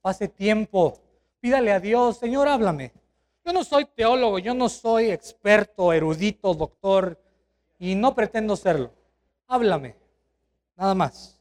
Pase 0.01 0.29
tiempo. 0.29 1.01
Pídale 1.41 1.73
a 1.73 1.81
Dios, 1.81 2.19
Señor, 2.19 2.47
háblame. 2.47 2.93
Yo 3.45 3.53
no 3.53 3.65
soy 3.65 3.87
teólogo, 3.87 4.39
yo 4.39 4.55
no 4.55 4.69
soy 4.69 5.11
experto, 5.11 5.93
erudito, 5.93 6.55
doctor, 6.55 7.21
y 7.77 7.97
no 7.97 8.15
pretendo 8.15 8.55
serlo. 8.55 8.93
Háblame. 9.49 9.97
Nada 10.77 10.95
más. 10.95 11.40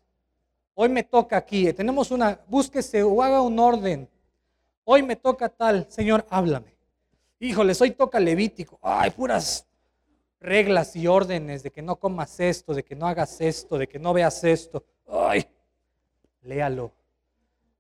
Hoy 0.81 0.87
me 0.87 1.03
toca 1.03 1.35
aquí. 1.35 1.73
Tenemos 1.73 2.09
una, 2.09 2.39
búsquese 2.47 3.03
o 3.03 3.21
haga 3.21 3.41
un 3.41 3.59
orden 3.59 4.09
Hoy 4.85 5.03
me 5.03 5.17
toca 5.17 5.49
tal, 5.49 5.85
Señor, 5.91 6.25
háblame. 6.29 6.73
Híjole, 7.37 7.73
hoy 7.81 7.91
toca 7.91 8.17
Levítico. 8.17 8.79
Ay, 8.81 9.11
puras 9.11 9.67
reglas 10.39 10.95
y 10.95 11.05
órdenes 11.05 11.63
de 11.63 11.69
que 11.69 11.81
no 11.81 11.97
comas 11.97 12.39
esto, 12.39 12.73
de 12.73 12.83
que 12.83 12.95
no 12.95 13.05
hagas 13.07 13.41
esto, 13.41 13.77
de 13.77 13.87
que 13.87 13.99
no 13.99 14.13
veas 14.13 14.41
esto. 14.45 14.85
¡Ay! 15.05 15.45
Léalo. 16.43 16.93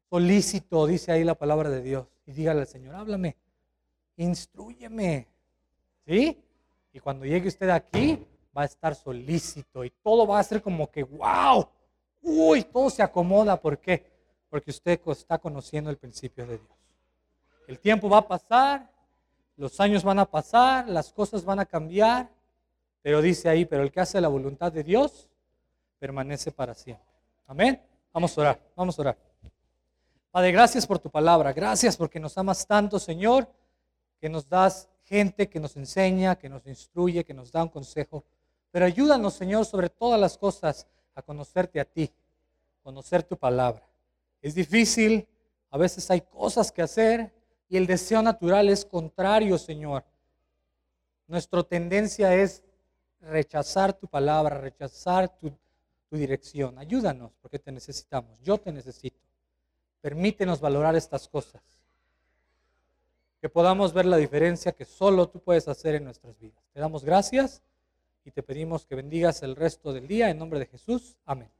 Solícito, 0.09 0.85
dice 0.85 1.13
ahí 1.13 1.23
la 1.23 1.35
palabra 1.35 1.69
de 1.69 1.81
Dios. 1.81 2.05
Y 2.27 2.33
dígale 2.33 2.59
al 2.59 2.67
Señor, 2.67 2.95
háblame, 2.95 3.37
instruyeme. 4.17 5.25
¿Sí? 6.05 6.37
Y 6.91 6.99
cuando 6.99 7.25
llegue 7.25 7.47
usted 7.47 7.69
aquí, 7.69 8.23
va 8.55 8.63
a 8.63 8.65
estar 8.65 8.93
solícito 8.93 9.85
y 9.85 9.89
todo 9.89 10.27
va 10.27 10.37
a 10.37 10.43
ser 10.43 10.61
como 10.61 10.91
que, 10.91 11.01
wow, 11.03 11.65
uy, 12.21 12.63
todo 12.63 12.89
se 12.89 13.03
acomoda. 13.03 13.59
¿Por 13.59 13.77
qué? 13.79 14.05
Porque 14.49 14.71
usted 14.71 14.99
está 15.07 15.37
conociendo 15.37 15.89
el 15.89 15.97
principio 15.97 16.45
de 16.45 16.57
Dios. 16.57 16.77
El 17.67 17.79
tiempo 17.79 18.09
va 18.09 18.19
a 18.19 18.27
pasar, 18.27 18.89
los 19.55 19.79
años 19.79 20.03
van 20.03 20.19
a 20.19 20.25
pasar, 20.25 20.87
las 20.87 21.11
cosas 21.13 21.45
van 21.45 21.59
a 21.59 21.65
cambiar, 21.65 22.29
pero 23.01 23.21
dice 23.21 23.49
ahí, 23.49 23.65
pero 23.65 23.83
el 23.83 23.91
que 23.91 23.99
hace 23.99 24.19
la 24.19 24.27
voluntad 24.27 24.71
de 24.71 24.83
Dios 24.83 25.29
permanece 25.99 26.51
para 26.51 26.73
siempre. 26.73 27.05
Amén. 27.45 27.81
Vamos 28.11 28.37
a 28.37 28.41
orar, 28.41 28.59
vamos 28.75 28.97
a 28.97 29.01
orar. 29.01 29.17
Padre, 30.31 30.51
gracias 30.51 30.87
por 30.87 30.99
tu 30.99 31.09
palabra, 31.09 31.53
gracias 31.53 31.97
porque 31.97 32.19
nos 32.19 32.37
amas 32.37 32.65
tanto, 32.65 32.99
Señor, 32.99 33.47
que 34.19 34.29
nos 34.29 34.47
das 34.47 34.89
gente 35.05 35.49
que 35.49 35.59
nos 35.59 35.75
enseña, 35.75 36.35
que 36.37 36.49
nos 36.49 36.65
instruye, 36.67 37.23
que 37.23 37.33
nos 37.33 37.51
da 37.51 37.63
un 37.63 37.69
consejo. 37.69 38.23
Pero 38.71 38.85
ayúdanos, 38.85 39.33
Señor, 39.33 39.65
sobre 39.65 39.89
todas 39.89 40.19
las 40.19 40.37
cosas 40.37 40.87
a 41.19 41.21
conocerte 41.21 41.79
a 41.79 41.85
ti, 41.85 42.11
conocer 42.83 43.23
tu 43.23 43.37
palabra. 43.37 43.83
Es 44.41 44.55
difícil, 44.55 45.27
a 45.69 45.77
veces 45.77 46.09
hay 46.09 46.21
cosas 46.21 46.71
que 46.71 46.81
hacer 46.81 47.31
y 47.67 47.77
el 47.77 47.85
deseo 47.85 48.21
natural 48.21 48.69
es 48.69 48.85
contrario, 48.85 49.57
Señor. 49.57 50.03
Nuestra 51.27 51.61
tendencia 51.63 52.33
es 52.33 52.63
rechazar 53.21 53.93
tu 53.93 54.07
palabra, 54.07 54.57
rechazar 54.57 55.29
tu, 55.29 55.51
tu 56.09 56.17
dirección. 56.17 56.77
Ayúdanos 56.79 57.31
porque 57.41 57.59
te 57.59 57.71
necesitamos. 57.71 58.39
Yo 58.41 58.57
te 58.57 58.71
necesito. 58.71 59.19
Permítenos 60.01 60.59
valorar 60.59 60.95
estas 60.95 61.27
cosas. 61.27 61.61
Que 63.41 63.49
podamos 63.49 63.93
ver 63.93 64.05
la 64.05 64.17
diferencia 64.17 64.71
que 64.71 64.85
solo 64.85 65.29
tú 65.29 65.39
puedes 65.39 65.67
hacer 65.67 65.95
en 65.95 66.05
nuestras 66.05 66.39
vidas. 66.39 66.63
Te 66.73 66.79
damos 66.79 67.03
gracias 67.03 67.61
y 68.23 68.31
te 68.31 68.43
pedimos 68.43 68.85
que 68.85 68.95
bendigas 68.95 69.43
el 69.43 69.55
resto 69.55 69.93
del 69.93 70.07
día 70.07 70.29
en 70.29 70.37
nombre 70.37 70.59
de 70.59 70.65
Jesús. 70.67 71.17
Amén. 71.25 71.51